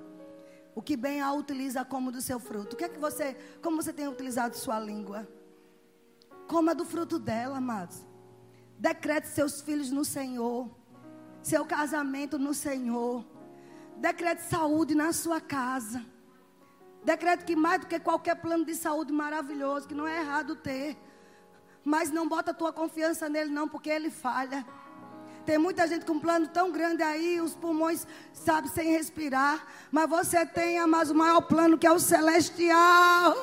O 0.73 0.81
que 0.81 0.95
bem 0.95 1.21
a 1.21 1.31
utiliza 1.33 1.83
como 1.83 2.11
do 2.11 2.21
seu 2.21 2.39
fruto. 2.39 2.73
O 2.75 2.77
que 2.77 2.85
é 2.85 2.89
que 2.89 2.99
você, 2.99 3.35
como 3.61 3.81
você 3.81 3.91
tem 3.91 4.07
utilizado 4.07 4.55
sua 4.55 4.79
língua? 4.79 5.27
Coma 6.49 6.73
do 6.73 6.83
fruto 6.83 7.19
dela, 7.19 7.57
amados. 7.59 7.97
Decrete 8.79 9.27
seus 9.27 9.61
filhos 9.61 9.91
no 9.91 10.03
Senhor. 10.03 10.67
Seu 11.43 11.63
casamento 11.63 12.39
no 12.39 12.55
Senhor. 12.55 13.23
Decrete 13.97 14.41
saúde 14.41 14.95
na 14.95 15.13
sua 15.13 15.39
casa. 15.39 16.03
Decrete 17.03 17.45
que 17.45 17.55
mais 17.55 17.81
do 17.81 17.85
que 17.85 17.99
qualquer 17.99 18.33
plano 18.33 18.65
de 18.65 18.73
saúde 18.73 19.13
maravilhoso, 19.13 19.87
que 19.87 19.93
não 19.93 20.07
é 20.07 20.21
errado 20.21 20.55
ter. 20.55 20.97
Mas 21.83 22.09
não 22.09 22.27
bota 22.27 22.51
tua 22.51 22.73
confiança 22.73 23.29
nele 23.29 23.51
não, 23.51 23.67
porque 23.67 23.91
ele 23.91 24.09
falha. 24.09 24.65
Tem 25.45 25.59
muita 25.59 25.87
gente 25.87 26.03
com 26.03 26.13
um 26.13 26.19
plano 26.19 26.47
tão 26.47 26.71
grande 26.71 27.03
aí, 27.03 27.39
os 27.39 27.55
pulmões, 27.55 28.07
sabe, 28.33 28.69
sem 28.69 28.89
respirar. 28.89 29.67
Mas 29.91 30.09
você 30.09 30.43
tem, 30.47 30.83
mas 30.87 31.11
o 31.11 31.15
maior 31.15 31.41
plano 31.41 31.77
que 31.77 31.85
é 31.85 31.91
o 31.91 31.99
celestial. 31.99 33.35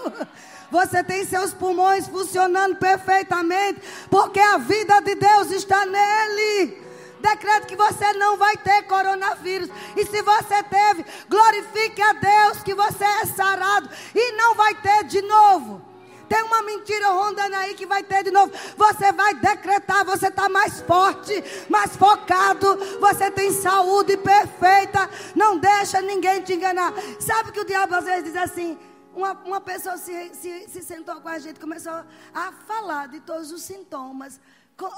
Você 0.71 1.03
tem 1.03 1.25
seus 1.25 1.53
pulmões 1.53 2.09
funcionando 2.09 2.77
perfeitamente, 2.77 3.81
porque 4.11 4.41
a 4.41 4.59
vida 4.59 5.01
de 5.01 5.14
Deus 5.14 5.51
está 5.51 5.85
nele. 5.87 6.87
Decreto 7.21 7.67
que 7.67 7.77
você 7.77 8.12
não 8.14 8.37
vai 8.37 8.57
ter 8.57 8.83
coronavírus. 8.83 9.69
E 9.97 10.05
se 10.05 10.23
você 10.23 10.62
teve, 10.62 11.05
glorifique 11.29 12.01
a 12.01 12.12
Deus 12.12 12.62
que 12.62 12.75
você 12.75 13.05
é 13.05 13.27
sarado 13.27 13.89
e 14.14 14.33
não 14.33 14.55
vai 14.55 14.75
ter 14.75 15.05
de 15.05 15.23
novo. 15.23 15.83
Tem 16.29 16.43
uma 16.43 16.62
mentira 16.62 17.09
rondando 17.09 17.55
aí 17.55 17.75
que 17.75 17.87
vai 17.87 18.03
ter 18.03 18.25
de 18.25 18.31
novo. 18.31 18.53
Você 18.77 19.12
vai 19.12 19.35
decretar, 19.35 20.05
você 20.05 20.27
está 20.27 20.49
mais 20.49 20.81
forte, 20.81 21.43
mais 21.69 21.97
focado. 21.97 22.77
Você 23.01 23.31
tem 23.31 23.53
saúde 23.53 24.17
perfeita. 24.17 25.09
Não 25.35 25.57
deixa 25.57 26.01
ninguém 26.01 26.43
te 26.43 26.55
enganar. 26.55 26.93
Sabe 27.21 27.53
que 27.53 27.61
o 27.61 27.64
diabo 27.64 27.95
às 27.95 28.05
vezes 28.05 28.25
diz 28.25 28.37
assim: 28.37 28.77
uma, 29.17 29.33
uma 29.33 29.61
pessoa 29.61 29.97
se, 29.97 30.35
se, 30.35 30.69
se 30.69 30.83
sentou 30.83 31.21
com 31.23 31.29
a 31.29 31.39
gente, 31.39 31.59
começou 31.59 32.05
a 32.35 32.53
falar 32.53 33.09
de 33.09 33.21
todos 33.21 33.51
os 33.51 33.62
sintomas. 33.62 34.39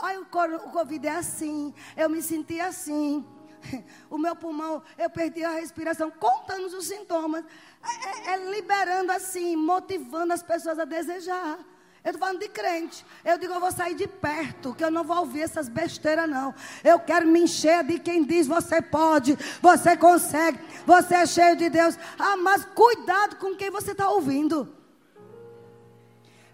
Olha, 0.03 0.21
o 0.21 0.71
Covid 0.73 1.07
é 1.07 1.13
assim, 1.13 1.73
eu 1.97 2.11
me 2.11 2.21
senti 2.21 2.61
assim. 2.61 3.25
O 4.09 4.17
meu 4.17 4.37
pulmão, 4.37 4.83
eu 4.97 5.11
perdi 5.11 5.45
a 5.45 5.51
respiração, 5.51 6.11
contando 6.13 6.67
os 6.67 6.87
sintomas. 6.87 7.45
É, 7.83 8.31
é, 8.31 8.35
é 8.35 8.51
liberando 8.51 9.11
assim, 9.11 9.57
motivando 9.57 10.33
as 10.33 10.43
pessoas 10.43 10.79
a 10.79 10.85
desejar. 10.85 11.59
Eu 12.05 12.13
estou 12.13 12.21
falando 12.21 12.41
de 12.41 12.49
crente. 12.49 13.05
Eu 13.25 13.39
digo, 13.39 13.53
eu 13.53 13.61
vou 13.61 13.73
sair 13.73 13.95
de 13.95 14.07
perto, 14.07 14.75
que 14.75 14.85
eu 14.85 14.91
não 14.91 15.03
vou 15.03 15.19
ouvir 15.19 15.43
essas 15.43 15.69
besteiras, 15.69 16.29
não. 16.29 16.55
Eu 16.85 16.99
quero 16.99 17.27
me 17.27 17.41
encher 17.41 17.83
de 17.85 17.99
quem 17.99 18.25
diz: 18.25 18.47
você 18.47 18.81
pode, 18.81 19.37
você 19.61 19.97
consegue, 19.97 20.59
você 20.87 21.17
é 21.17 21.27
cheio 21.27 21.57
de 21.57 21.69
Deus. 21.69 21.99
Ah, 22.19 22.37
mas 22.37 22.65
cuidado 22.65 23.37
com 23.37 23.55
quem 23.57 23.71
você 23.71 23.93
está 23.93 24.09
ouvindo. 24.09 24.75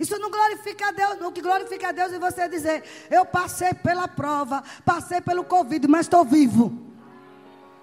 Isso 0.00 0.18
não 0.18 0.30
glorifica 0.30 0.88
a 0.88 0.92
Deus. 0.92 1.20
O 1.20 1.30
que 1.30 1.40
glorifica 1.40 1.88
a 1.88 1.92
Deus 1.92 2.12
é 2.12 2.18
você 2.18 2.48
dizer: 2.48 2.82
Eu 3.10 3.24
passei 3.24 3.72
pela 3.74 4.08
prova, 4.08 4.64
passei 4.84 5.20
pelo 5.20 5.44
Covid, 5.44 5.86
mas 5.86 6.06
estou 6.06 6.24
vivo. 6.24 6.72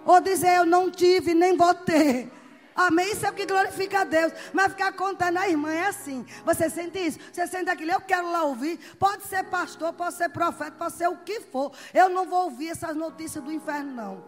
Ou 0.03 0.19
dizer: 0.19 0.57
Eu 0.57 0.65
não 0.65 0.89
tive, 0.89 1.33
nem 1.33 1.55
vou 1.55 1.73
ter. 1.73 2.40
Amém? 2.75 3.11
Isso 3.11 3.25
é 3.25 3.29
o 3.29 3.33
que 3.33 3.45
glorifica 3.45 4.01
a 4.01 4.03
Deus. 4.03 4.31
Mas 4.53 4.71
ficar 4.71 4.93
contando 4.93 5.37
a 5.37 5.47
irmã 5.47 5.71
é 5.71 5.87
assim. 5.87 6.25
Você 6.45 6.69
sente 6.69 6.99
isso? 6.99 7.19
Você 7.31 7.45
sente 7.47 7.69
aquilo? 7.69 7.91
Eu 7.91 8.01
quero 8.01 8.31
lá 8.31 8.43
ouvir. 8.43 8.77
Pode 8.97 9.23
ser 9.23 9.43
pastor, 9.45 9.93
pode 9.93 10.15
ser 10.15 10.29
profeta, 10.29 10.71
pode 10.71 10.93
ser 10.93 11.07
o 11.07 11.17
que 11.17 11.41
for. 11.41 11.71
Eu 11.93 12.09
não 12.09 12.25
vou 12.25 12.45
ouvir 12.45 12.69
essas 12.69 12.95
notícias 12.95 13.43
do 13.43 13.51
inferno, 13.51 13.91
não. 13.93 14.23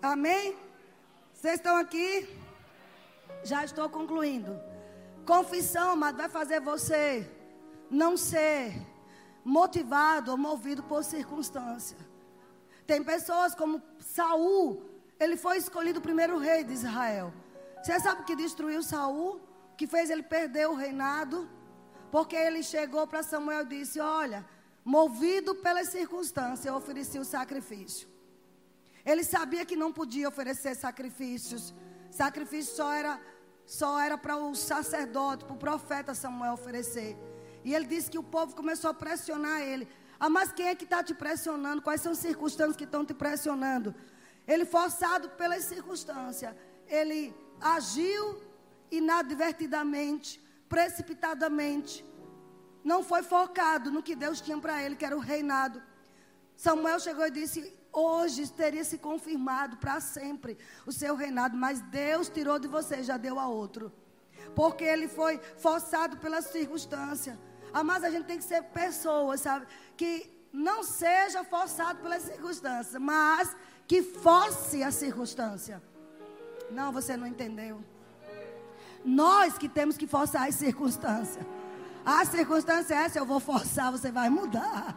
Amém? 0.00 0.56
Vocês 1.32 1.54
estão 1.54 1.76
aqui? 1.76 2.28
Já 3.42 3.64
estou 3.64 3.88
concluindo. 3.88 4.58
Confissão, 5.26 5.90
amado, 5.90 6.16
vai 6.16 6.28
fazer 6.28 6.60
você 6.60 7.28
não 7.90 8.16
ser 8.16 8.74
motivado 9.44 10.30
ou 10.30 10.38
movido 10.38 10.82
por 10.82 11.04
circunstância. 11.04 11.96
Tem 12.86 13.02
pessoas 13.02 13.54
como 13.54 13.82
Saul, 13.98 14.82
ele 15.18 15.36
foi 15.36 15.58
escolhido 15.58 15.98
o 15.98 16.02
primeiro 16.02 16.38
rei 16.38 16.64
de 16.64 16.72
Israel. 16.72 17.32
Você 17.84 18.00
sabe 18.00 18.22
o 18.22 18.24
que 18.24 18.34
destruiu 18.34 18.82
Saul? 18.82 19.40
Que 19.76 19.86
fez 19.86 20.08
ele 20.08 20.22
perder 20.22 20.66
o 20.68 20.74
reinado? 20.74 21.46
Porque 22.10 22.34
ele 22.34 22.62
chegou 22.62 23.06
para 23.06 23.22
Samuel 23.22 23.64
e 23.64 23.72
disse: 23.76 24.00
Olha, 24.00 24.42
movido 24.82 25.54
pelas 25.56 25.88
circunstâncias, 25.88 26.64
eu 26.64 26.76
ofereci 26.76 27.18
o 27.18 27.26
sacrifício. 27.26 28.08
Ele 29.04 29.22
sabia 29.22 29.66
que 29.66 29.76
não 29.76 29.92
podia 29.92 30.26
oferecer 30.26 30.74
sacrifícios. 30.74 31.74
Sacrifício 32.10 32.74
só 32.74 32.90
era 32.90 33.20
só 33.66 34.00
era 34.00 34.16
para 34.16 34.38
o 34.38 34.54
sacerdote, 34.54 35.44
para 35.44 35.54
o 35.54 35.58
profeta 35.58 36.14
Samuel 36.14 36.54
oferecer. 36.54 37.18
E 37.62 37.74
ele 37.74 37.84
disse 37.84 38.10
que 38.10 38.18
o 38.18 38.22
povo 38.22 38.56
começou 38.56 38.90
a 38.90 38.94
pressionar 38.94 39.60
ele. 39.60 39.86
Ah, 40.18 40.30
mas 40.30 40.52
quem 40.52 40.68
é 40.68 40.74
que 40.74 40.84
está 40.84 41.02
te 41.02 41.14
pressionando? 41.14 41.82
Quais 41.82 42.00
são 42.00 42.12
as 42.12 42.18
circunstâncias 42.18 42.76
que 42.76 42.84
estão 42.84 43.04
te 43.04 43.12
pressionando? 43.12 43.94
Ele, 44.48 44.64
forçado 44.64 45.28
pelas 45.30 45.64
circunstâncias, 45.64 46.54
ele 46.86 47.34
agiu 47.60 48.40
inadvertidamente, 48.90 50.40
precipitadamente. 50.68 52.04
Não 52.82 53.02
foi 53.02 53.22
focado 53.22 53.90
no 53.90 54.02
que 54.02 54.14
Deus 54.14 54.40
tinha 54.40 54.58
para 54.58 54.82
ele, 54.82 54.96
que 54.96 55.04
era 55.04 55.16
o 55.16 55.20
reinado. 55.20 55.82
Samuel 56.56 57.00
chegou 57.00 57.26
e 57.26 57.30
disse: 57.30 57.74
Hoje 57.92 58.50
teria 58.50 58.84
se 58.84 58.98
confirmado 58.98 59.76
para 59.76 60.00
sempre 60.00 60.58
o 60.84 60.92
seu 60.92 61.14
reinado, 61.14 61.56
mas 61.56 61.80
Deus 61.80 62.28
tirou 62.28 62.58
de 62.58 62.68
você 62.68 63.02
já 63.02 63.16
deu 63.16 63.38
a 63.38 63.46
outro. 63.46 63.92
Porque 64.54 64.84
ele 64.84 65.08
foi 65.08 65.38
forçado 65.58 66.16
pela 66.18 66.42
circunstância. 66.42 67.38
Mas 67.84 68.04
a 68.04 68.10
gente 68.10 68.26
tem 68.26 68.38
que 68.38 68.44
ser 68.44 68.62
pessoas, 68.64 69.40
sabe? 69.40 69.66
Que 69.96 70.30
não 70.52 70.84
seja 70.84 71.42
forçado 71.42 72.00
pelas 72.00 72.22
circunstâncias, 72.22 73.00
mas 73.00 73.56
que 73.86 74.02
force 74.02 74.82
a 74.82 74.90
circunstância. 74.90 75.82
Não, 76.74 76.90
você 76.90 77.16
não 77.16 77.26
entendeu. 77.26 77.80
Nós 79.04 79.56
que 79.56 79.68
temos 79.68 79.96
que 79.96 80.08
forçar 80.08 80.48
as 80.48 80.56
circunstâncias. 80.56 81.46
A 82.04 82.24
circunstância 82.24 82.94
é 82.94 83.04
essa, 83.04 83.18
eu 83.18 83.24
vou 83.24 83.38
forçar, 83.38 83.92
você 83.92 84.10
vai 84.10 84.28
mudar. 84.28 84.96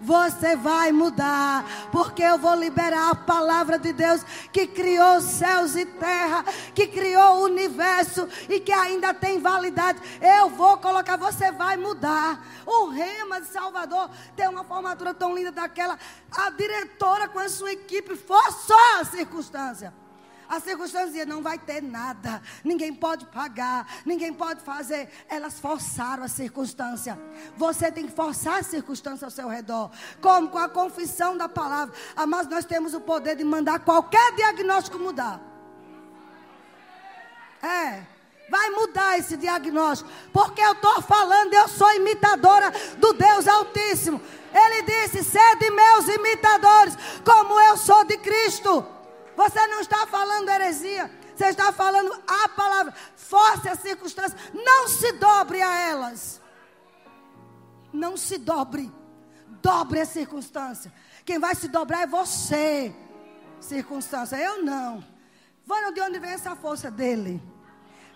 Você 0.00 0.54
vai 0.54 0.92
mudar, 0.92 1.64
porque 1.90 2.22
eu 2.22 2.38
vou 2.38 2.54
liberar 2.54 3.10
a 3.10 3.14
palavra 3.16 3.78
de 3.78 3.92
Deus 3.92 4.22
que 4.52 4.66
criou 4.66 5.20
céus 5.20 5.74
e 5.74 5.84
terra, 5.84 6.44
que 6.72 6.86
criou 6.86 7.38
o 7.38 7.44
universo 7.44 8.28
e 8.48 8.60
que 8.60 8.70
ainda 8.70 9.12
tem 9.12 9.40
validade. 9.40 9.98
Eu 10.20 10.50
vou 10.50 10.76
colocar, 10.78 11.16
você 11.16 11.50
vai 11.50 11.76
mudar. 11.76 12.46
O 12.64 12.90
Rema 12.90 13.40
de 13.40 13.48
Salvador 13.48 14.08
tem 14.36 14.46
uma 14.46 14.62
formatura 14.62 15.12
tão 15.12 15.34
linda 15.34 15.50
daquela. 15.50 15.98
A 16.30 16.50
diretora 16.50 17.26
com 17.26 17.40
a 17.40 17.48
sua 17.48 17.72
equipe 17.72 18.14
forçou 18.14 19.00
a 19.00 19.04
circunstância. 19.04 19.92
A 20.48 20.60
circunstância 20.60 21.26
não 21.26 21.42
vai 21.42 21.58
ter 21.58 21.82
nada, 21.82 22.40
ninguém 22.64 22.94
pode 22.94 23.26
pagar, 23.26 23.86
ninguém 24.06 24.32
pode 24.32 24.62
fazer. 24.62 25.10
Elas 25.28 25.60
forçaram 25.60 26.24
a 26.24 26.28
circunstância. 26.28 27.18
Você 27.56 27.92
tem 27.92 28.06
que 28.06 28.12
forçar 28.12 28.60
a 28.60 28.62
circunstância 28.62 29.26
ao 29.26 29.30
seu 29.30 29.46
redor. 29.46 29.90
Como? 30.22 30.48
Com 30.48 30.58
a 30.58 30.68
confissão 30.68 31.36
da 31.36 31.48
palavra. 31.48 31.94
Mas 32.26 32.48
nós 32.48 32.64
temos 32.64 32.94
o 32.94 33.00
poder 33.00 33.36
de 33.36 33.44
mandar 33.44 33.80
qualquer 33.80 34.34
diagnóstico 34.36 34.98
mudar. 34.98 35.38
É. 37.62 38.02
Vai 38.50 38.70
mudar 38.70 39.18
esse 39.18 39.36
diagnóstico. 39.36 40.10
Porque 40.32 40.62
eu 40.62 40.72
estou 40.72 41.02
falando, 41.02 41.52
eu 41.52 41.68
sou 41.68 41.92
imitadora 41.94 42.72
do 42.96 43.12
Deus 43.12 43.46
Altíssimo. 43.46 44.18
Ele 44.54 44.82
disse: 44.82 45.22
sede 45.22 45.70
meus 45.70 46.08
imitadores, 46.08 46.96
como 47.22 47.60
eu 47.60 47.76
sou 47.76 48.04
de 48.04 48.16
Cristo. 48.16 48.97
Você 49.38 49.64
não 49.68 49.80
está 49.80 50.04
falando 50.08 50.48
heresia. 50.48 51.08
Você 51.36 51.46
está 51.46 51.70
falando 51.70 52.12
a 52.26 52.48
palavra. 52.48 52.92
Force 53.14 53.68
as 53.68 53.78
circunstâncias. 53.78 54.50
Não 54.52 54.88
se 54.88 55.12
dobre 55.12 55.62
a 55.62 55.78
elas. 55.78 56.40
Não 57.92 58.16
se 58.16 58.36
dobre. 58.36 58.92
Dobre 59.62 60.00
a 60.00 60.04
circunstância. 60.04 60.92
Quem 61.24 61.38
vai 61.38 61.54
se 61.54 61.68
dobrar 61.68 62.02
é 62.02 62.06
você. 62.08 62.92
Circunstância. 63.60 64.34
Eu 64.34 64.64
não. 64.64 65.04
Vão 65.64 65.92
de 65.92 66.00
onde 66.00 66.18
vem 66.18 66.32
essa 66.32 66.56
força 66.56 66.90
dele? 66.90 67.40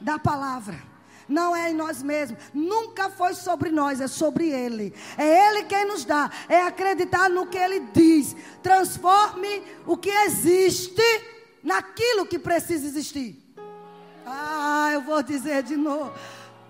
Da 0.00 0.18
palavra 0.18 0.91
não 1.32 1.56
é 1.56 1.70
em 1.70 1.74
nós 1.74 2.02
mesmos, 2.02 2.38
nunca 2.52 3.08
foi 3.10 3.34
sobre 3.34 3.70
nós, 3.70 4.00
é 4.00 4.06
sobre 4.06 4.50
Ele. 4.50 4.94
É 5.16 5.48
Ele 5.48 5.64
quem 5.64 5.86
nos 5.86 6.04
dá, 6.04 6.30
é 6.48 6.60
acreditar 6.62 7.30
no 7.30 7.46
que 7.46 7.58
Ele 7.58 7.80
diz. 7.92 8.36
Transforme 8.62 9.62
o 9.86 9.96
que 9.96 10.10
existe 10.10 11.02
naquilo 11.62 12.26
que 12.26 12.38
precisa 12.38 12.86
existir. 12.86 13.42
Ah, 14.26 14.90
eu 14.92 15.00
vou 15.00 15.22
dizer 15.22 15.62
de 15.62 15.76
novo. 15.76 16.12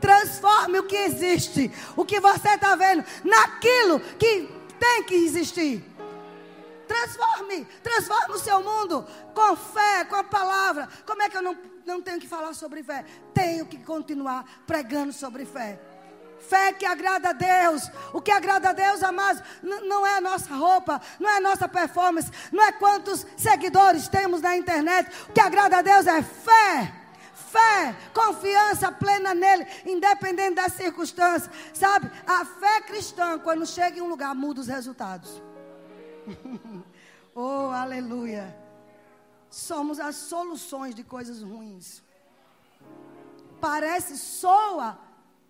Transforme 0.00 0.78
o 0.78 0.84
que 0.84 0.96
existe, 0.96 1.70
o 1.96 2.04
que 2.04 2.18
você 2.18 2.48
está 2.50 2.74
vendo, 2.74 3.04
naquilo 3.24 4.00
que 4.18 4.48
tem 4.78 5.02
que 5.04 5.14
existir. 5.14 5.84
Transforme, 6.88 7.66
transforme 7.82 8.34
o 8.34 8.38
seu 8.38 8.62
mundo 8.62 9.06
com 9.34 9.56
fé, 9.56 10.04
com 10.04 10.16
a 10.16 10.24
palavra. 10.24 10.88
Como 11.06 11.22
é 11.22 11.28
que 11.28 11.36
eu 11.36 11.42
não, 11.42 11.56
não 11.86 12.00
tenho 12.02 12.20
que 12.20 12.28
falar 12.28 12.54
sobre 12.54 12.82
fé? 12.82 13.04
Tenho 13.32 13.66
que 13.66 13.78
continuar 13.78 14.44
pregando 14.66 15.12
sobre 15.12 15.44
fé. 15.44 15.80
Fé 16.42 16.72
que 16.72 16.84
agrada 16.84 17.30
a 17.30 17.32
Deus. 17.32 17.90
O 18.12 18.20
que 18.20 18.30
agrada 18.30 18.70
a 18.70 18.72
Deus, 18.72 19.02
amados, 19.02 19.42
não 19.62 20.06
é 20.06 20.16
a 20.16 20.20
nossa 20.20 20.54
roupa, 20.54 21.00
não 21.18 21.30
é 21.30 21.36
a 21.36 21.40
nossa 21.40 21.68
performance, 21.68 22.30
não 22.50 22.62
é 22.64 22.72
quantos 22.72 23.26
seguidores 23.36 24.08
temos 24.08 24.42
na 24.42 24.56
internet. 24.56 25.10
O 25.28 25.32
que 25.32 25.40
agrada 25.40 25.78
a 25.78 25.82
Deus 25.82 26.06
é 26.06 26.22
fé. 26.22 26.94
Fé, 27.34 27.94
confiança 28.14 28.90
plena 28.90 29.34
nele, 29.34 29.66
independente 29.84 30.54
das 30.54 30.72
circunstâncias. 30.72 31.50
Sabe? 31.74 32.10
A 32.26 32.44
fé 32.44 32.80
cristã, 32.80 33.38
quando 33.38 33.66
chega 33.66 33.98
em 33.98 34.02
um 34.02 34.08
lugar, 34.08 34.34
muda 34.34 34.60
os 34.60 34.68
resultados. 34.68 35.42
oh, 37.34 37.70
aleluia. 37.72 38.61
Somos 39.52 40.00
as 40.00 40.16
soluções 40.16 40.94
de 40.94 41.04
coisas 41.04 41.42
ruins. 41.42 42.02
Parece, 43.60 44.16
soa 44.16 44.98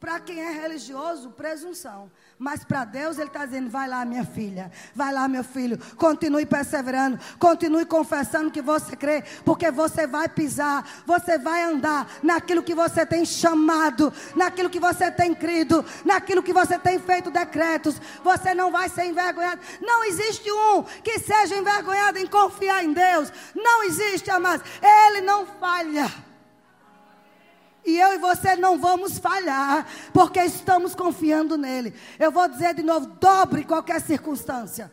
para 0.02 0.18
quem 0.18 0.40
é 0.40 0.50
religioso, 0.50 1.30
presunção. 1.30 2.10
Mas 2.36 2.64
para 2.64 2.84
Deus 2.84 3.18
Ele 3.18 3.28
está 3.28 3.46
dizendo: 3.46 3.70
vai 3.70 3.88
lá, 3.88 4.04
minha 4.04 4.24
filha, 4.24 4.68
vai 4.96 5.12
lá, 5.12 5.28
meu 5.28 5.44
filho, 5.44 5.78
continue 5.96 6.44
perseverando, 6.44 7.20
continue 7.38 7.86
confessando 7.86 8.50
que 8.50 8.60
você 8.60 8.96
crê, 8.96 9.22
porque 9.44 9.70
você 9.70 10.04
vai 10.04 10.28
pisar, 10.28 11.04
você 11.06 11.38
vai 11.38 11.62
andar 11.62 12.08
naquilo 12.20 12.64
que 12.64 12.74
você 12.74 13.06
tem 13.06 13.24
chamado, 13.24 14.12
naquilo 14.34 14.68
que 14.68 14.80
você 14.80 15.08
tem 15.08 15.32
crido, 15.32 15.84
naquilo 16.04 16.42
que 16.42 16.52
você 16.52 16.76
tem 16.76 16.98
feito 16.98 17.30
decretos. 17.30 18.00
Você 18.24 18.54
não 18.54 18.72
vai 18.72 18.88
ser 18.88 19.04
envergonhado. 19.04 19.60
Não 19.80 20.02
existe 20.02 20.50
um 20.50 20.82
que 20.82 21.20
seja 21.20 21.54
envergonhado 21.54 22.18
em 22.18 22.26
confiar 22.26 22.82
em 22.82 22.92
Deus. 22.92 23.32
Não 23.54 23.84
existe, 23.84 24.32
amados. 24.32 24.66
Ele 24.82 25.20
não 25.20 25.46
falha. 25.46 26.31
E 27.84 27.98
eu 27.98 28.14
e 28.14 28.18
você 28.18 28.54
não 28.54 28.78
vamos 28.78 29.18
falhar, 29.18 29.86
porque 30.12 30.40
estamos 30.40 30.94
confiando 30.94 31.58
nele. 31.58 31.92
Eu 32.18 32.30
vou 32.30 32.48
dizer 32.48 32.74
de 32.74 32.82
novo: 32.82 33.06
dobre 33.20 33.64
qualquer 33.64 34.00
circunstância. 34.00 34.90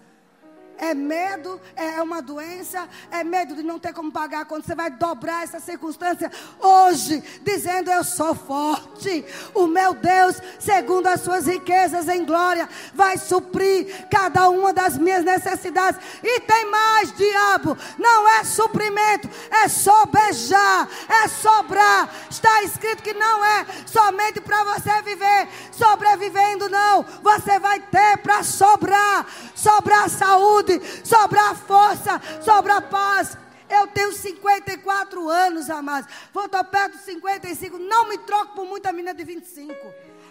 É 0.79 0.93
medo, 0.93 1.59
é 1.75 2.01
uma 2.01 2.21
doença, 2.21 2.87
é 3.11 3.21
medo 3.21 3.53
de 3.53 3.61
não 3.63 3.77
ter 3.77 3.93
como 3.93 4.11
pagar 4.11 4.45
quando 4.45 4.65
você 4.65 4.73
vai 4.73 4.89
dobrar 4.89 5.43
essa 5.43 5.59
circunstância 5.59 6.31
hoje, 6.57 7.21
dizendo 7.43 7.91
eu 7.91 8.01
sou 8.03 8.33
forte. 8.33 9.25
O 9.53 9.67
meu 9.67 9.93
Deus, 9.93 10.41
segundo 10.57 11.07
as 11.07 11.19
suas 11.19 11.47
riquezas 11.47 12.07
em 12.07 12.23
glória, 12.23 12.67
vai 12.93 13.17
suprir 13.17 14.07
cada 14.09 14.49
uma 14.49 14.71
das 14.71 14.97
minhas 14.97 15.25
necessidades. 15.25 15.99
E 16.23 16.39
tem 16.41 16.71
mais, 16.71 17.11
diabo, 17.11 17.77
não 17.97 18.29
é 18.39 18.43
suprimento, 18.45 19.29
é 19.51 19.67
sobejar, 19.67 20.87
é 21.09 21.27
sobrar. 21.27 22.09
Está 22.29 22.63
escrito 22.63 23.03
que 23.03 23.13
não 23.13 23.43
é 23.43 23.65
somente 23.85 24.39
para 24.39 24.63
você 24.63 25.01
viver 25.01 25.47
sobrevivendo, 25.79 26.69
não. 26.69 27.03
Você 27.23 27.57
vai 27.59 27.79
ter 27.79 28.17
para 28.17 28.43
sobrar, 28.43 29.25
sobrar 29.55 30.09
saúde 30.09 30.49
saúde, 30.49 30.81
sobra 31.03 31.55
força, 31.55 32.21
sobra 32.41 32.81
paz. 32.81 33.37
Eu 33.69 33.87
tenho 33.87 34.11
54 34.11 35.29
anos, 35.29 35.69
amados. 35.69 36.09
Vou 36.33 36.45
estar 36.45 36.63
perto 36.63 36.97
de 36.97 37.03
55. 37.03 37.77
Não 37.77 38.09
me 38.09 38.17
troco 38.19 38.55
por 38.55 38.65
muita 38.65 38.91
menina 38.91 39.13
de 39.13 39.23
25 39.23 39.75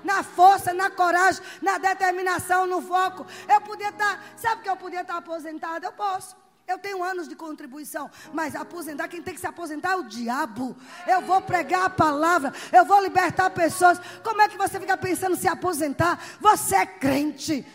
na 0.02 0.22
força, 0.22 0.72
na 0.72 0.90
coragem, 0.90 1.42
na 1.62 1.78
determinação, 1.78 2.66
no 2.66 2.82
foco. 2.82 3.26
Eu 3.48 3.60
podia 3.60 3.90
estar, 3.90 4.24
sabe 4.36 4.62
que 4.62 4.68
eu 4.68 4.76
podia 4.76 5.02
estar 5.02 5.16
aposentado? 5.16 5.84
Eu 5.84 5.92
posso. 5.92 6.36
Eu 6.68 6.78
tenho 6.78 7.02
anos 7.02 7.26
de 7.26 7.34
contribuição, 7.34 8.10
mas 8.30 8.54
aposentar, 8.54 9.08
quem 9.08 9.22
tem 9.22 9.32
que 9.32 9.40
se 9.40 9.46
aposentar 9.46 9.92
é 9.92 9.96
o 9.96 10.02
diabo. 10.02 10.76
Eu 11.06 11.22
vou 11.22 11.40
pregar 11.40 11.86
a 11.86 11.90
palavra, 11.90 12.52
eu 12.70 12.84
vou 12.84 13.02
libertar 13.02 13.48
pessoas. 13.48 13.98
Como 14.22 14.42
é 14.42 14.48
que 14.50 14.58
você 14.58 14.78
fica 14.78 14.94
pensando 14.94 15.34
em 15.34 15.38
se 15.38 15.48
aposentar? 15.48 16.22
Você 16.38 16.76
é 16.76 16.84
crente. 16.84 17.66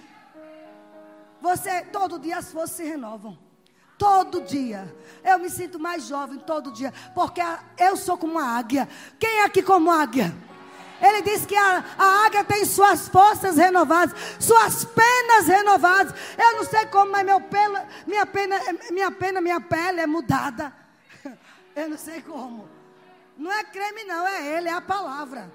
Você, 1.42 1.82
todo 1.86 2.20
dia 2.20 2.38
as 2.38 2.52
forças 2.52 2.78
se 2.78 2.84
renovam. 2.84 3.36
Todo 3.98 4.42
dia. 4.42 4.96
Eu 5.24 5.40
me 5.40 5.50
sinto 5.50 5.80
mais 5.80 6.06
jovem 6.06 6.38
todo 6.38 6.72
dia. 6.72 6.94
Porque 7.16 7.42
eu 7.80 7.98
sou 7.98 8.16
como 8.16 8.34
uma 8.34 8.58
águia. 8.58 8.88
Quem 9.20 9.40
é 9.40 9.46
aqui 9.46 9.64
como 9.64 9.90
águia? 9.90 10.32
Ele 11.04 11.22
diz 11.22 11.46
que 11.46 11.56
a, 11.56 11.84
a 11.98 12.26
águia 12.26 12.46
tem 12.46 12.64
suas 12.64 13.10
forças 13.10 13.58
renovadas, 13.58 14.18
suas 14.40 14.86
penas 14.86 15.48
renovadas. 15.48 16.14
Eu 16.38 16.56
não 16.56 16.64
sei 16.64 16.86
como, 16.86 17.12
mas 17.12 17.26
meu 17.26 17.42
pelo, 17.42 17.78
minha, 18.08 18.26
pena, 18.26 18.58
minha 18.90 19.12
pena, 19.12 19.42
minha 19.42 19.60
pele 19.60 20.00
é 20.00 20.08
mudada. 20.08 20.74
Eu 21.76 21.90
não 21.90 21.98
sei 21.98 22.22
como. 22.22 22.70
Não 23.36 23.52
é 23.52 23.64
creme, 23.64 24.04
não, 24.04 24.28
é 24.28 24.58
ele, 24.58 24.70
é 24.70 24.74
a 24.74 24.80
palavra. 24.80 25.52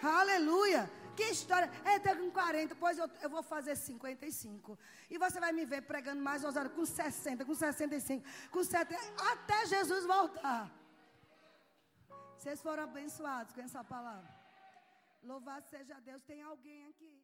Aleluia. 0.00 0.88
Que 1.16 1.24
história. 1.24 1.68
Entra 1.84 2.14
com 2.14 2.30
40, 2.30 2.76
pois 2.76 2.96
eu, 2.96 3.10
eu 3.20 3.28
vou 3.28 3.42
fazer 3.42 3.74
55. 3.74 4.78
E 5.10 5.18
você 5.18 5.40
vai 5.40 5.50
me 5.50 5.64
ver 5.64 5.82
pregando 5.82 6.22
mais 6.22 6.44
ousado 6.44 6.70
com 6.70 6.86
60, 6.86 7.44
com 7.44 7.54
65, 7.56 8.24
com 8.52 8.62
70, 8.62 9.02
até 9.32 9.66
Jesus 9.66 10.06
voltar. 10.06 10.70
Vocês 12.36 12.62
foram 12.62 12.84
abençoados 12.84 13.52
com 13.52 13.60
essa 13.60 13.82
palavra. 13.82 14.37
Louvado 15.28 15.68
seja 15.68 16.00
Deus. 16.00 16.22
Tem 16.22 16.40
alguém 16.42 16.86
aqui. 16.86 17.17